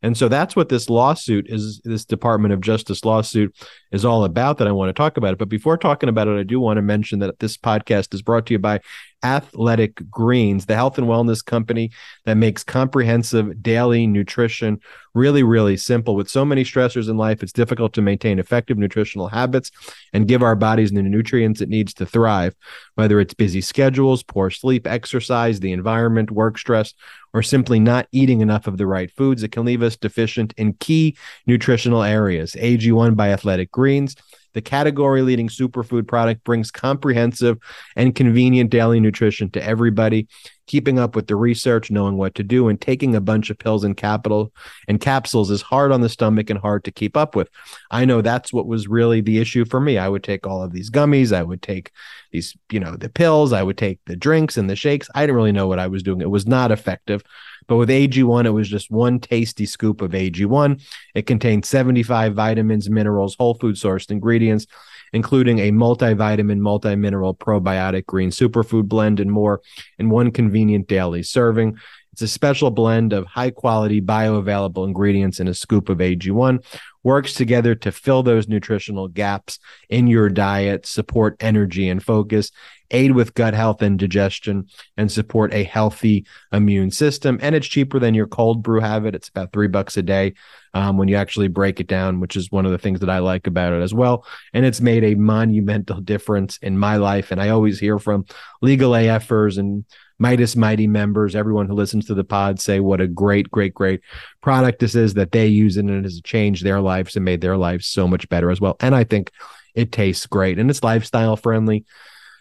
and 0.05 0.15
so 0.15 0.29
that's 0.29 0.55
what 0.55 0.69
this 0.69 0.87
lawsuit 0.87 1.47
is, 1.49 1.81
this 1.83 2.05
Department 2.05 2.53
of 2.53 2.61
Justice 2.61 3.03
lawsuit 3.03 3.55
is 3.91 4.05
all 4.05 4.23
about 4.23 4.59
that 4.59 4.67
I 4.67 4.71
want 4.71 4.89
to 4.89 4.93
talk 4.93 5.17
about 5.17 5.33
it. 5.33 5.39
But 5.39 5.49
before 5.49 5.79
talking 5.79 6.09
about 6.09 6.27
it, 6.27 6.39
I 6.39 6.43
do 6.43 6.59
want 6.59 6.77
to 6.77 6.83
mention 6.83 7.17
that 7.19 7.39
this 7.39 7.57
podcast 7.57 8.13
is 8.13 8.21
brought 8.21 8.45
to 8.45 8.53
you 8.53 8.59
by 8.59 8.81
Athletic 9.25 10.07
Greens, 10.11 10.67
the 10.67 10.75
health 10.75 10.99
and 10.99 11.07
wellness 11.07 11.43
company 11.43 11.89
that 12.25 12.35
makes 12.35 12.63
comprehensive 12.63 13.63
daily 13.63 14.05
nutrition 14.05 14.79
really, 15.15 15.41
really 15.41 15.77
simple. 15.77 16.15
With 16.15 16.29
so 16.29 16.45
many 16.45 16.63
stressors 16.63 17.09
in 17.09 17.17
life, 17.17 17.41
it's 17.41 17.51
difficult 17.51 17.93
to 17.93 18.03
maintain 18.03 18.37
effective 18.37 18.77
nutritional 18.77 19.27
habits 19.27 19.71
and 20.13 20.27
give 20.27 20.43
our 20.43 20.55
bodies 20.55 20.91
the 20.91 21.01
nutrients 21.01 21.59
it 21.59 21.69
needs 21.69 21.91
to 21.95 22.05
thrive, 22.05 22.53
whether 22.93 23.19
it's 23.19 23.33
busy 23.33 23.61
schedules, 23.61 24.21
poor 24.21 24.51
sleep, 24.51 24.85
exercise, 24.85 25.59
the 25.59 25.71
environment, 25.71 26.29
work 26.29 26.59
stress, 26.59 26.93
or 27.33 27.41
simply 27.41 27.79
not 27.79 28.07
eating 28.11 28.41
enough 28.41 28.67
of 28.67 28.77
the 28.77 28.85
right 28.85 29.09
foods. 29.09 29.41
It 29.41 29.51
can 29.51 29.65
leave 29.65 29.81
us 29.81 29.97
deficient 29.97 30.53
in 30.55 30.73
key 30.73 31.17
nutritional 31.47 32.03
areas. 32.03 32.51
AG1 32.53 33.15
by 33.15 33.31
Athletic 33.31 33.71
Greens 33.71 34.15
the 34.55 34.61
category 34.61 35.21
leading 35.21 35.49
superfood 35.49 36.07
product 36.07 36.43
brings 36.43 36.71
comprehensive 36.71 37.57
and 37.95 38.15
convenient 38.15 38.71
daily 38.71 38.99
nutrition 38.99 39.51
to 39.51 39.63
everybody. 39.63 40.27
Keeping 40.67 40.97
up 40.97 41.15
with 41.15 41.27
the 41.27 41.35
research, 41.35 41.91
knowing 41.91 42.17
what 42.17 42.33
to 42.33 42.43
do, 42.43 42.69
and 42.69 42.81
taking 42.81 43.13
a 43.13 43.21
bunch 43.21 43.51
of 43.51 43.59
pills 43.59 43.83
and 43.83 43.95
capital 43.95 44.51
and 44.87 44.99
capsules 44.99 45.51
is 45.51 45.61
hard 45.61 45.91
on 45.91 46.01
the 46.01 46.09
stomach 46.09 46.49
and 46.49 46.57
hard 46.57 46.83
to 46.85 46.91
keep 46.91 47.15
up 47.15 47.35
with. 47.35 47.49
I 47.91 48.05
know 48.05 48.21
that's 48.21 48.51
what 48.51 48.65
was 48.65 48.87
really 48.87 49.21
the 49.21 49.37
issue 49.37 49.65
for 49.65 49.79
me. 49.79 49.99
I 49.99 50.09
would 50.09 50.23
take 50.23 50.47
all 50.47 50.63
of 50.63 50.71
these 50.71 50.89
gummies, 50.89 51.31
I 51.35 51.43
would 51.43 51.61
take 51.61 51.91
these, 52.31 52.57
you 52.71 52.79
know, 52.79 52.95
the 52.95 53.09
pills, 53.09 53.53
I 53.53 53.61
would 53.61 53.77
take 53.77 53.99
the 54.07 54.15
drinks 54.15 54.57
and 54.57 54.67
the 54.67 54.75
shakes. 54.75 55.07
I 55.13 55.21
didn't 55.21 55.35
really 55.35 55.51
know 55.51 55.67
what 55.67 55.77
I 55.77 55.85
was 55.85 56.01
doing. 56.01 56.21
It 56.21 56.31
was 56.31 56.47
not 56.47 56.71
effective. 56.71 57.21
But 57.67 57.77
with 57.77 57.89
AG1, 57.89 58.45
it 58.45 58.51
was 58.51 58.69
just 58.69 58.91
one 58.91 59.19
tasty 59.19 59.65
scoop 59.65 60.01
of 60.01 60.11
AG1. 60.11 60.81
It 61.13 61.25
contained 61.25 61.65
75 61.65 62.33
vitamins, 62.33 62.89
minerals, 62.89 63.35
whole 63.35 63.55
food 63.55 63.75
sourced 63.75 64.11
ingredients, 64.11 64.67
including 65.13 65.59
a 65.59 65.71
multivitamin, 65.71 66.59
multi-mineral 66.59 67.35
probiotic 67.35 68.05
green 68.05 68.29
superfood 68.29 68.87
blend 68.87 69.19
and 69.19 69.31
more 69.31 69.61
in 69.97 70.09
one 70.09 70.31
convenient 70.31 70.87
daily 70.87 71.23
serving. 71.23 71.77
It's 72.15 72.21
a 72.21 72.27
special 72.29 72.71
blend 72.71 73.11
of 73.11 73.25
high 73.25 73.51
quality 73.51 73.99
bioavailable 73.99 74.87
ingredients 74.87 75.41
in 75.41 75.49
a 75.49 75.53
scoop 75.53 75.89
of 75.89 75.97
AG1 75.97 76.63
works 77.03 77.33
together 77.33 77.75
to 77.75 77.91
fill 77.91 78.23
those 78.23 78.47
nutritional 78.47 79.09
gaps 79.09 79.59
in 79.89 80.07
your 80.07 80.29
diet, 80.29 80.85
support 80.85 81.35
energy 81.41 81.89
and 81.89 82.01
focus, 82.01 82.51
aid 82.89 83.11
with 83.11 83.33
gut 83.33 83.53
health 83.53 83.81
and 83.81 83.99
digestion, 83.99 84.65
and 84.95 85.11
support 85.11 85.53
a 85.53 85.65
healthy 85.65 86.25
immune 86.53 86.89
system. 86.89 87.37
And 87.41 87.53
it's 87.53 87.67
cheaper 87.67 87.99
than 87.99 88.13
your 88.13 88.27
cold 88.27 88.63
brew 88.63 88.79
habit. 88.79 89.13
It's 89.13 89.27
about 89.27 89.51
three 89.51 89.67
bucks 89.67 89.97
a 89.97 90.01
day 90.01 90.35
um, 90.73 90.97
when 90.97 91.09
you 91.09 91.17
actually 91.17 91.49
break 91.49 91.81
it 91.81 91.87
down, 91.87 92.21
which 92.21 92.37
is 92.37 92.49
one 92.49 92.65
of 92.65 92.71
the 92.71 92.77
things 92.77 93.01
that 93.01 93.09
I 93.09 93.19
like 93.19 93.45
about 93.45 93.73
it 93.73 93.81
as 93.81 93.93
well. 93.93 94.25
And 94.53 94.65
it's 94.65 94.79
made 94.79 95.03
a 95.03 95.15
monumental 95.15 95.99
difference 95.99 96.57
in 96.61 96.77
my 96.77 96.95
life. 96.95 97.29
And 97.31 97.41
I 97.41 97.49
always 97.49 97.77
hear 97.77 97.99
from 97.99 98.25
legal 98.61 98.91
AFers 98.91 99.57
and 99.57 99.83
Meidas 100.21 100.55
Mighty 100.55 100.87
members, 100.87 101.35
everyone 101.35 101.67
who 101.67 101.73
listens 101.73 102.05
to 102.07 102.13
the 102.13 102.23
pod 102.23 102.59
say 102.59 102.79
what 102.79 103.01
a 103.01 103.07
great, 103.07 103.51
great, 103.51 103.73
great 103.73 104.01
product 104.41 104.79
this 104.79 104.95
is 104.95 105.15
that 105.15 105.31
they 105.31 105.47
use 105.47 105.77
and 105.77 105.89
it 105.89 106.03
has 106.03 106.21
changed 106.21 106.63
their 106.63 106.79
lives 106.81 107.15
and 107.15 107.25
made 107.25 107.41
their 107.41 107.57
lives 107.57 107.87
so 107.87 108.07
much 108.07 108.27
better 108.29 108.49
as 108.49 108.61
well. 108.61 108.77
And 108.79 108.95
I 108.95 109.03
think 109.03 109.31
it 109.73 109.91
tastes 109.91 110.25
great 110.25 110.57
and 110.57 110.69
it's 110.69 110.83
lifestyle 110.83 111.35
friendly. 111.35 111.85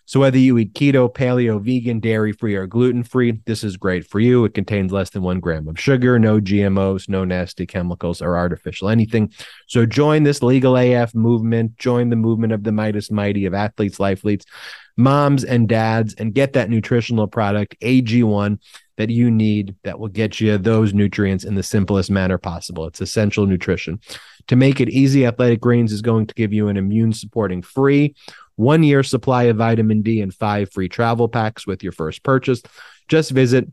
So 0.06 0.20
whether 0.20 0.38
you 0.38 0.58
eat 0.58 0.74
keto, 0.74 1.12
paleo, 1.12 1.60
vegan, 1.60 2.00
dairy 2.00 2.32
free, 2.32 2.54
or 2.54 2.66
gluten 2.66 3.02
free, 3.02 3.40
this 3.46 3.64
is 3.64 3.76
great 3.76 4.06
for 4.06 4.20
you. 4.20 4.44
It 4.44 4.54
contains 4.54 4.92
less 4.92 5.10
than 5.10 5.22
one 5.22 5.40
gram 5.40 5.66
of 5.66 5.80
sugar, 5.80 6.18
no 6.18 6.40
GMOs, 6.40 7.08
no 7.08 7.24
nasty 7.24 7.66
chemicals 7.66 8.20
or 8.20 8.36
artificial 8.36 8.90
anything. 8.90 9.32
So 9.66 9.86
join 9.86 10.22
this 10.22 10.42
legal 10.42 10.76
AF 10.76 11.14
movement. 11.14 11.78
Join 11.78 12.10
the 12.10 12.16
movement 12.16 12.52
of 12.52 12.64
the 12.64 12.70
Meidas 12.70 13.10
Mighty 13.10 13.46
of 13.46 13.54
athletes, 13.54 13.98
life 13.98 14.24
leads, 14.24 14.44
moms 14.96 15.42
and 15.42 15.68
dads, 15.68 16.14
and 16.14 16.34
get 16.34 16.52
that 16.52 16.70
nutritional 16.70 17.26
product 17.26 17.76
AG1 17.80 18.58
that 18.96 19.10
you 19.10 19.30
need 19.30 19.74
that 19.84 19.98
will 19.98 20.08
get 20.08 20.40
you 20.40 20.56
those 20.56 20.94
nutrients 20.94 21.44
in 21.44 21.54
the 21.54 21.62
simplest 21.62 22.10
manner 22.10 22.38
possible. 22.38 22.86
It's 22.86 23.00
essential 23.00 23.46
nutrition. 23.46 24.00
To 24.48 24.56
make 24.56 24.80
it 24.80 24.90
easy, 24.90 25.26
Athletic 25.26 25.60
Greens 25.60 25.92
is 25.92 26.02
going 26.02 26.26
to 26.26 26.34
give 26.34 26.52
you 26.52 26.68
an 26.68 26.76
immune 26.76 27.12
supporting 27.12 27.62
free 27.62 28.14
one 28.56 28.82
year 28.82 29.02
supply 29.02 29.44
of 29.44 29.56
vitamin 29.56 30.02
D 30.02 30.20
and 30.20 30.32
five 30.34 30.70
free 30.72 30.88
travel 30.88 31.28
packs 31.28 31.66
with 31.66 31.82
your 31.82 31.92
first 31.92 32.22
purchase. 32.22 32.62
Just 33.08 33.30
visit 33.30 33.68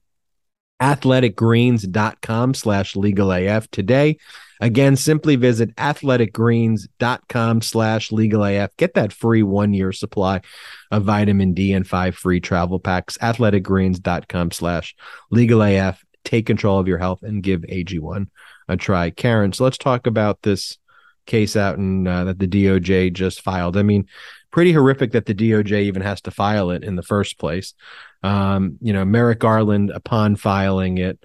athleticgreens.com 0.82 2.54
slash 2.56 2.96
legalaf 2.96 3.70
today. 3.70 4.18
Again, 4.60 4.96
simply 4.96 5.36
visit 5.36 5.76
athleticgreens.com 5.76 7.62
slash 7.62 8.10
legalaf. 8.10 8.70
Get 8.78 8.96
that 8.96 9.14
free 9.14 9.44
one 9.44 9.74
year 9.74 9.92
supply 9.92 10.42
of 10.90 11.04
vitamin 11.04 11.54
D 11.54 11.74
and 11.74 11.88
five 11.88 12.16
free 12.16 12.40
travel 12.40 12.80
packs. 12.80 13.18
Athleticgreens.com 13.20 14.52
slash 14.52 14.96
legalaf. 15.32 15.98
Take 16.24 16.46
control 16.46 16.80
of 16.80 16.88
your 16.88 17.00
health 17.00 17.24
and 17.24 17.42
give 17.42 17.62
AG1 17.62 18.28
a 18.68 18.78
try. 18.78 19.10
Karen, 19.10 19.54
so 19.54 19.64
let's 19.64 19.78
talk 19.78 20.06
about 20.08 20.42
this 20.44 20.78
case 21.26 21.56
out 21.56 21.78
and 21.78 22.08
uh, 22.08 22.26
that 22.26 22.40
the 22.40 22.48
DOJ 22.48 23.14
just 23.14 23.42
filed. 23.42 23.78
I 23.78 23.84
mean, 23.84 24.08
pretty 24.52 24.74
horrific 24.74 25.12
that 25.14 25.26
the 25.26 25.34
DOJ 25.34 25.84
even 25.84 26.02
has 26.02 26.22
to 26.22 26.32
file 26.32 26.72
it 26.72 26.84
in 26.84 26.96
the 26.96 27.04
first 27.04 27.38
place. 27.40 27.74
Um, 28.24 28.78
you 28.82 28.94
know, 28.94 29.06
Merrick 29.06 29.40
Garland, 29.40 29.90
upon 29.90 30.36
filing 30.36 30.98
it, 30.98 31.24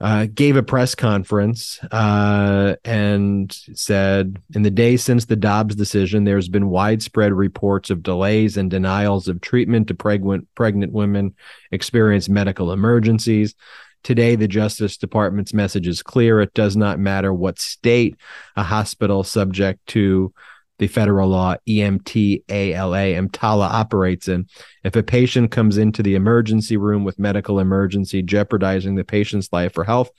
uh, 0.00 0.26
gave 0.32 0.56
a 0.56 0.62
press 0.62 0.94
conference 0.94 1.80
uh, 1.90 2.76
and 2.84 3.52
said, 3.74 4.40
In 4.54 4.62
the 4.62 4.70
days 4.70 5.02
since 5.02 5.24
the 5.24 5.34
Dobbs 5.34 5.74
decision, 5.74 6.24
there's 6.24 6.48
been 6.48 6.68
widespread 6.68 7.32
reports 7.32 7.90
of 7.90 8.02
delays 8.02 8.56
and 8.56 8.70
denials 8.70 9.26
of 9.26 9.40
treatment 9.40 9.88
to 9.88 9.94
pregnant, 9.94 10.46
pregnant 10.54 10.92
women 10.92 11.34
experience 11.72 12.28
medical 12.28 12.72
emergencies. 12.72 13.56
Today, 14.02 14.36
the 14.36 14.48
Justice 14.48 14.96
Department's 14.96 15.52
message 15.52 15.86
is 15.86 16.02
clear. 16.02 16.40
It 16.40 16.54
does 16.54 16.76
not 16.76 16.98
matter 16.98 17.32
what 17.32 17.58
state 17.58 18.16
a 18.56 18.62
hospital 18.62 19.24
subject 19.24 19.86
to 19.88 20.32
the 20.78 20.86
federal 20.86 21.28
law 21.28 21.56
EMTALA 21.68 22.44
EMTALA 22.46 23.68
operates 23.68 24.28
in. 24.28 24.46
If 24.84 24.96
a 24.96 25.02
patient 25.02 25.50
comes 25.50 25.76
into 25.76 26.02
the 26.02 26.14
emergency 26.14 26.76
room 26.76 27.04
with 27.04 27.18
medical 27.18 27.58
emergency 27.58 28.22
jeopardizing 28.22 28.94
the 28.94 29.04
patient's 29.04 29.52
life 29.52 29.76
or 29.76 29.84
health, 29.84 30.10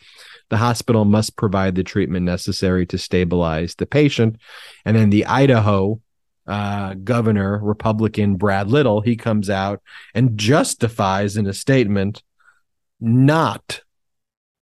the 0.50 0.58
hospital 0.58 1.06
must 1.06 1.38
provide 1.38 1.76
the 1.76 1.84
treatment 1.84 2.26
necessary 2.26 2.86
to 2.88 2.98
stabilize 2.98 3.76
the 3.76 3.86
patient. 3.86 4.38
And 4.84 4.98
then 4.98 5.10
the 5.10 5.26
Idaho 5.26 6.02
uh, 6.48 6.96
governor, 6.96 7.60
Republican 7.60 8.36
Brad 8.36 8.70
Little, 8.70 9.02
he 9.02 9.16
comes 9.16 9.50
out 9.50 9.82
and 10.16 10.38
justifies 10.38 11.38
in 11.38 11.46
a 11.48 11.54
statement 11.54 12.24
not 13.00 13.82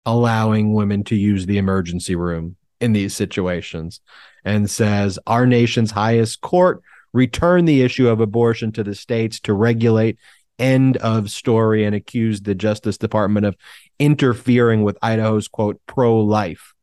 allowing 0.07 0.72
women 0.72 1.05
to 1.05 1.16
use 1.16 1.47
the 1.47 1.59
emergency 1.59 2.16
room 2.16 2.57
in 2.81 2.93
these 2.93 3.14
situations 3.14 4.01
and 4.45 4.70
says 4.70 5.18
our 5.26 5.47
nation's 5.47 5.91
highest 5.91 6.41
court 6.41 6.83
returned 7.12 7.68
the 7.68 7.83
issue 7.83 8.09
of 8.09 8.20
abortion 8.20 8.72
to 8.72 8.85
the 8.85 8.95
states 8.95 9.41
to 9.41 9.53
regulate 9.53 10.18
end 10.59 10.97
of 10.99 11.31
story 11.31 11.85
and 11.85 11.95
accused 11.95 12.45
the 12.45 12.55
justice 12.55 12.99
department 12.99 13.47
of 13.47 13.57
interfering 13.99 14.83
with 14.83 14.99
idaho's 15.03 15.49
quote 15.49 15.81
pro-life 15.87 16.74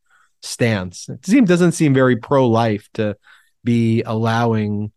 stance. 0.42 1.08
It 1.08 1.26
seems 1.26 1.48
doesn't 1.48 1.72
seem 1.72 1.92
very 1.92 2.16
pro-life 2.16 2.88
to 2.94 3.16
be 3.64 4.02
allowing 4.02 4.92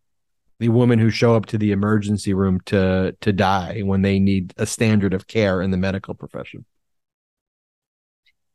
the 0.59 0.69
women 0.69 0.99
who 0.99 1.09
show 1.09 1.35
up 1.35 1.45
to 1.47 1.57
the 1.57 1.71
emergency 1.71 2.33
room 2.33 2.59
to 2.65 3.15
to 3.21 3.33
die 3.33 3.81
when 3.81 4.01
they 4.01 4.19
need 4.19 4.53
a 4.57 4.65
standard 4.65 5.13
of 5.13 5.27
care 5.27 5.61
in 5.61 5.71
the 5.71 5.77
medical 5.77 6.13
profession. 6.13 6.65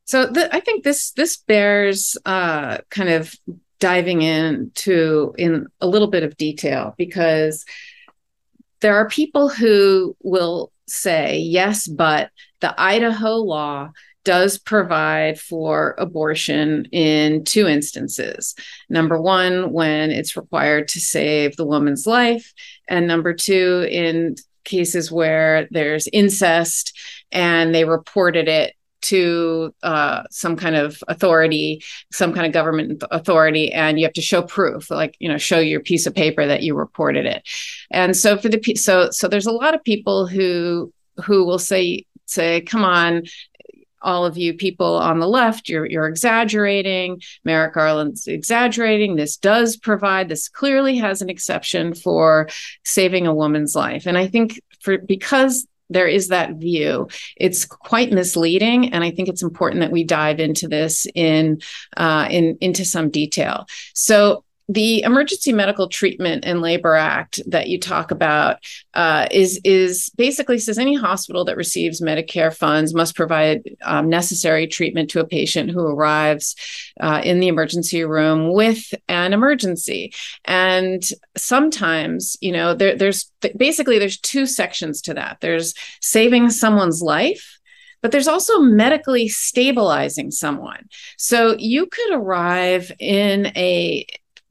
So 0.05 0.27
the, 0.27 0.55
I 0.55 0.61
think 0.61 0.85
this 0.85 1.13
this 1.13 1.39
bears 1.39 2.17
uh, 2.27 2.79
kind 2.91 3.09
of 3.09 3.35
diving 3.81 4.23
into 4.23 5.35
in 5.37 5.67
a 5.81 5.87
little 5.87 6.09
bit 6.09 6.23
of 6.23 6.37
detail 6.37 6.95
because 6.97 7.65
there 8.81 8.97
are 8.97 9.09
people 9.09 9.49
who 9.49 10.17
will 10.23 10.71
say 10.87 11.39
yes 11.39 11.87
but 11.89 12.31
the 12.61 12.79
idaho 12.79 13.37
law 13.37 13.91
does 14.25 14.59
provide 14.59 15.39
for 15.39 15.95
abortion 15.99 16.87
in 16.87 17.45
two 17.45 17.67
instances. 17.67 18.55
Number 18.89 19.21
one, 19.21 19.73
when 19.73 20.11
it's 20.11 20.37
required 20.37 20.89
to 20.89 21.01
save 21.01 21.57
the 21.57 21.67
woman's 21.67 22.07
life, 22.07 22.53
and 22.89 23.07
number 23.07 23.35
two, 23.35 23.87
in 23.91 24.37
cases 24.65 25.13
where 25.13 25.69
there's 25.71 26.09
incest 26.13 26.99
and 27.31 27.75
they 27.75 27.85
reported 27.85 28.49
it 28.49 28.75
to 29.03 29.75
uh, 29.83 30.23
some 30.31 30.57
kind 30.57 30.75
of 30.75 31.03
authority, 31.09 31.83
some 32.11 32.33
kind 32.33 32.47
of 32.47 32.55
government 32.55 33.05
authority, 33.11 33.71
and 33.71 33.99
you 33.99 34.07
have 34.07 34.15
to 34.15 34.23
show 34.23 34.41
proof, 34.41 34.91
like 34.91 35.15
you 35.19 35.29
know, 35.29 35.37
show 35.37 35.59
your 35.59 35.81
piece 35.81 36.07
of 36.07 36.15
paper 36.15 36.47
that 36.47 36.63
you 36.63 36.75
reported 36.75 37.27
it. 37.27 37.47
And 37.91 38.17
so 38.17 38.39
for 38.39 38.49
the 38.49 38.75
so 38.77 39.11
so 39.11 39.29
there's 39.29 39.47
a 39.47 39.53
lot 39.53 39.75
of 39.75 39.85
people 39.85 40.27
who 40.27 40.91
who 41.23 41.45
will 41.45 41.59
say 41.59 42.07
say, 42.27 42.63
come 42.63 42.85
on, 42.85 43.25
all 44.05 44.25
of 44.25 44.37
you 44.37 44.55
people 44.55 44.97
on 44.97 45.19
the 45.19 45.29
left, 45.29 45.69
you're 45.69 45.87
you're 45.87 46.07
exaggerating. 46.07 47.21
Merrick 47.45 47.75
Garland's 47.75 48.27
exaggerating. 48.27 49.17
This 49.17 49.37
does 49.37 49.77
provide. 49.77 50.29
This 50.29 50.49
clearly 50.49 50.97
has 50.99 51.23
an 51.23 51.31
exception 51.31 51.95
for 51.95 52.49
saving 52.85 53.27
a 53.27 53.35
woman's 53.35 53.75
life, 53.75 54.07
and 54.07 54.17
I 54.17 54.29
think 54.29 54.61
for 54.81 54.99
because 54.99 55.67
there 55.91 56.07
is 56.07 56.29
that 56.29 56.55
view. 56.55 57.09
It's 57.37 57.65
quite 57.65 58.13
misleading, 58.13 58.93
and 58.93 59.05
I 59.05 59.11
think 59.11 59.29
it's 59.29 59.43
important 59.43 59.81
that 59.81 59.93
we 59.93 60.05
dive 60.05 60.41
into 60.41 60.69
this 60.69 61.07
in 61.15 61.61
uh, 61.97 62.29
in 62.31 62.59
into 62.61 62.85
some 62.85 63.11
detail. 63.11 63.67
So 63.95 64.45
the 64.69 65.03
emergency 65.03 65.53
medical 65.53 65.89
treatment 65.89 66.45
and 66.47 66.63
labor 66.63 66.95
act 66.95 67.41
that 67.47 67.69
you 67.69 67.79
talk 67.79 68.11
about 68.11 68.59
uh, 68.95 69.27
is 69.31 69.61
is 69.63 70.11
basically 70.17 70.59
says 70.59 70.79
any 70.79 70.95
hospital 70.95 71.45
that 71.45 71.57
receives 71.57 72.01
medicare 72.01 72.55
funds 72.55 72.95
must 72.95 73.15
provide 73.15 73.63
um, 73.83 74.09
necessary 74.09 74.67
treatment 74.67 75.11
to 75.11 75.21
a 75.21 75.27
patient 75.27 75.71
who 75.71 75.87
arrives 75.87 76.57
uh, 77.01 77.21
in 77.23 77.41
the 77.41 77.49
emergency 77.49 78.05
room 78.05 78.53
with 78.53 78.95
an 79.09 79.33
emergency 79.33 80.13
and 80.47 81.11
sometimes 81.37 82.37
you 82.41 82.53
know 82.53 82.75
there, 82.75 82.97
there's 82.97 83.31
basically 83.57 83.99
there's 83.99 84.19
two 84.19 84.47
sections 84.47 85.03
to 85.03 85.13
that 85.13 85.39
there's 85.41 85.75
saving 86.01 86.49
someone's 86.49 87.03
life 87.03 87.59
but 88.01 88.13
there's 88.13 88.29
also 88.29 88.61
medically 88.61 89.29
stabilizing 89.29 90.31
someone. 90.31 90.91
So 91.17 91.57
you 91.59 91.87
could 91.87 92.13
arrive 92.13 92.93
in 92.99 93.47
a 93.57 94.05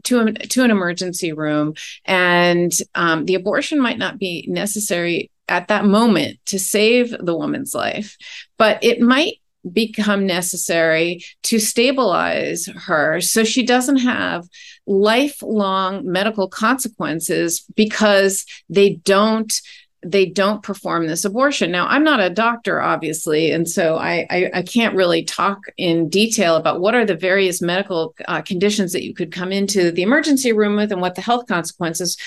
to, 0.03 0.33
to 0.33 0.63
an 0.63 0.71
emergency 0.71 1.33
room. 1.33 1.73
And 2.05 2.71
um, 2.95 3.25
the 3.25 3.35
abortion 3.35 3.79
might 3.79 3.97
not 3.97 4.17
be 4.17 4.45
necessary 4.47 5.29
at 5.49 5.67
that 5.67 5.85
moment 5.85 6.39
to 6.45 6.57
save 6.57 7.15
the 7.19 7.35
woman's 7.35 7.75
life 7.75 8.17
but 8.57 8.81
it 8.83 9.01
might 9.01 9.33
become 9.71 10.25
necessary 10.25 11.23
to 11.41 11.59
stabilize 11.59 12.65
her 12.65 13.21
so 13.21 13.43
she 13.43 13.63
doesn't 13.63 13.97
have 13.97 14.47
lifelong 14.85 16.09
medical 16.09 16.49
consequences 16.49 17.63
because 17.75 18.45
they 18.69 18.95
don't 19.05 19.61
they 20.05 20.25
don't 20.25 20.63
perform 20.63 21.07
this 21.07 21.25
abortion. 21.25 21.71
Now, 21.71 21.87
I'm 21.87 22.03
not 22.03 22.19
a 22.19 22.29
doctor, 22.29 22.81
obviously, 22.81 23.51
and 23.51 23.69
so 23.69 23.97
I, 23.97 24.25
I, 24.29 24.51
I 24.55 24.61
can't 24.61 24.95
really 24.95 25.23
talk 25.23 25.59
in 25.77 26.09
detail 26.09 26.55
about 26.55 26.81
what 26.81 26.95
are 26.95 27.05
the 27.05 27.15
various 27.15 27.61
medical 27.61 28.15
uh, 28.27 28.41
conditions 28.41 28.91
that 28.93 29.03
you 29.03 29.13
could 29.13 29.31
come 29.31 29.51
into 29.51 29.91
the 29.91 30.01
emergency 30.01 30.53
room 30.53 30.75
with 30.75 30.91
and 30.91 31.01
what 31.01 31.15
the 31.15 31.21
health 31.21 31.47
consequences 31.47 32.17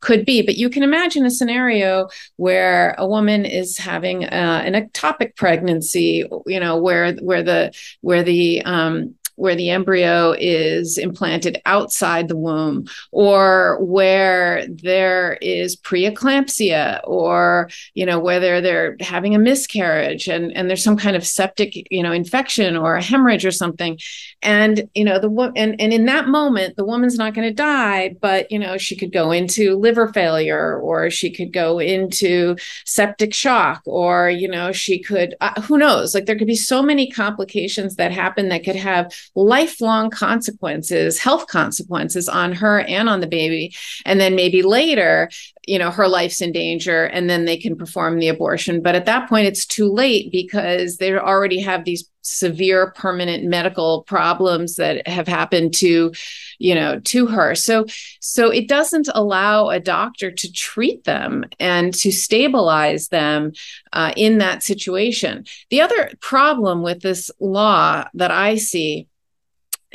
could 0.00 0.24
be. 0.24 0.42
But 0.42 0.56
you 0.56 0.70
can 0.70 0.82
imagine 0.82 1.26
a 1.26 1.30
scenario 1.30 2.08
where 2.36 2.94
a 2.98 3.06
woman 3.06 3.44
is 3.44 3.78
having 3.78 4.24
uh, 4.24 4.62
an 4.64 4.74
ectopic 4.74 5.36
pregnancy, 5.36 6.24
you 6.46 6.60
know, 6.60 6.78
where 6.78 7.14
where 7.14 7.42
the 7.42 7.72
where 8.00 8.22
the 8.22 8.62
um, 8.62 9.14
where 9.36 9.54
the 9.54 9.70
embryo 9.70 10.34
is 10.38 10.98
implanted 10.98 11.60
outside 11.66 12.28
the 12.28 12.36
womb, 12.36 12.86
or 13.12 13.78
where 13.82 14.66
there 14.68 15.38
is 15.40 15.76
preeclampsia, 15.76 17.00
or 17.04 17.70
you 17.94 18.04
know 18.04 18.18
whether 18.18 18.60
they're 18.60 18.96
having 19.00 19.34
a 19.34 19.38
miscarriage 19.38 20.28
and 20.28 20.52
and 20.56 20.68
there's 20.68 20.84
some 20.84 20.96
kind 20.96 21.16
of 21.16 21.26
septic 21.26 21.86
you 21.90 22.02
know 22.02 22.12
infection 22.12 22.76
or 22.76 22.96
a 22.96 23.02
hemorrhage 23.02 23.44
or 23.44 23.50
something, 23.50 23.98
and 24.42 24.88
you 24.94 25.04
know 25.04 25.18
the 25.18 25.52
and 25.56 25.80
and 25.80 25.92
in 25.92 26.06
that 26.06 26.28
moment 26.28 26.76
the 26.76 26.84
woman's 26.84 27.16
not 27.16 27.34
going 27.34 27.48
to 27.48 27.54
die, 27.54 28.14
but 28.20 28.50
you 28.50 28.58
know 28.58 28.76
she 28.76 28.96
could 28.96 29.12
go 29.12 29.30
into 29.30 29.76
liver 29.76 30.08
failure, 30.08 30.78
or 30.80 31.10
she 31.10 31.30
could 31.30 31.52
go 31.52 31.78
into 31.78 32.56
septic 32.84 33.34
shock, 33.34 33.82
or 33.86 34.30
you 34.30 34.48
know 34.48 34.72
she 34.72 34.98
could 34.98 35.34
uh, 35.40 35.60
who 35.62 35.78
knows? 35.78 36.14
Like 36.14 36.26
there 36.26 36.38
could 36.38 36.46
be 36.46 36.56
so 36.56 36.82
many 36.82 37.10
complications 37.10 37.96
that 37.96 38.12
happen 38.12 38.48
that 38.48 38.64
could 38.64 38.76
have 38.76 39.12
lifelong 39.34 40.10
consequences, 40.10 41.18
health 41.18 41.46
consequences 41.46 42.28
on 42.28 42.52
her 42.52 42.80
and 42.80 43.08
on 43.08 43.20
the 43.20 43.26
baby. 43.26 43.74
And 44.04 44.20
then 44.20 44.34
maybe 44.34 44.62
later, 44.62 45.28
you 45.66 45.78
know 45.78 45.90
her 45.90 46.08
life's 46.08 46.40
in 46.40 46.52
danger 46.52 47.04
and 47.04 47.28
then 47.28 47.44
they 47.44 47.56
can 47.56 47.76
perform 47.76 48.18
the 48.18 48.28
abortion. 48.28 48.80
But 48.80 48.94
at 48.94 49.06
that 49.06 49.28
point 49.28 49.46
it's 49.46 49.66
too 49.66 49.92
late 49.92 50.30
because 50.30 50.96
they 50.96 51.12
already 51.14 51.60
have 51.60 51.84
these 51.84 52.08
severe 52.22 52.90
permanent 52.92 53.44
medical 53.44 54.02
problems 54.02 54.76
that 54.76 55.06
have 55.06 55.28
happened 55.28 55.74
to 55.74 56.12
you 56.58 56.74
know 56.74 57.00
to 57.00 57.26
her. 57.26 57.54
So 57.54 57.86
so 58.20 58.50
it 58.50 58.68
doesn't 58.68 59.08
allow 59.12 59.68
a 59.68 59.80
doctor 59.80 60.30
to 60.30 60.52
treat 60.52 61.04
them 61.04 61.44
and 61.58 61.92
to 61.94 62.12
stabilize 62.12 63.08
them 63.08 63.52
uh, 63.92 64.12
in 64.16 64.38
that 64.38 64.62
situation. 64.62 65.44
The 65.70 65.80
other 65.80 66.10
problem 66.20 66.82
with 66.82 67.02
this 67.02 67.30
law 67.40 68.04
that 68.14 68.30
i 68.30 68.56
see 68.56 69.08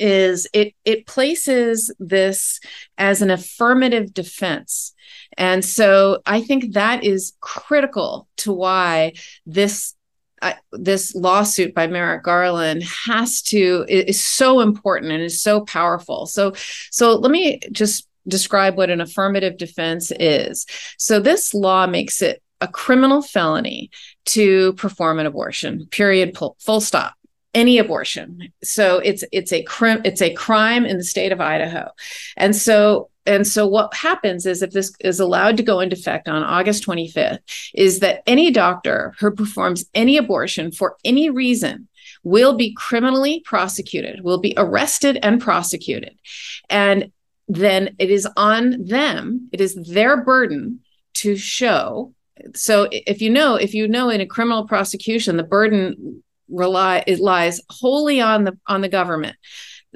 is 0.01 0.47
it 0.51 0.73
it 0.83 1.05
places 1.05 1.93
this 1.99 2.59
as 2.97 3.21
an 3.21 3.29
affirmative 3.29 4.13
defense 4.13 4.93
and 5.37 5.63
so 5.63 6.21
i 6.25 6.41
think 6.41 6.73
that 6.73 7.03
is 7.03 7.33
critical 7.39 8.27
to 8.35 8.51
why 8.51 9.13
this 9.45 9.93
uh, 10.41 10.53
this 10.71 11.13
lawsuit 11.13 11.75
by 11.75 11.85
Merrick 11.85 12.23
Garland 12.23 12.81
has 13.05 13.43
to 13.43 13.85
is 13.87 14.25
so 14.25 14.59
important 14.59 15.11
and 15.11 15.21
is 15.21 15.39
so 15.39 15.61
powerful. 15.61 16.25
So 16.25 16.53
so 16.89 17.15
let 17.15 17.31
me 17.31 17.59
just 17.71 18.07
describe 18.27 18.75
what 18.75 18.89
an 18.89 19.01
affirmative 19.01 19.57
defense 19.57 20.11
is. 20.19 20.65
So 20.97 21.19
this 21.19 21.53
law 21.53 21.85
makes 21.85 22.23
it 22.23 22.41
a 22.59 22.67
criminal 22.67 23.21
felony 23.21 23.91
to 24.25 24.73
perform 24.73 25.19
an 25.19 25.27
abortion. 25.27 25.85
Period. 25.91 26.35
Full 26.35 26.81
stop 26.81 27.13
any 27.53 27.77
abortion. 27.77 28.51
So 28.63 28.99
it's 28.99 29.23
it's 29.31 29.51
a 29.51 29.63
crime 29.63 30.01
it's 30.05 30.21
a 30.21 30.33
crime 30.33 30.85
in 30.85 30.97
the 30.97 31.03
state 31.03 31.31
of 31.31 31.41
Idaho. 31.41 31.89
And 32.37 32.55
so 32.55 33.09
and 33.25 33.45
so 33.45 33.67
what 33.67 33.93
happens 33.93 34.45
is 34.45 34.61
if 34.61 34.71
this 34.71 34.93
is 34.99 35.19
allowed 35.19 35.57
to 35.57 35.63
go 35.63 35.79
into 35.79 35.95
effect 35.95 36.27
on 36.27 36.43
August 36.43 36.85
25th 36.85 37.39
is 37.75 37.99
that 37.99 38.23
any 38.25 38.51
doctor 38.51 39.13
who 39.19 39.31
performs 39.31 39.85
any 39.93 40.17
abortion 40.17 40.71
for 40.71 40.97
any 41.05 41.29
reason 41.29 41.87
will 42.23 42.55
be 42.55 42.73
criminally 42.73 43.41
prosecuted, 43.41 44.23
will 44.23 44.39
be 44.39 44.53
arrested 44.57 45.19
and 45.21 45.41
prosecuted. 45.41 46.17
And 46.69 47.11
then 47.47 47.95
it 47.99 48.09
is 48.09 48.27
on 48.37 48.85
them, 48.85 49.49
it 49.51 49.61
is 49.61 49.75
their 49.75 50.23
burden 50.23 50.79
to 51.15 51.35
show 51.35 52.13
so 52.55 52.87
if 52.91 53.21
you 53.21 53.29
know 53.29 53.55
if 53.55 53.73
you 53.73 53.87
know 53.87 54.09
in 54.09 54.21
a 54.21 54.25
criminal 54.25 54.67
prosecution 54.67 55.37
the 55.37 55.43
burden 55.43 56.23
rely 56.51 57.03
it 57.07 57.19
lies 57.19 57.61
wholly 57.69 58.21
on 58.21 58.43
the 58.43 58.57
on 58.67 58.81
the 58.81 58.89
government. 58.89 59.35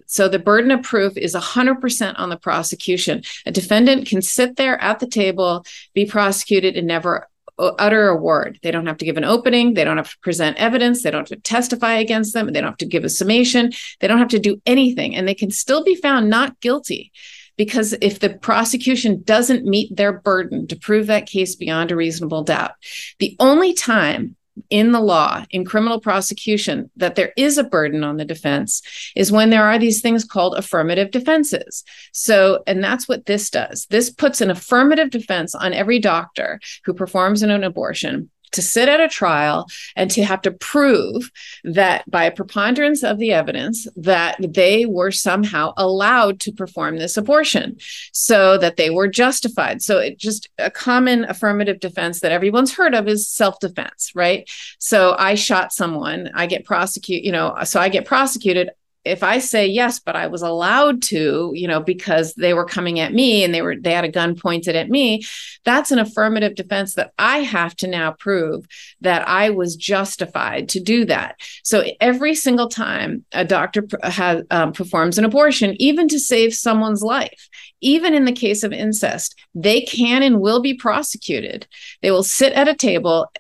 So 0.08 0.28
the 0.28 0.40
burden 0.40 0.72
of 0.72 0.84
proof 0.84 1.18
is 1.18 1.36
100% 1.36 2.20
on 2.20 2.30
the 2.30 2.38
prosecution. 2.38 3.24
A 3.46 3.52
defendant 3.52 4.08
can 4.08 4.22
sit 4.22 4.58
there 4.58 4.82
at 4.82 5.00
the 5.00 5.08
table 5.08 5.66
be 5.94 6.06
prosecuted 6.06 6.76
and 6.76 6.86
never 6.86 7.30
utter 7.58 8.10
a 8.10 8.18
word. 8.18 8.60
They 8.62 8.72
don't 8.72 8.88
have 8.88 8.98
to 8.98 9.06
give 9.06 9.16
an 9.16 9.24
opening. 9.24 9.74
They 9.74 9.86
don't 9.86 9.96
have 9.98 10.12
to 10.12 10.20
present 10.20 10.58
evidence. 10.58 11.02
They 11.02 11.12
don't 11.12 11.30
have 11.30 11.38
to 11.38 11.44
testify 11.44 11.94
against 11.94 12.34
them. 12.34 12.48
They 12.48 12.60
don't 12.60 12.72
have 12.72 12.78
to 12.78 12.86
give 12.86 13.06
a 13.06 13.10
summation. 13.10 13.72
They 14.02 14.08
don't 14.08 14.20
have 14.20 14.28
to 14.30 14.40
do 14.40 14.62
anything. 14.66 15.16
And 15.16 15.26
they 15.26 15.34
can 15.34 15.52
still 15.52 15.84
be 15.84 15.96
found 15.96 16.30
not 16.30 16.60
guilty 16.60 17.14
because 17.58 17.94
if 18.02 18.20
the 18.20 18.30
prosecution 18.30 19.24
doesn't 19.24 19.66
meet 19.66 19.96
their 19.96 20.12
burden 20.12 20.68
to 20.68 20.76
prove 20.76 21.08
that 21.08 21.28
case 21.28 21.56
beyond 21.56 21.92
a 21.92 21.96
reasonable 21.96 22.44
doubt 22.44 22.72
the 23.20 23.36
only 23.40 23.74
time 23.74 24.36
in 24.70 24.92
the 24.92 25.00
law 25.00 25.46
in 25.52 25.66
criminal 25.66 26.00
prosecution 26.00 26.90
that 26.96 27.16
there 27.16 27.34
is 27.38 27.58
a 27.58 27.64
burden 27.64 28.04
on 28.04 28.18
the 28.18 28.26
defense 28.26 28.82
is 29.16 29.32
when 29.32 29.50
there 29.50 29.66
are 29.66 29.78
these 29.78 30.02
things 30.02 30.24
called 30.24 30.56
affirmative 30.56 31.12
defenses. 31.12 31.84
So, 32.12 32.64
and 32.66 32.84
that's 32.84 33.08
what 33.08 33.26
this 33.26 33.50
does. 33.50 33.86
This 33.90 34.10
puts 34.10 34.42
an 34.42 34.50
affirmative 34.50 35.10
defense 35.10 35.56
on 35.56 35.74
every 35.74 36.00
doctor 36.00 36.60
who 36.86 36.94
performs 36.94 37.44
an 37.44 37.64
abortion 37.64 38.30
to 38.52 38.62
sit 38.62 38.90
at 38.90 39.00
a 39.00 39.08
trial 39.08 39.68
and 39.96 40.10
to 40.12 40.24
have 40.24 40.42
to 40.44 40.52
prove 40.52 41.32
that 41.64 42.10
by 42.10 42.26
a 42.26 42.32
preponderance 42.32 43.04
of 43.04 43.18
the 43.18 43.32
evidence 43.32 43.88
that 43.96 44.38
they 44.40 44.86
were 44.86 45.12
somehow 45.12 45.74
allowed 45.78 46.40
to 46.42 46.52
perform 46.52 46.98
this 46.98 47.18
abortion 47.18 47.78
so 48.12 48.58
that 48.58 48.78
they 48.78 48.90
were 48.90 49.08
justified. 49.08 49.82
So 49.82 50.00
it 50.00 50.18
just 50.18 50.50
a 50.58 50.72
common 50.72 51.26
affirmative 51.26 51.80
defense 51.80 52.20
that 52.20 52.32
everyone's 52.32 52.74
heard 52.74 52.94
of 52.94 53.08
is 53.08 53.28
self-defense 53.28 54.12
right? 54.16 54.50
So 54.80 55.16
i 55.18 55.36
shot 55.36 55.74
someone 55.74 56.30
i 56.34 56.46
get 56.46 56.66
prosecuted 56.66 57.26
you 57.26 57.32
know 57.32 57.56
so 57.64 57.80
i 57.80 57.90
get 57.90 58.06
prosecuted 58.06 58.70
if 59.06 59.22
I 59.22 59.38
say 59.38 59.68
yes, 59.68 60.00
but 60.00 60.16
I 60.16 60.28
was 60.28 60.42
allowed 60.42 61.04
to, 61.04 61.52
you 61.54 61.68
know, 61.68 61.80
because 61.80 62.34
they 62.34 62.54
were 62.54 62.66
coming 62.66 63.00
at 63.00 63.14
me 63.14 63.44
and 63.44 63.54
they 63.54 63.62
were 63.62 63.76
they 63.76 63.94
had 63.94 64.04
a 64.04 64.10
gun 64.10 64.36
pointed 64.36 64.76
at 64.76 64.90
me, 64.90 65.24
that's 65.64 65.92
an 65.92 66.00
affirmative 66.00 66.56
defense 66.56 66.96
that 66.96 67.14
I 67.20 67.40
have 67.40 67.76
to 67.78 67.88
now 67.88 68.14
prove 68.14 68.66
that 69.02 69.28
I 69.28 69.52
was 69.52 69.76
justified 69.76 70.70
to 70.70 70.80
do 70.80 71.06
that. 71.06 71.40
So 71.64 71.86
every 72.02 72.34
single 72.34 72.68
time 72.68 73.24
a 73.32 73.46
doctor 73.46 73.88
has 74.04 74.44
um, 74.50 74.74
performs 74.74 75.18
an 75.18 75.26
abortion, 75.26 75.76
even 75.80 76.08
to 76.10 76.20
save 76.20 76.56
someone's 76.56 77.04
life, 77.04 77.48
even 77.82 78.16
in 78.16 78.26
the 78.26 78.32
case 78.32 78.64
of 78.64 78.74
incest, 78.74 79.36
they 79.54 79.82
can 79.82 80.24
and 80.24 80.42
will 80.42 80.62
be 80.62 80.74
prosecuted. 80.74 81.68
They 82.02 82.10
will 82.10 82.24
sit 82.24 82.54
at 82.54 82.68
a 82.68 82.74
table 82.74 83.32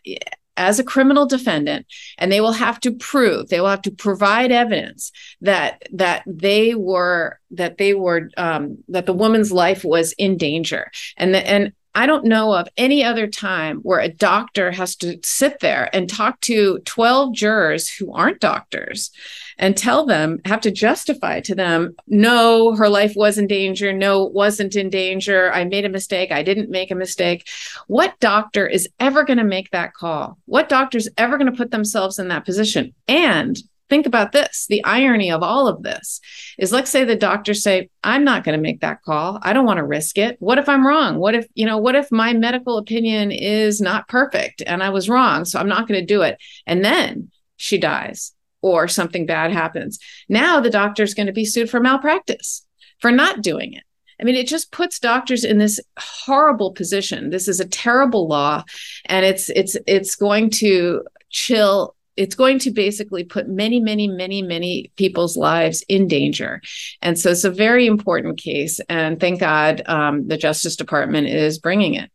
as 0.57 0.79
a 0.79 0.83
criminal 0.83 1.25
defendant 1.25 1.85
and 2.17 2.31
they 2.31 2.41
will 2.41 2.53
have 2.53 2.79
to 2.79 2.91
prove 2.91 3.49
they 3.49 3.59
will 3.59 3.69
have 3.69 3.81
to 3.81 3.91
provide 3.91 4.51
evidence 4.51 5.11
that 5.41 5.83
that 5.91 6.23
they 6.25 6.75
were 6.75 7.39
that 7.51 7.77
they 7.77 7.93
were 7.93 8.29
um, 8.37 8.77
that 8.87 9.05
the 9.05 9.13
woman's 9.13 9.51
life 9.51 9.83
was 9.83 10.13
in 10.13 10.37
danger. 10.37 10.91
And 11.17 11.33
the, 11.33 11.47
and 11.47 11.73
I 11.93 12.07
don't 12.07 12.25
know 12.25 12.53
of 12.53 12.67
any 12.75 13.03
other 13.03 13.27
time 13.27 13.79
where 13.79 13.99
a 13.99 14.09
doctor 14.09 14.71
has 14.71 14.95
to 14.97 15.17
sit 15.23 15.61
there 15.61 15.89
and 15.93 16.09
talk 16.09 16.41
to 16.41 16.79
12 16.79 17.33
jurors 17.33 17.89
who 17.89 18.13
aren't 18.13 18.41
doctors 18.41 19.11
and 19.57 19.77
tell 19.77 20.05
them, 20.05 20.39
have 20.45 20.61
to 20.61 20.71
justify 20.71 21.39
to 21.41 21.55
them, 21.55 21.95
no, 22.07 22.75
her 22.75 22.89
life 22.89 23.13
was 23.15 23.37
in 23.37 23.47
danger. 23.47 23.93
No, 23.93 24.27
it 24.27 24.33
wasn't 24.33 24.75
in 24.75 24.89
danger. 24.89 25.51
I 25.51 25.65
made 25.65 25.85
a 25.85 25.89
mistake. 25.89 26.31
I 26.31 26.43
didn't 26.43 26.69
make 26.69 26.91
a 26.91 26.95
mistake. 26.95 27.47
What 27.87 28.19
doctor 28.19 28.67
is 28.67 28.89
ever 28.99 29.23
going 29.23 29.37
to 29.37 29.43
make 29.43 29.71
that 29.71 29.93
call? 29.93 30.37
What 30.45 30.69
doctor 30.69 30.97
is 30.97 31.09
ever 31.17 31.37
going 31.37 31.51
to 31.51 31.57
put 31.57 31.71
themselves 31.71 32.19
in 32.19 32.27
that 32.29 32.45
position? 32.45 32.93
And 33.07 33.57
think 33.89 34.05
about 34.05 34.31
this 34.31 34.65
the 34.67 34.83
irony 34.83 35.31
of 35.31 35.43
all 35.43 35.67
of 35.67 35.83
this 35.83 36.19
is 36.57 36.71
let's 36.71 36.89
say 36.89 37.03
the 37.03 37.15
doctors 37.15 37.61
say 37.61 37.89
i'm 38.03 38.23
not 38.23 38.43
going 38.43 38.57
to 38.57 38.61
make 38.61 38.81
that 38.81 39.01
call 39.03 39.39
i 39.43 39.53
don't 39.53 39.65
want 39.65 39.77
to 39.77 39.85
risk 39.85 40.17
it 40.17 40.37
what 40.39 40.57
if 40.57 40.67
i'm 40.67 40.85
wrong 40.85 41.17
what 41.17 41.35
if 41.35 41.47
you 41.53 41.65
know 41.65 41.77
what 41.77 41.95
if 41.95 42.11
my 42.11 42.33
medical 42.33 42.77
opinion 42.77 43.31
is 43.31 43.79
not 43.81 44.07
perfect 44.07 44.63
and 44.65 44.81
i 44.81 44.89
was 44.89 45.09
wrong 45.09 45.45
so 45.45 45.59
i'm 45.59 45.69
not 45.69 45.87
going 45.87 45.99
to 45.99 46.05
do 46.05 46.21
it 46.21 46.41
and 46.65 46.83
then 46.83 47.29
she 47.57 47.77
dies 47.77 48.34
or 48.65 48.87
something 48.87 49.27
bad 49.27 49.51
happens. 49.51 49.99
Now 50.27 50.59
the 50.59 50.71
doctor 50.71 51.03
is 51.03 51.13
going 51.13 51.27
to 51.27 51.33
be 51.33 51.45
sued 51.45 51.69
for 51.69 51.79
malpractice 51.79 52.65
for 52.99 53.11
not 53.11 53.43
doing 53.43 53.73
it. 53.73 53.83
I 54.19 54.23
mean, 54.23 54.33
it 54.33 54.47
just 54.47 54.71
puts 54.71 54.97
doctors 54.97 55.43
in 55.43 55.59
this 55.59 55.79
horrible 55.99 56.71
position. 56.71 57.29
This 57.29 57.47
is 57.47 57.59
a 57.59 57.67
terrible 57.67 58.27
law, 58.27 58.63
and 59.05 59.23
it's 59.23 59.49
it's 59.49 59.77
it's 59.85 60.15
going 60.15 60.49
to 60.61 61.03
chill. 61.29 61.95
It's 62.15 62.33
going 62.33 62.57
to 62.59 62.71
basically 62.71 63.23
put 63.23 63.47
many, 63.47 63.79
many, 63.79 64.07
many, 64.07 64.41
many 64.41 64.91
people's 64.95 65.37
lives 65.37 65.83
in 65.87 66.07
danger. 66.07 66.61
And 67.01 67.19
so 67.19 67.29
it's 67.29 67.43
a 67.43 67.51
very 67.51 67.85
important 67.85 68.37
case. 68.37 68.79
And 68.87 69.19
thank 69.19 69.41
God 69.41 69.81
um, 69.85 70.27
the 70.27 70.37
Justice 70.37 70.77
Department 70.77 71.27
is 71.27 71.59
bringing 71.59 71.95
it. 71.95 72.09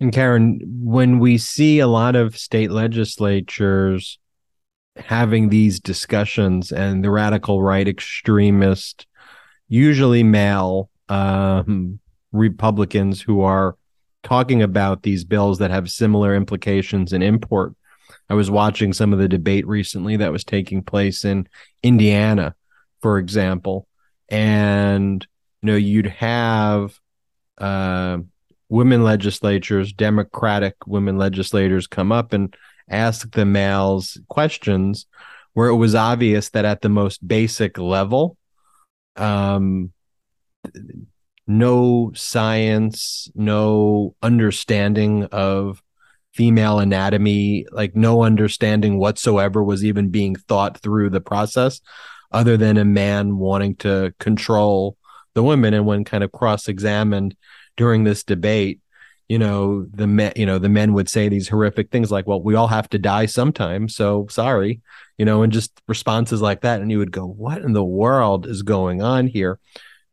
And 0.00 0.14
Karen, 0.14 0.60
when 0.82 1.18
we 1.18 1.36
see 1.36 1.78
a 1.78 1.86
lot 1.86 2.16
of 2.16 2.38
state 2.38 2.70
legislatures 2.70 4.18
having 4.96 5.48
these 5.48 5.80
discussions 5.80 6.72
and 6.72 7.02
the 7.02 7.10
radical 7.10 7.62
right 7.62 7.86
extremist, 7.86 9.06
usually 9.68 10.22
male 10.22 10.90
um, 11.08 11.98
Republicans 12.32 13.20
who 13.20 13.42
are 13.42 13.76
talking 14.22 14.62
about 14.62 15.02
these 15.02 15.24
bills 15.24 15.58
that 15.58 15.70
have 15.70 15.90
similar 15.90 16.34
implications 16.34 17.12
in 17.12 17.22
import. 17.22 17.74
I 18.28 18.34
was 18.34 18.50
watching 18.50 18.92
some 18.92 19.12
of 19.12 19.18
the 19.18 19.28
debate 19.28 19.66
recently 19.66 20.16
that 20.16 20.32
was 20.32 20.44
taking 20.44 20.82
place 20.82 21.24
in 21.24 21.46
Indiana, 21.82 22.54
for 23.00 23.18
example, 23.18 23.86
and 24.28 25.26
you 25.62 25.66
know 25.66 25.76
you'd 25.76 26.06
have 26.06 26.98
uh, 27.58 28.18
women 28.68 29.04
legislatures, 29.04 29.92
Democratic 29.92 30.74
women 30.86 31.18
legislators, 31.18 31.86
come 31.86 32.12
up 32.12 32.32
and 32.32 32.56
ask 32.88 33.30
the 33.32 33.44
males 33.44 34.18
questions 34.28 35.06
where 35.54 35.68
it 35.68 35.76
was 35.76 35.94
obvious 35.94 36.50
that 36.50 36.64
at 36.64 36.82
the 36.82 36.88
most 36.88 37.26
basic 37.26 37.78
level, 37.78 38.36
um, 39.16 39.92
no 41.46 42.12
science, 42.14 43.30
no 43.34 44.14
understanding 44.22 45.24
of 45.26 45.82
female 46.32 46.80
anatomy, 46.80 47.66
like 47.70 47.94
no 47.94 48.24
understanding 48.24 48.98
whatsoever 48.98 49.62
was 49.62 49.84
even 49.84 50.10
being 50.10 50.34
thought 50.34 50.78
through 50.78 51.10
the 51.10 51.20
process, 51.20 51.80
other 52.32 52.56
than 52.56 52.76
a 52.76 52.84
man 52.84 53.38
wanting 53.38 53.76
to 53.76 54.12
control 54.18 54.96
the 55.34 55.42
women. 55.42 55.74
And 55.74 55.86
when 55.86 56.04
kind 56.04 56.24
of 56.24 56.32
cross 56.32 56.66
examined 56.66 57.36
during 57.76 58.02
this 58.02 58.24
debate, 58.24 58.80
you 59.28 59.38
know 59.38 59.86
the 59.90 60.06
men 60.06 60.32
you 60.36 60.46
know 60.46 60.58
the 60.58 60.68
men 60.68 60.92
would 60.92 61.08
say 61.08 61.28
these 61.28 61.48
horrific 61.48 61.90
things 61.90 62.10
like 62.10 62.26
well 62.26 62.42
we 62.42 62.54
all 62.54 62.66
have 62.66 62.88
to 62.90 62.98
die 62.98 63.26
sometime 63.26 63.88
so 63.88 64.26
sorry 64.28 64.80
you 65.18 65.24
know 65.24 65.42
and 65.42 65.52
just 65.52 65.80
responses 65.88 66.42
like 66.42 66.62
that. 66.62 66.80
And 66.80 66.90
you 66.90 66.98
would 66.98 67.12
go 67.12 67.26
what 67.26 67.62
in 67.62 67.72
the 67.72 67.84
world 67.84 68.46
is 68.46 68.62
going 68.62 69.02
on 69.02 69.26
here? 69.26 69.58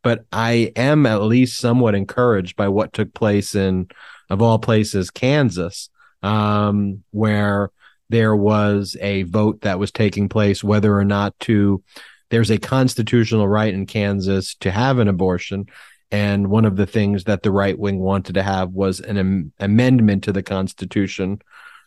But 0.02 0.24
i 0.32 0.72
am 0.76 1.06
at 1.06 1.22
least 1.22 1.60
somewhat 1.60 1.94
encouraged 1.94 2.56
by 2.56 2.68
what 2.68 2.92
took 2.92 3.14
place 3.14 3.54
in 3.54 3.88
of 4.30 4.42
all 4.42 4.58
places 4.58 5.10
kansas 5.10 5.90
um, 6.22 7.02
where 7.10 7.70
there 8.08 8.36
was 8.36 8.96
a 9.00 9.22
vote 9.24 9.62
that 9.62 9.78
was 9.78 9.90
taking 9.90 10.28
place 10.28 10.64
whether 10.64 10.96
or 10.96 11.04
not 11.04 11.38
to 11.40 11.82
there's 12.32 12.50
a 12.50 12.58
constitutional 12.58 13.46
right 13.46 13.74
in 13.74 13.84
Kansas 13.84 14.54
to 14.60 14.70
have 14.70 14.98
an 14.98 15.06
abortion 15.06 15.66
and 16.12 16.48
one 16.48 16.66
of 16.66 16.76
the 16.76 16.86
things 16.86 17.24
that 17.24 17.42
the 17.42 17.50
right 17.50 17.76
wing 17.76 17.98
wanted 17.98 18.34
to 18.34 18.42
have 18.42 18.70
was 18.70 19.00
an 19.00 19.16
am- 19.16 19.52
amendment 19.58 20.24
to 20.24 20.32
the 20.32 20.42
Constitution 20.42 21.40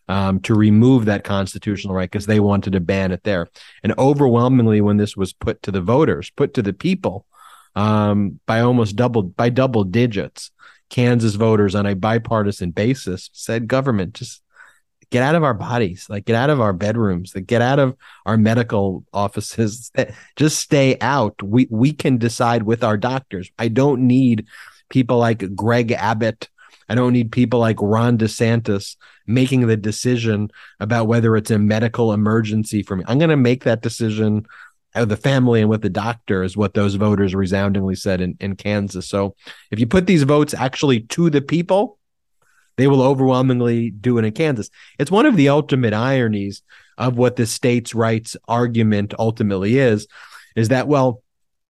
um, 0.07 0.39
to 0.41 0.55
remove 0.55 1.05
that 1.05 1.23
constitutional 1.23 1.93
right 1.93 2.09
because 2.09 2.25
they 2.25 2.39
wanted 2.39 2.73
to 2.73 2.79
ban 2.79 3.11
it 3.11 3.23
there. 3.23 3.47
And 3.83 3.93
overwhelmingly, 3.99 4.81
when 4.81 4.97
this 4.97 5.15
was 5.15 5.31
put 5.31 5.61
to 5.63 5.71
the 5.71 5.81
voters, 5.81 6.31
put 6.31 6.55
to 6.55 6.63
the 6.63 6.73
people, 6.73 7.25
um, 7.75 8.39
by 8.47 8.61
almost 8.61 8.95
double 8.95 9.21
by 9.21 9.49
double 9.49 9.83
digits, 9.83 10.49
Kansas 10.89 11.35
voters 11.35 11.75
on 11.75 11.85
a 11.85 11.95
bipartisan 11.95 12.71
basis 12.71 13.29
said, 13.31 13.67
"Government, 13.67 14.15
just 14.15 14.41
get 15.15 15.23
out 15.23 15.35
of 15.35 15.43
our 15.43 15.53
bodies 15.53 16.07
like 16.09 16.25
get 16.25 16.35
out 16.35 16.49
of 16.49 16.59
our 16.59 16.73
bedrooms 16.73 17.33
like 17.33 17.47
get 17.47 17.61
out 17.61 17.79
of 17.79 17.95
our 18.25 18.37
medical 18.37 19.05
offices. 19.13 19.91
Just 20.35 20.59
stay 20.59 20.97
out. 20.99 21.41
We 21.41 21.67
we 21.69 21.93
can 21.93 22.17
decide 22.17 22.63
with 22.63 22.83
our 22.83 22.97
doctors. 22.97 23.49
I 23.57 23.69
don't 23.69 24.07
need 24.07 24.47
people 24.89 25.17
like 25.17 25.55
greg 25.55 25.91
abbott. 25.91 26.49
I 26.89 26.95
don't 26.95 27.13
need 27.13 27.31
people 27.31 27.59
like 27.59 27.77
ron 27.81 28.17
desantis 28.17 28.95
making 29.25 29.65
the 29.65 29.77
decision 29.77 30.49
about 30.79 31.07
whether 31.07 31.35
it's 31.35 31.49
a 31.49 31.57
medical 31.57 32.13
emergency 32.13 32.83
for 32.83 32.95
me. 32.95 33.03
I'm 33.07 33.17
going 33.17 33.31
to 33.31 33.37
make 33.37 33.63
that 33.63 33.81
decision 33.81 34.45
of 34.93 35.09
the 35.09 35.17
family 35.17 35.61
and 35.61 35.69
with 35.69 35.81
the 35.81 35.89
doctor 35.89 36.43
is 36.43 36.55
what 36.55 36.75
those 36.75 36.95
voters 36.95 37.33
resoundingly 37.33 37.95
said 37.95 38.21
in, 38.21 38.37
in 38.39 38.55
kansas. 38.55 39.09
So 39.09 39.35
if 39.71 39.79
you 39.79 39.87
put 39.87 40.05
these 40.05 40.23
votes 40.23 40.53
actually 40.53 41.01
to 41.01 41.29
the 41.31 41.41
people 41.41 41.97
they 42.77 42.87
will 42.87 43.01
overwhelmingly 43.01 43.91
do 43.91 44.17
it 44.17 44.25
in 44.25 44.33
Kansas. 44.33 44.69
It's 44.99 45.11
one 45.11 45.25
of 45.25 45.35
the 45.35 45.49
ultimate 45.49 45.93
ironies 45.93 46.61
of 46.97 47.17
what 47.17 47.35
the 47.35 47.45
states' 47.45 47.95
rights 47.95 48.37
argument 48.47 49.13
ultimately 49.19 49.77
is, 49.77 50.07
is 50.55 50.69
that, 50.69 50.87
well, 50.87 51.21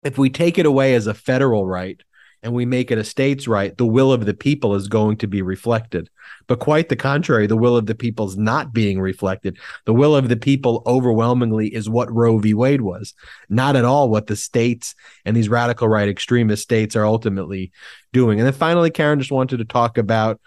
if 0.03 0.17
we 0.17 0.29
take 0.29 0.57
it 0.57 0.65
away 0.65 0.95
as 0.95 1.07
a 1.07 1.13
federal 1.13 1.65
right 1.65 2.01
and 2.43 2.53
we 2.53 2.65
make 2.65 2.91
it 2.91 2.99
a 2.99 3.03
state's 3.03 3.47
right, 3.47 3.75
the 3.75 3.85
will 3.85 4.13
of 4.13 4.25
the 4.25 4.33
people 4.33 4.75
is 4.75 4.87
going 4.87 5.17
to 5.17 5.27
be 5.27 5.41
reflected. 5.41 6.09
But 6.47 6.59
quite 6.59 6.89
the 6.89 6.95
contrary, 6.95 7.47
the 7.47 7.57
will 7.57 7.75
of 7.75 7.87
the 7.87 7.95
people 7.95 8.27
is 8.27 8.37
not 8.37 8.71
being 8.71 8.99
reflected. 8.99 9.57
The 9.85 9.93
will 9.93 10.15
of 10.15 10.29
the 10.29 10.35
people 10.35 10.83
overwhelmingly 10.85 11.73
is 11.73 11.89
what 11.89 12.13
Roe 12.13 12.37
v. 12.37 12.53
Wade 12.53 12.81
was, 12.81 13.15
not 13.49 13.75
at 13.75 13.85
all 13.85 14.09
what 14.09 14.27
the 14.27 14.35
states 14.35 14.93
and 15.23 15.35
these 15.35 15.49
radical 15.49 15.87
right 15.87 16.07
extremist 16.07 16.61
states 16.61 16.95
are 16.95 17.05
ultimately 17.05 17.71
doing. 18.13 18.39
And 18.39 18.45
then 18.45 18.53
finally, 18.53 18.91
Karen 18.91 19.17
just 19.17 19.31
wanted 19.31 19.57
to 19.57 19.65
talk 19.65 19.97
about 19.97 20.39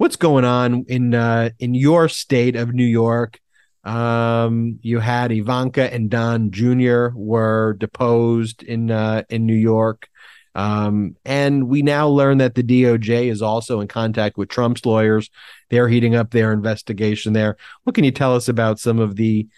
what's 0.00 0.16
going 0.16 0.46
on 0.46 0.86
in 0.88 1.14
uh, 1.14 1.50
in 1.58 1.74
your 1.74 2.08
state 2.08 2.56
of 2.56 2.72
New 2.72 2.86
York? 2.86 3.38
Um, 3.84 4.78
you 4.80 4.98
had 4.98 5.30
Ivanka 5.30 5.92
and 5.92 6.08
Don 6.08 6.50
Jr. 6.52 7.08
were 7.14 7.76
deposed 7.78 8.62
in 8.62 8.90
uh, 8.90 9.24
in 9.28 9.44
New 9.44 9.54
York. 9.54 10.08
Um, 10.54 11.16
and 11.26 11.68
we 11.68 11.82
now 11.82 12.08
learn 12.08 12.38
that 12.38 12.54
the 12.54 12.62
DOJ 12.62 13.30
is 13.30 13.42
also 13.42 13.80
in 13.80 13.88
contact 13.88 14.38
with 14.38 14.48
Trump's 14.48 14.86
lawyers. 14.86 15.28
They're 15.68 15.88
heating 15.88 16.14
up 16.14 16.30
their 16.30 16.50
investigation 16.50 17.34
there. 17.34 17.58
What 17.84 17.94
can 17.94 18.04
you 18.04 18.10
tell 18.10 18.34
us 18.34 18.48
about 18.48 18.80
some 18.80 19.00
of 19.00 19.16
the 19.16 19.48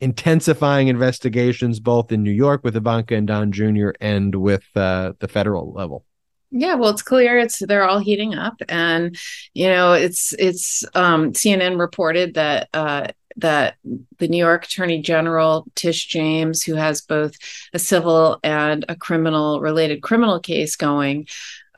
intensifying 0.00 0.88
investigations, 0.88 1.80
both 1.80 2.10
in 2.10 2.22
New 2.22 2.32
York 2.32 2.64
with 2.64 2.76
Ivanka 2.76 3.14
and 3.14 3.26
Don 3.26 3.52
Jr. 3.52 3.90
and 4.00 4.34
with 4.34 4.64
uh, 4.74 5.12
the 5.18 5.28
federal 5.28 5.70
level? 5.74 6.06
Yeah, 6.54 6.74
well, 6.74 6.90
it's 6.90 7.02
clear 7.02 7.38
it's 7.38 7.60
they're 7.60 7.88
all 7.88 7.98
heating 7.98 8.34
up, 8.34 8.60
and 8.68 9.16
you 9.54 9.68
know, 9.68 9.94
it's 9.94 10.34
it's 10.34 10.84
um, 10.94 11.32
CNN 11.32 11.78
reported 11.80 12.34
that 12.34 12.68
uh, 12.74 13.06
that 13.38 13.76
the 14.18 14.28
New 14.28 14.36
York 14.36 14.66
Attorney 14.66 15.00
General 15.00 15.64
Tish 15.74 16.06
James, 16.08 16.62
who 16.62 16.74
has 16.74 17.00
both 17.00 17.36
a 17.72 17.78
civil 17.78 18.38
and 18.44 18.84
a 18.90 18.94
criminal 18.94 19.62
related 19.62 20.02
criminal 20.02 20.40
case 20.40 20.76
going, 20.76 21.26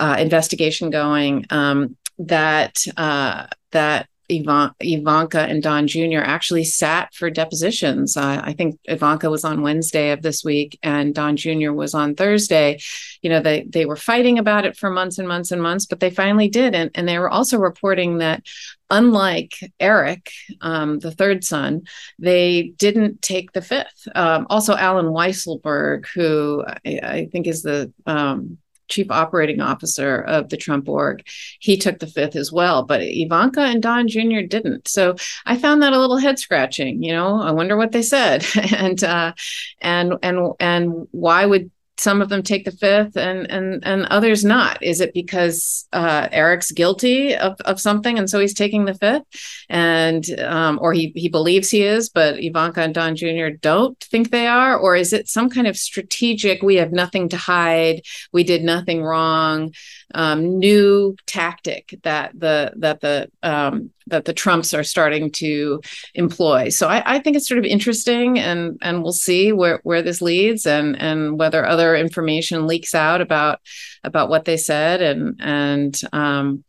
uh, 0.00 0.16
investigation 0.18 0.90
going, 0.90 1.46
um, 1.50 1.96
that 2.18 2.84
uh, 2.96 3.46
that 3.70 4.08
Ivanka 4.40 5.40
and 5.40 5.62
Don 5.62 5.86
Jr. 5.86 6.18
actually 6.18 6.64
sat 6.64 7.12
for 7.14 7.30
depositions. 7.30 8.16
Uh, 8.16 8.40
I 8.42 8.52
think 8.52 8.78
Ivanka 8.84 9.30
was 9.30 9.44
on 9.44 9.62
Wednesday 9.62 10.10
of 10.12 10.22
this 10.22 10.44
week, 10.44 10.78
and 10.82 11.14
Don 11.14 11.36
Jr. 11.36 11.72
was 11.72 11.94
on 11.94 12.14
Thursday. 12.14 12.80
You 13.22 13.30
know, 13.30 13.40
they 13.40 13.64
they 13.68 13.86
were 13.86 13.96
fighting 13.96 14.38
about 14.38 14.64
it 14.64 14.76
for 14.76 14.90
months 14.90 15.18
and 15.18 15.28
months 15.28 15.50
and 15.50 15.62
months, 15.62 15.86
but 15.86 16.00
they 16.00 16.10
finally 16.10 16.48
did, 16.48 16.74
and 16.74 16.90
and 16.94 17.08
they 17.08 17.18
were 17.18 17.30
also 17.30 17.58
reporting 17.58 18.18
that. 18.18 18.42
Unlike 18.90 19.72
Eric, 19.80 20.30
um, 20.60 20.98
the 20.98 21.10
third 21.10 21.42
son, 21.42 21.82
they 22.18 22.74
didn't 22.76 23.22
take 23.22 23.50
the 23.50 23.62
fifth. 23.62 24.06
Um, 24.14 24.46
also, 24.50 24.76
Allen 24.76 25.06
Weisselberg, 25.06 26.04
who 26.14 26.62
I, 26.66 27.00
I 27.02 27.28
think 27.32 27.46
is 27.46 27.62
the 27.62 27.92
um, 28.06 28.58
chief 28.88 29.10
operating 29.10 29.60
officer 29.60 30.20
of 30.20 30.48
the 30.48 30.56
Trump 30.56 30.88
org, 30.88 31.26
he 31.58 31.76
took 31.76 31.98
the 31.98 32.06
fifth 32.06 32.36
as 32.36 32.52
well. 32.52 32.84
But 32.84 33.00
Ivanka 33.02 33.60
and 33.60 33.82
Don 33.82 34.08
Jr. 34.08 34.40
didn't. 34.48 34.88
So 34.88 35.16
I 35.46 35.56
found 35.56 35.82
that 35.82 35.92
a 35.92 35.98
little 35.98 36.18
head 36.18 36.38
scratching. 36.38 37.02
You 37.02 37.12
know, 37.12 37.40
I 37.40 37.50
wonder 37.52 37.76
what 37.76 37.92
they 37.92 38.02
said, 38.02 38.44
and 38.76 39.02
uh, 39.02 39.32
and 39.80 40.14
and 40.22 40.52
and 40.60 41.08
why 41.10 41.46
would 41.46 41.70
some 41.96 42.20
of 42.20 42.28
them 42.28 42.42
take 42.42 42.64
the 42.64 42.72
fifth 42.72 43.16
and 43.16 43.50
and 43.50 43.84
and 43.84 44.06
others 44.06 44.44
not. 44.44 44.82
Is 44.82 45.00
it 45.00 45.14
because 45.14 45.86
uh, 45.92 46.28
eric's 46.32 46.72
guilty 46.72 47.34
of, 47.36 47.60
of 47.60 47.80
something 47.80 48.18
and 48.18 48.28
so 48.28 48.40
he's 48.40 48.54
taking 48.54 48.84
the 48.84 48.94
fifth? 48.94 49.24
And 49.68 50.24
um, 50.40 50.78
or 50.82 50.92
he 50.92 51.12
he 51.14 51.28
believes 51.28 51.70
he 51.70 51.82
is 51.82 52.08
but 52.08 52.42
ivanka 52.42 52.80
and 52.80 52.94
don 52.94 53.16
jr 53.16 53.50
don't 53.60 53.98
think 54.00 54.30
they 54.30 54.46
are? 54.46 54.76
Or 54.76 54.96
is 54.96 55.12
it 55.12 55.28
some 55.28 55.48
kind 55.48 55.66
of 55.66 55.76
strategic 55.76 56.62
we 56.62 56.76
have 56.76 56.92
nothing 56.92 57.28
to 57.30 57.36
hide 57.36 58.02
we 58.32 58.44
did 58.44 58.62
nothing 58.62 59.02
wrong 59.02 59.72
um, 60.14 60.58
new 60.58 61.16
tactic 61.26 61.98
that 62.02 62.32
the 62.38 62.72
that 62.76 63.00
the 63.00 63.28
um, 63.42 63.90
that 64.06 64.24
the 64.24 64.32
Trumps 64.32 64.72
are 64.72 64.84
starting 64.84 65.30
to 65.32 65.80
employ. 66.14 66.68
So 66.68 66.88
I, 66.88 67.16
I, 67.16 67.18
think 67.18 67.36
it's 67.36 67.48
sort 67.48 67.58
of 67.58 67.64
interesting, 67.64 68.38
and 68.38 68.78
and 68.82 69.02
we'll 69.02 69.12
see 69.12 69.52
where 69.52 69.80
where 69.82 70.02
this 70.02 70.22
leads, 70.22 70.66
and 70.66 71.00
and 71.00 71.38
whether 71.38 71.66
other 71.66 71.96
information 71.96 72.66
leaks 72.66 72.94
out 72.94 73.20
about 73.20 73.60
about 74.04 74.28
what 74.28 74.44
they 74.44 74.56
said, 74.56 75.02
and 75.02 75.40
and 75.40 76.00
um, 76.12 76.64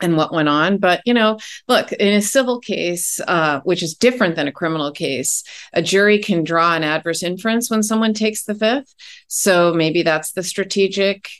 and 0.00 0.16
what 0.16 0.32
went 0.32 0.48
on. 0.48 0.78
But 0.78 1.02
you 1.04 1.14
know, 1.14 1.38
look, 1.68 1.92
in 1.92 2.14
a 2.14 2.22
civil 2.22 2.60
case, 2.60 3.20
uh, 3.26 3.60
which 3.60 3.82
is 3.82 3.94
different 3.94 4.36
than 4.36 4.48
a 4.48 4.52
criminal 4.52 4.92
case, 4.92 5.44
a 5.72 5.82
jury 5.82 6.18
can 6.18 6.44
draw 6.44 6.74
an 6.74 6.84
adverse 6.84 7.22
inference 7.22 7.70
when 7.70 7.82
someone 7.82 8.14
takes 8.14 8.44
the 8.44 8.54
fifth. 8.54 8.94
So 9.28 9.72
maybe 9.74 10.02
that's 10.02 10.32
the 10.32 10.42
strategic 10.42 11.30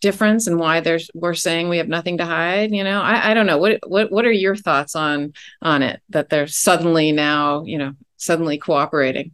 difference 0.00 0.46
and 0.46 0.58
why 0.58 0.80
there's 0.80 1.10
we're 1.14 1.34
saying 1.34 1.68
we 1.68 1.78
have 1.78 1.88
nothing 1.88 2.18
to 2.18 2.24
hide 2.24 2.70
you 2.72 2.84
know? 2.84 3.00
I, 3.00 3.30
I 3.30 3.34
don't 3.34 3.46
know. 3.46 3.58
What 3.58 3.78
what 3.86 4.10
what 4.10 4.24
are 4.24 4.32
your 4.32 4.56
thoughts 4.56 4.96
on 4.96 5.32
on 5.62 5.82
it 5.82 6.00
that 6.10 6.28
they're 6.28 6.46
suddenly 6.46 7.12
now 7.12 7.64
you 7.64 7.78
know 7.78 7.92
suddenly 8.16 8.58
cooperating? 8.58 9.32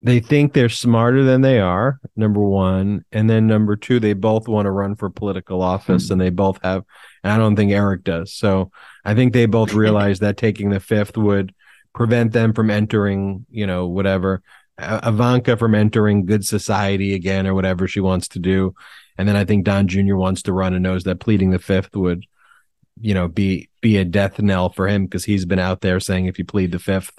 They 0.00 0.20
think 0.20 0.52
they're 0.52 0.68
smarter 0.68 1.24
than 1.24 1.40
they 1.40 1.58
are 1.58 1.98
number 2.14 2.40
one. 2.40 3.04
And 3.10 3.28
then 3.28 3.46
number 3.46 3.74
two 3.74 3.98
they 3.98 4.12
both 4.12 4.46
want 4.46 4.66
to 4.66 4.70
run 4.70 4.94
for 4.94 5.10
political 5.10 5.62
office 5.62 6.04
mm-hmm. 6.04 6.12
and 6.12 6.20
they 6.20 6.30
both 6.30 6.60
have 6.62 6.84
and 7.24 7.32
i 7.32 7.36
don't 7.36 7.56
think 7.56 7.72
eric 7.72 8.04
does. 8.04 8.32
So 8.32 8.70
i 9.04 9.14
think 9.14 9.32
they 9.32 9.46
both 9.46 9.72
realize 9.84 10.20
that 10.20 10.36
taking 10.36 10.70
the 10.70 10.80
fifth 10.80 11.16
would 11.16 11.54
prevent 11.94 12.32
them 12.32 12.52
from 12.52 12.70
entering 12.70 13.46
you 13.50 13.66
know 13.66 13.86
whatever 13.86 14.42
Ivanka 14.80 15.56
from 15.56 15.74
entering 15.74 16.24
good 16.24 16.46
society 16.46 17.14
again 17.14 17.46
or 17.46 17.54
whatever 17.54 17.88
she 17.88 17.98
wants 17.98 18.28
to 18.28 18.38
do 18.38 18.74
and 19.18 19.28
then 19.28 19.36
I 19.36 19.44
think 19.44 19.64
Don 19.64 19.88
Jr. 19.88 20.14
wants 20.14 20.42
to 20.42 20.52
run 20.52 20.74
and 20.74 20.82
knows 20.82 21.04
that 21.04 21.20
pleading 21.20 21.50
the 21.50 21.58
fifth 21.58 21.94
would, 21.96 22.24
you 23.00 23.12
know, 23.12 23.26
be 23.26 23.68
be 23.80 23.96
a 23.96 24.04
death 24.04 24.40
knell 24.40 24.70
for 24.70 24.86
him 24.86 25.04
because 25.04 25.24
he's 25.24 25.44
been 25.44 25.58
out 25.58 25.80
there 25.80 25.98
saying 25.98 26.26
if 26.26 26.38
you 26.38 26.44
plead 26.44 26.70
the 26.70 26.78
fifth, 26.78 27.10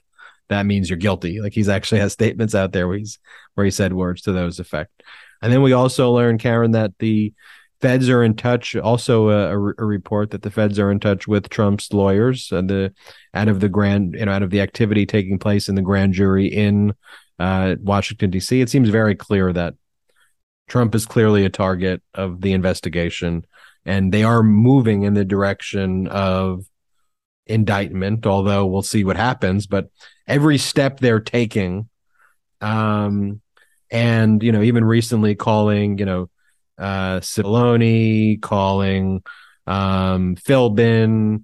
that 0.47 0.65
means 0.65 0.89
you're 0.89 0.97
guilty. 0.97 1.41
Like 1.41 1.53
he's 1.53 1.69
actually 1.69 1.99
has 1.99 2.13
statements 2.13 2.55
out 2.55 2.71
there 2.71 2.87
where 2.87 2.97
he's 2.97 3.19
where 3.53 3.65
he 3.65 3.71
said 3.71 3.93
words 3.93 4.21
to 4.23 4.31
those 4.31 4.59
effect. 4.59 5.03
And 5.41 5.51
then 5.51 5.61
we 5.61 5.73
also 5.73 6.11
learned, 6.11 6.39
Karen, 6.39 6.71
that 6.71 6.97
the 6.99 7.33
feds 7.81 8.09
are 8.09 8.23
in 8.23 8.35
touch. 8.35 8.75
Also, 8.75 9.29
a, 9.29 9.51
a, 9.53 9.85
report 9.85 10.31
that 10.31 10.41
the 10.41 10.51
feds 10.51 10.79
are 10.79 10.91
in 10.91 10.99
touch 10.99 11.27
with 11.27 11.49
Trump's 11.49 11.93
lawyers 11.93 12.51
and 12.51 12.69
the 12.69 12.93
out 13.33 13.47
of 13.47 13.61
the 13.61 13.69
grand, 13.69 14.15
you 14.15 14.25
know, 14.25 14.31
out 14.31 14.43
of 14.43 14.49
the 14.49 14.61
activity 14.61 15.05
taking 15.05 15.39
place 15.39 15.69
in 15.69 15.75
the 15.75 15.81
grand 15.81 16.13
jury 16.13 16.47
in 16.47 16.93
uh, 17.39 17.75
Washington 17.81 18.29
D.C. 18.31 18.59
It 18.59 18.69
seems 18.69 18.89
very 18.89 19.15
clear 19.15 19.53
that 19.53 19.75
Trump 20.69 20.95
is 20.95 21.05
clearly 21.05 21.45
a 21.45 21.49
target 21.49 22.01
of 22.13 22.41
the 22.41 22.53
investigation, 22.53 23.45
and 23.85 24.13
they 24.13 24.23
are 24.23 24.43
moving 24.43 25.03
in 25.03 25.13
the 25.13 25.25
direction 25.25 26.07
of 26.07 26.65
indictment. 27.45 28.25
Although 28.25 28.65
we'll 28.67 28.83
see 28.83 29.03
what 29.03 29.17
happens, 29.17 29.67
but 29.67 29.89
every 30.27 30.57
step 30.57 30.99
they're 30.99 31.19
taking, 31.19 31.89
um, 32.61 33.41
and 33.91 34.41
you 34.43 34.51
know, 34.51 34.61
even 34.61 34.85
recently 34.85 35.35
calling, 35.35 35.97
you 35.97 36.05
know, 36.05 36.29
uh, 36.77 37.19
Cipollone, 37.19 38.41
calling 38.41 39.23
um, 39.67 40.35
Philbin, 40.35 41.43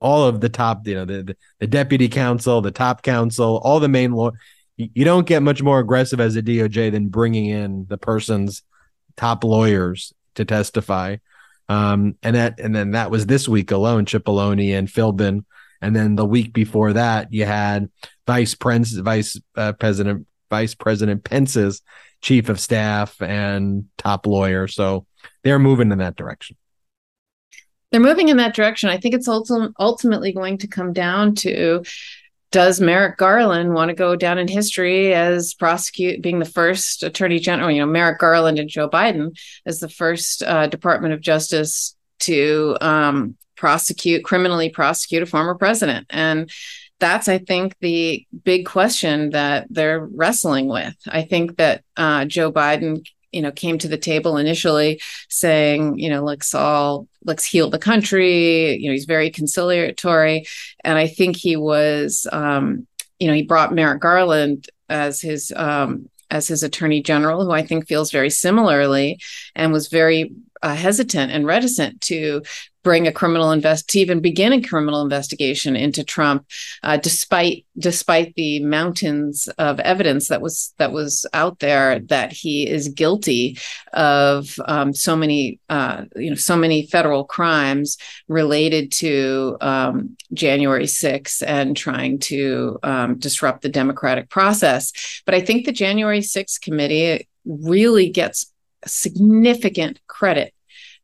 all 0.00 0.24
of 0.24 0.40
the 0.40 0.50
top, 0.50 0.86
you 0.86 0.94
know, 0.94 1.04
the, 1.04 1.22
the, 1.22 1.36
the 1.60 1.66
deputy 1.66 2.08
counsel, 2.08 2.60
the 2.60 2.70
top 2.70 3.02
counsel, 3.02 3.58
all 3.64 3.80
the 3.80 3.88
main 3.88 4.12
law. 4.12 4.30
You 4.76 5.04
don't 5.04 5.26
get 5.26 5.42
much 5.42 5.62
more 5.62 5.78
aggressive 5.78 6.20
as 6.20 6.36
a 6.36 6.42
DOJ 6.42 6.92
than 6.92 7.08
bringing 7.08 7.46
in 7.46 7.86
the 7.88 7.98
person's 7.98 8.62
top 9.16 9.44
lawyers 9.44 10.12
to 10.34 10.44
testify. 10.44 11.16
Um, 11.68 12.16
and 12.22 12.36
that, 12.36 12.58
and 12.58 12.74
then 12.74 12.90
that 12.90 13.10
was 13.10 13.26
this 13.26 13.48
week 13.48 13.70
alone, 13.70 14.04
Cipollone 14.04 14.76
and 14.76 14.88
Philbin. 14.88 15.44
And 15.80 15.94
then 15.94 16.16
the 16.16 16.26
week 16.26 16.52
before 16.52 16.94
that, 16.94 17.32
you 17.32 17.44
had 17.44 17.88
Vice 18.26 18.54
Prince, 18.54 18.92
Vice 18.92 19.40
uh, 19.56 19.72
President, 19.74 20.26
Vice 20.50 20.74
President 20.74 21.24
Pence's 21.24 21.82
chief 22.20 22.48
of 22.48 22.58
staff 22.58 23.20
and 23.22 23.84
top 23.96 24.26
lawyer. 24.26 24.66
So 24.66 25.06
they're 25.42 25.58
moving 25.58 25.92
in 25.92 25.98
that 25.98 26.16
direction 26.16 26.56
they're 27.94 28.00
moving 28.00 28.28
in 28.28 28.38
that 28.38 28.56
direction. 28.56 28.90
I 28.90 28.98
think 28.98 29.14
it's 29.14 29.28
ultimately 29.28 30.32
going 30.32 30.58
to 30.58 30.66
come 30.66 30.92
down 30.92 31.36
to 31.36 31.84
does 32.54 32.80
Merrick 32.80 33.16
Garland 33.16 33.74
want 33.74 33.88
to 33.88 33.96
go 33.96 34.14
down 34.14 34.38
in 34.38 34.46
history 34.46 35.12
as 35.12 35.54
prosecute 35.54 36.22
being 36.22 36.38
the 36.38 36.44
first 36.44 37.02
attorney 37.02 37.40
general, 37.40 37.68
you 37.68 37.80
know, 37.80 37.86
Merrick 37.86 38.20
Garland 38.20 38.60
and 38.60 38.68
Joe 38.68 38.88
Biden 38.88 39.36
as 39.66 39.80
the 39.80 39.88
first 39.88 40.40
uh, 40.44 40.68
Department 40.68 41.14
of 41.14 41.20
Justice 41.20 41.96
to 42.20 42.76
um, 42.80 43.36
prosecute, 43.56 44.22
criminally 44.22 44.68
prosecute 44.68 45.24
a 45.24 45.26
former 45.26 45.56
president. 45.56 46.06
And 46.10 46.48
that's, 47.00 47.26
I 47.26 47.38
think, 47.38 47.74
the 47.80 48.24
big 48.44 48.66
question 48.66 49.30
that 49.30 49.66
they're 49.68 50.06
wrestling 50.06 50.68
with. 50.68 50.94
I 51.08 51.22
think 51.22 51.56
that 51.56 51.82
uh, 51.96 52.24
Joe 52.26 52.52
Biden 52.52 53.04
you 53.34 53.42
know 53.42 53.50
came 53.50 53.78
to 53.78 53.88
the 53.88 53.98
table 53.98 54.36
initially 54.36 55.00
saying 55.28 55.98
you 55.98 56.08
know 56.08 56.22
let's 56.22 56.54
all 56.54 57.08
let's 57.24 57.44
heal 57.44 57.70
the 57.70 57.78
country. 57.78 58.76
You 58.76 58.88
know 58.88 58.92
he's 58.92 59.04
very 59.04 59.30
conciliatory. 59.30 60.46
And 60.82 60.98
i 60.98 61.06
think 61.06 61.36
he 61.36 61.56
was 61.56 62.26
um 62.32 62.86
you 63.18 63.28
know 63.28 63.34
he 63.34 63.42
brought 63.42 63.74
merrick 63.74 64.00
garland 64.00 64.68
as 64.88 65.20
his 65.20 65.52
um 65.56 66.08
as 66.30 66.46
his 66.46 66.62
attorney 66.62 67.02
general 67.02 67.44
who 67.44 67.52
i 67.52 67.64
think 67.64 67.86
feels 67.86 68.10
very 68.10 68.30
similarly 68.30 69.18
and 69.54 69.72
was 69.72 69.88
very 69.88 70.32
uh, 70.64 70.74
hesitant 70.74 71.30
and 71.30 71.46
reticent 71.46 72.00
to 72.00 72.42
bring 72.82 73.06
a 73.06 73.12
criminal 73.12 73.50
invest 73.50 73.88
to 73.88 73.98
even 73.98 74.20
begin 74.20 74.52
a 74.52 74.62
criminal 74.62 75.02
investigation 75.02 75.76
into 75.76 76.02
Trump, 76.04 76.46
uh, 76.82 76.96
despite 76.96 77.66
despite 77.78 78.34
the 78.36 78.60
mountains 78.60 79.46
of 79.58 79.78
evidence 79.80 80.28
that 80.28 80.40
was 80.40 80.72
that 80.78 80.90
was 80.90 81.26
out 81.34 81.58
there 81.58 81.98
that 81.98 82.32
he 82.32 82.66
is 82.66 82.88
guilty 82.88 83.58
of 83.92 84.54
um, 84.66 84.94
so 84.94 85.14
many 85.14 85.60
uh, 85.68 86.04
you 86.16 86.30
know 86.30 86.36
so 86.36 86.56
many 86.56 86.86
federal 86.86 87.24
crimes 87.24 87.98
related 88.28 88.90
to 88.90 89.58
um, 89.60 90.16
January 90.32 90.84
6th 90.86 91.42
and 91.46 91.76
trying 91.76 92.18
to 92.18 92.78
um, 92.82 93.18
disrupt 93.18 93.60
the 93.60 93.68
democratic 93.68 94.30
process. 94.30 94.92
But 95.26 95.34
I 95.34 95.42
think 95.42 95.66
the 95.66 95.72
January 95.72 96.20
6th 96.20 96.60
committee 96.62 97.28
really 97.44 98.08
gets 98.08 98.50
significant 98.86 100.00
credit 100.06 100.53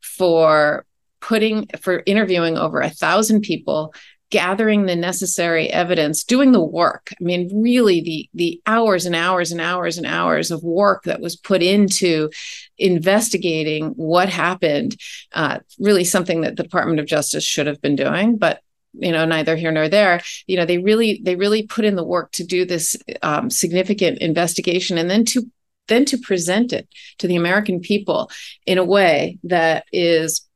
for 0.01 0.85
putting 1.21 1.67
for 1.81 2.03
interviewing 2.07 2.57
over 2.57 2.81
a 2.81 2.91
thousand 2.91 3.43
people 3.43 3.95
gathering 4.31 4.87
the 4.87 4.95
necessary 4.95 5.69
evidence 5.69 6.23
doing 6.23 6.53
the 6.53 6.65
work. 6.65 7.13
I 7.13 7.25
mean 7.25 7.63
really 7.63 8.01
the 8.01 8.29
the 8.35 8.63
hours 8.67 9.05
and 9.07 9.15
hours 9.15 9.51
and 9.53 9.61
hours 9.61 9.99
and 9.99 10.07
hours 10.07 10.51
of 10.51 10.63
work 10.63 11.05
that 11.05 11.21
was 11.21 11.37
put 11.37 11.63
into 11.63 12.31
investigating 12.79 13.89
what 13.97 14.29
happened 14.29 14.97
uh, 15.33 15.59
really 15.79 16.05
something 16.05 16.43
that 16.43 16.57
the 16.57 16.63
department 16.63 17.01
of 17.01 17.07
justice 17.07 17.45
should 17.45 17.67
have 17.67 17.81
been 17.81 17.97
doing 17.97 18.37
but 18.37 18.61
you 18.93 19.13
know 19.13 19.25
neither 19.25 19.57
here 19.57 19.73
nor 19.73 19.89
there. 19.89 20.21
You 20.47 20.57
know 20.57 20.65
they 20.65 20.79
really 20.79 21.21
they 21.23 21.37
really 21.37 21.67
put 21.67 21.85
in 21.85 21.97
the 21.97 22.05
work 22.05 22.33
to 22.33 22.45
do 22.45 22.65
this 22.65 22.97
um, 23.23 23.51
significant 23.51 24.19
investigation 24.19 24.99
and 24.99 25.11
then 25.11 25.25
to 25.27 25.47
then 25.91 26.07
to 26.07 26.16
present 26.16 26.72
it 26.72 26.88
to 27.18 27.26
the 27.26 27.36
american 27.36 27.80
people 27.80 28.30
in 28.66 28.78
a 28.78 28.84
way 28.84 29.38
that 29.45 29.84
is 29.93 30.49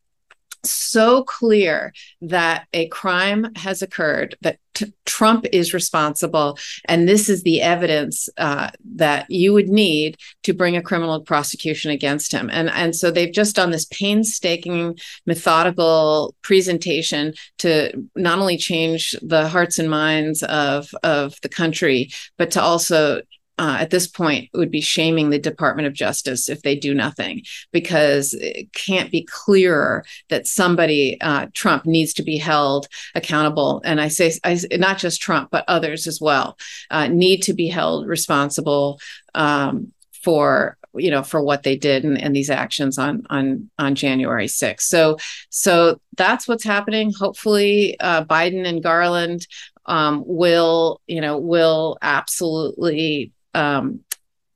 so 0.66 1.24
clear 1.24 1.92
that 2.22 2.66
a 2.72 2.88
crime 2.88 3.52
has 3.56 3.82
occurred, 3.82 4.36
that 4.42 4.58
t- 4.74 4.92
Trump 5.04 5.46
is 5.52 5.74
responsible, 5.74 6.58
and 6.86 7.08
this 7.08 7.28
is 7.28 7.42
the 7.42 7.62
evidence 7.62 8.28
uh, 8.36 8.70
that 8.96 9.30
you 9.30 9.52
would 9.52 9.68
need 9.68 10.16
to 10.42 10.52
bring 10.52 10.76
a 10.76 10.82
criminal 10.82 11.20
prosecution 11.20 11.90
against 11.90 12.32
him. 12.32 12.50
And 12.50 12.70
and 12.70 12.94
so 12.96 13.10
they've 13.10 13.32
just 13.32 13.56
done 13.56 13.70
this 13.70 13.86
painstaking, 13.86 14.98
methodical 15.26 16.34
presentation 16.42 17.34
to 17.58 17.92
not 18.16 18.38
only 18.38 18.56
change 18.56 19.14
the 19.22 19.48
hearts 19.48 19.78
and 19.78 19.90
minds 19.90 20.42
of 20.44 20.94
of 21.02 21.40
the 21.42 21.48
country, 21.48 22.10
but 22.36 22.50
to 22.52 22.62
also 22.62 23.22
uh, 23.58 23.78
at 23.80 23.90
this 23.90 24.06
point 24.06 24.50
would 24.52 24.70
be 24.70 24.80
shaming 24.80 25.30
the 25.30 25.38
Department 25.38 25.86
of 25.86 25.92
Justice 25.92 26.48
if 26.48 26.62
they 26.62 26.74
do 26.74 26.94
nothing, 26.94 27.42
because 27.72 28.34
it 28.34 28.72
can't 28.72 29.10
be 29.10 29.24
clearer 29.30 30.04
that 30.28 30.46
somebody, 30.46 31.20
uh, 31.20 31.46
Trump, 31.54 31.86
needs 31.86 32.12
to 32.14 32.22
be 32.22 32.36
held 32.36 32.88
accountable. 33.14 33.80
And 33.84 34.00
I 34.00 34.08
say, 34.08 34.32
I, 34.42 34.58
not 34.72 34.98
just 34.98 35.20
Trump, 35.20 35.50
but 35.50 35.64
others 35.68 36.06
as 36.06 36.20
well, 36.20 36.58
uh, 36.90 37.06
need 37.06 37.42
to 37.42 37.52
be 37.52 37.68
held 37.68 38.08
responsible 38.08 38.98
um, 39.34 39.92
for 40.22 40.76
you 40.96 41.10
know 41.10 41.22
for 41.22 41.42
what 41.42 41.64
they 41.64 41.76
did 41.76 42.04
and, 42.04 42.20
and 42.20 42.34
these 42.34 42.50
actions 42.50 42.98
on 42.98 43.24
on 43.30 43.70
on 43.78 43.94
January 43.94 44.46
6th. 44.46 44.82
So 44.82 45.18
so 45.50 46.00
that's 46.16 46.48
what's 46.48 46.64
happening. 46.64 47.12
Hopefully, 47.12 47.96
uh, 48.00 48.24
Biden 48.24 48.66
and 48.66 48.82
Garland 48.82 49.46
um, 49.86 50.22
will 50.26 51.00
you 51.06 51.20
know 51.20 51.38
will 51.38 51.98
absolutely 52.02 53.32
um, 53.54 54.00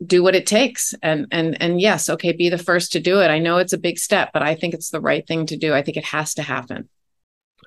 do 0.04 0.22
what 0.22 0.34
it 0.34 0.46
takes 0.46 0.94
and 1.02 1.26
and 1.32 1.60
and 1.60 1.80
yes 1.80 2.08
okay 2.08 2.32
be 2.32 2.48
the 2.48 2.58
first 2.58 2.92
to 2.92 3.00
do 3.00 3.20
it 3.20 3.28
i 3.28 3.38
know 3.38 3.58
it's 3.58 3.72
a 3.72 3.78
big 3.78 3.98
step 3.98 4.30
but 4.32 4.42
i 4.42 4.54
think 4.54 4.72
it's 4.72 4.90
the 4.90 5.00
right 5.00 5.26
thing 5.26 5.44
to 5.44 5.56
do 5.56 5.74
i 5.74 5.82
think 5.82 5.96
it 5.96 6.04
has 6.04 6.34
to 6.34 6.42
happen 6.42 6.88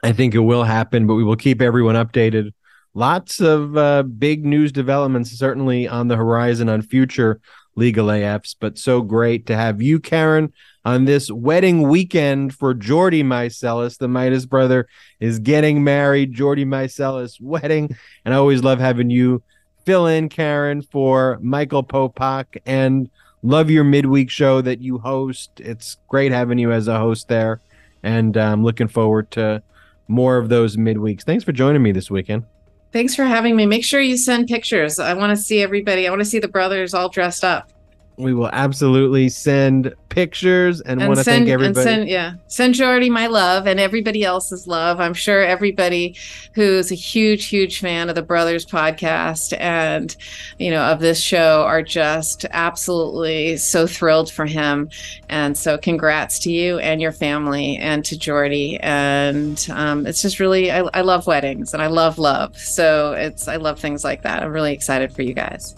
i 0.04 0.14
think 0.14 0.34
it 0.34 0.40
will 0.40 0.64
happen 0.64 1.06
but 1.06 1.16
we 1.16 1.26
will 1.26 1.36
keep 1.36 1.62
everyone 1.62 1.96
updated 1.96 2.52
lots 2.94 3.42
of 3.42 3.76
uh, 3.76 4.04
big 4.04 4.46
news 4.46 4.72
developments 4.72 5.32
certainly 5.32 5.88
on 5.88 6.08
the 6.08 6.16
horizon 6.16 6.70
on 6.70 6.82
future 6.82 7.42
legal 7.76 8.08
afs 8.08 8.56
but 8.58 8.78
so 8.78 9.02
great 9.02 9.46
to 9.46 9.56
have 9.56 9.82
you 9.82 10.00
karen 10.00 10.54
on 10.86 11.04
this 11.04 11.30
wedding 11.30 11.88
weekend 11.88 12.54
for 12.56 12.74
jordy 12.74 13.24
Meiselas. 13.24 13.98
The 13.98 14.08
Meidas 14.08 14.50
brother 14.50 14.88
is 15.20 15.38
getting 15.38 15.84
married. 15.84 16.34
Jordy 16.34 16.66
Meiselas 16.66 17.40
wedding. 17.40 17.96
And 18.26 18.34
I 18.34 18.38
always 18.38 18.64
love 18.64 18.80
having 18.80 19.12
you 19.12 19.44
fill 19.86 20.08
in, 20.08 20.30
Karen, 20.30 20.82
for 20.82 21.38
Michael 21.42 21.84
Popok 21.84 22.46
and 22.66 23.10
love 23.44 23.70
your 23.70 23.84
midweek 23.84 24.30
show 24.30 24.62
that 24.62 24.82
you 24.82 24.98
host. 24.98 25.52
It's 25.60 25.98
great 26.08 26.32
having 26.32 26.58
you 26.58 26.72
as 26.72 26.88
a 26.88 26.98
host 26.98 27.28
there. 27.28 27.62
And 28.04 28.36
I'm 28.38 28.54
um, 28.54 28.64
looking 28.64 28.88
forward 28.88 29.32
to 29.32 29.62
more 30.08 30.38
of 30.38 30.50
those 30.50 30.78
midweeks. 30.78 31.24
Thanks 31.24 31.44
for 31.44 31.52
joining 31.52 31.84
me 31.84 31.92
this 31.92 32.10
weekend. 32.10 32.44
Thanks 32.92 33.16
for 33.16 33.24
having 33.24 33.56
me. 33.56 33.66
Make 33.66 33.86
sure 33.86 34.02
you 34.02 34.18
send 34.18 34.48
pictures. 34.48 35.00
I 35.00 35.14
want 35.14 35.36
to 35.36 35.42
see 35.42 35.62
everybody. 35.62 36.08
I 36.08 36.10
want 36.10 36.22
to 36.22 36.26
see 36.26 36.40
the 36.40 36.48
brothers 36.48 36.94
all 36.94 37.10
dressed 37.10 37.44
up 37.44 37.72
we 38.18 38.34
will 38.34 38.50
absolutely 38.52 39.30
send 39.30 39.94
pictures 40.10 40.82
and, 40.82 41.02
and 41.02 41.08
want 41.08 41.18
to 41.18 41.24
thank 41.24 41.48
everybody. 41.48 41.84
Send, 41.84 42.10
yeah, 42.10 42.34
send 42.48 42.76
Jordy 42.76 43.10
my 43.10 43.28
love 43.28 43.66
and 43.66 43.80
everybody 43.80 44.24
else's 44.24 44.68
love. 44.68 45.00
I'm 45.00 45.14
sure 45.14 45.42
everybody 45.42 46.16
who's 46.54 46.92
a 46.92 46.96
huge, 46.96 47.46
huge 47.46 47.80
fan 47.80 48.10
of 48.10 48.16
the 48.16 48.22
Brothers 48.22 48.66
podcast 48.66 49.58
and 49.60 50.16
you 50.60 50.70
know 50.70 50.84
of 50.84 51.00
this 51.00 51.20
show 51.22 51.64
are 51.64 51.82
just 51.82 52.46
absolutely 52.52 53.58
so 53.58 53.88
thrilled 53.88 54.32
for 54.32 54.46
him. 54.46 54.90
And 55.30 55.58
so, 55.58 55.78
congrats 55.78 56.40
to 56.40 56.52
you 56.52 56.80
and 56.80 57.02
your 57.02 57.14
family 57.14 57.78
and 57.78 58.04
to 58.06 58.18
Jordy. 58.18 58.80
And 58.82 59.66
um, 59.72 60.06
it's 60.06 60.22
just 60.22 60.40
really, 60.40 60.72
I, 60.72 60.80
I 60.94 61.02
love 61.02 61.28
weddings 61.28 61.74
and 61.74 61.82
I 61.82 61.88
love 61.88 62.18
love. 62.18 62.58
So 62.58 63.14
it's, 63.14 63.48
I 63.48 63.56
love 63.56 63.80
things 63.80 64.04
like 64.04 64.24
that. 64.24 64.44
I'm 64.44 64.52
really 64.52 64.74
excited 64.74 65.14
for 65.14 65.22
you 65.22 65.34
guys. 65.34 65.76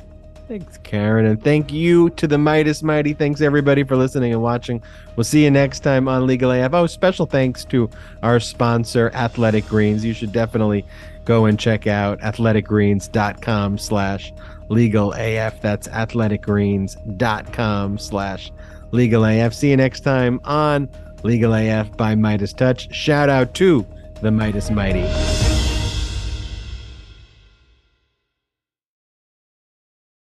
Thanks, 0.47 0.77
Karen. 0.83 1.25
And 1.25 1.41
thank 1.41 1.71
you 1.71 2.09
to 2.11 2.27
the 2.27 2.35
Meidas 2.35 2.83
Mighty. 2.83 3.13
Thanks, 3.13 3.41
everybody, 3.41 3.83
for 3.83 3.95
listening 3.95 4.33
and 4.33 4.41
watching. 4.41 4.81
We'll 5.15 5.23
see 5.23 5.43
you 5.43 5.51
next 5.51 5.79
time 5.79 6.07
on 6.07 6.27
Legal 6.27 6.51
AF. 6.51 6.73
Oh, 6.73 6.85
special 6.85 7.25
thanks 7.25 7.65
to 7.65 7.89
our 8.21 8.39
sponsor, 8.39 9.09
Athletic 9.13 9.67
Greens. 9.67 10.03
You 10.03 10.13
should 10.13 10.31
definitely 10.31 10.85
go 11.25 11.45
and 11.45 11.57
check 11.57 11.87
out 11.87 12.19
athleticgreens.com 12.19 13.77
slash 13.77 14.33
legal 14.69 15.13
AF. 15.13 15.61
That's 15.61 15.87
athleticgreens.com 15.87 17.97
slash 17.97 18.51
Legal 18.91 19.25
AF. 19.25 19.53
See 19.53 19.71
you 19.71 19.77
next 19.77 20.01
time 20.01 20.39
on 20.43 20.87
Legal 21.23 21.53
AF 21.53 21.95
by 21.97 22.13
Meidas 22.13 22.55
Touch. 22.55 22.93
Shout 22.93 23.27
out 23.27 23.55
to 23.55 23.85
the 24.21 24.29
Meidas 24.29 24.73
Mighty. 24.73 25.52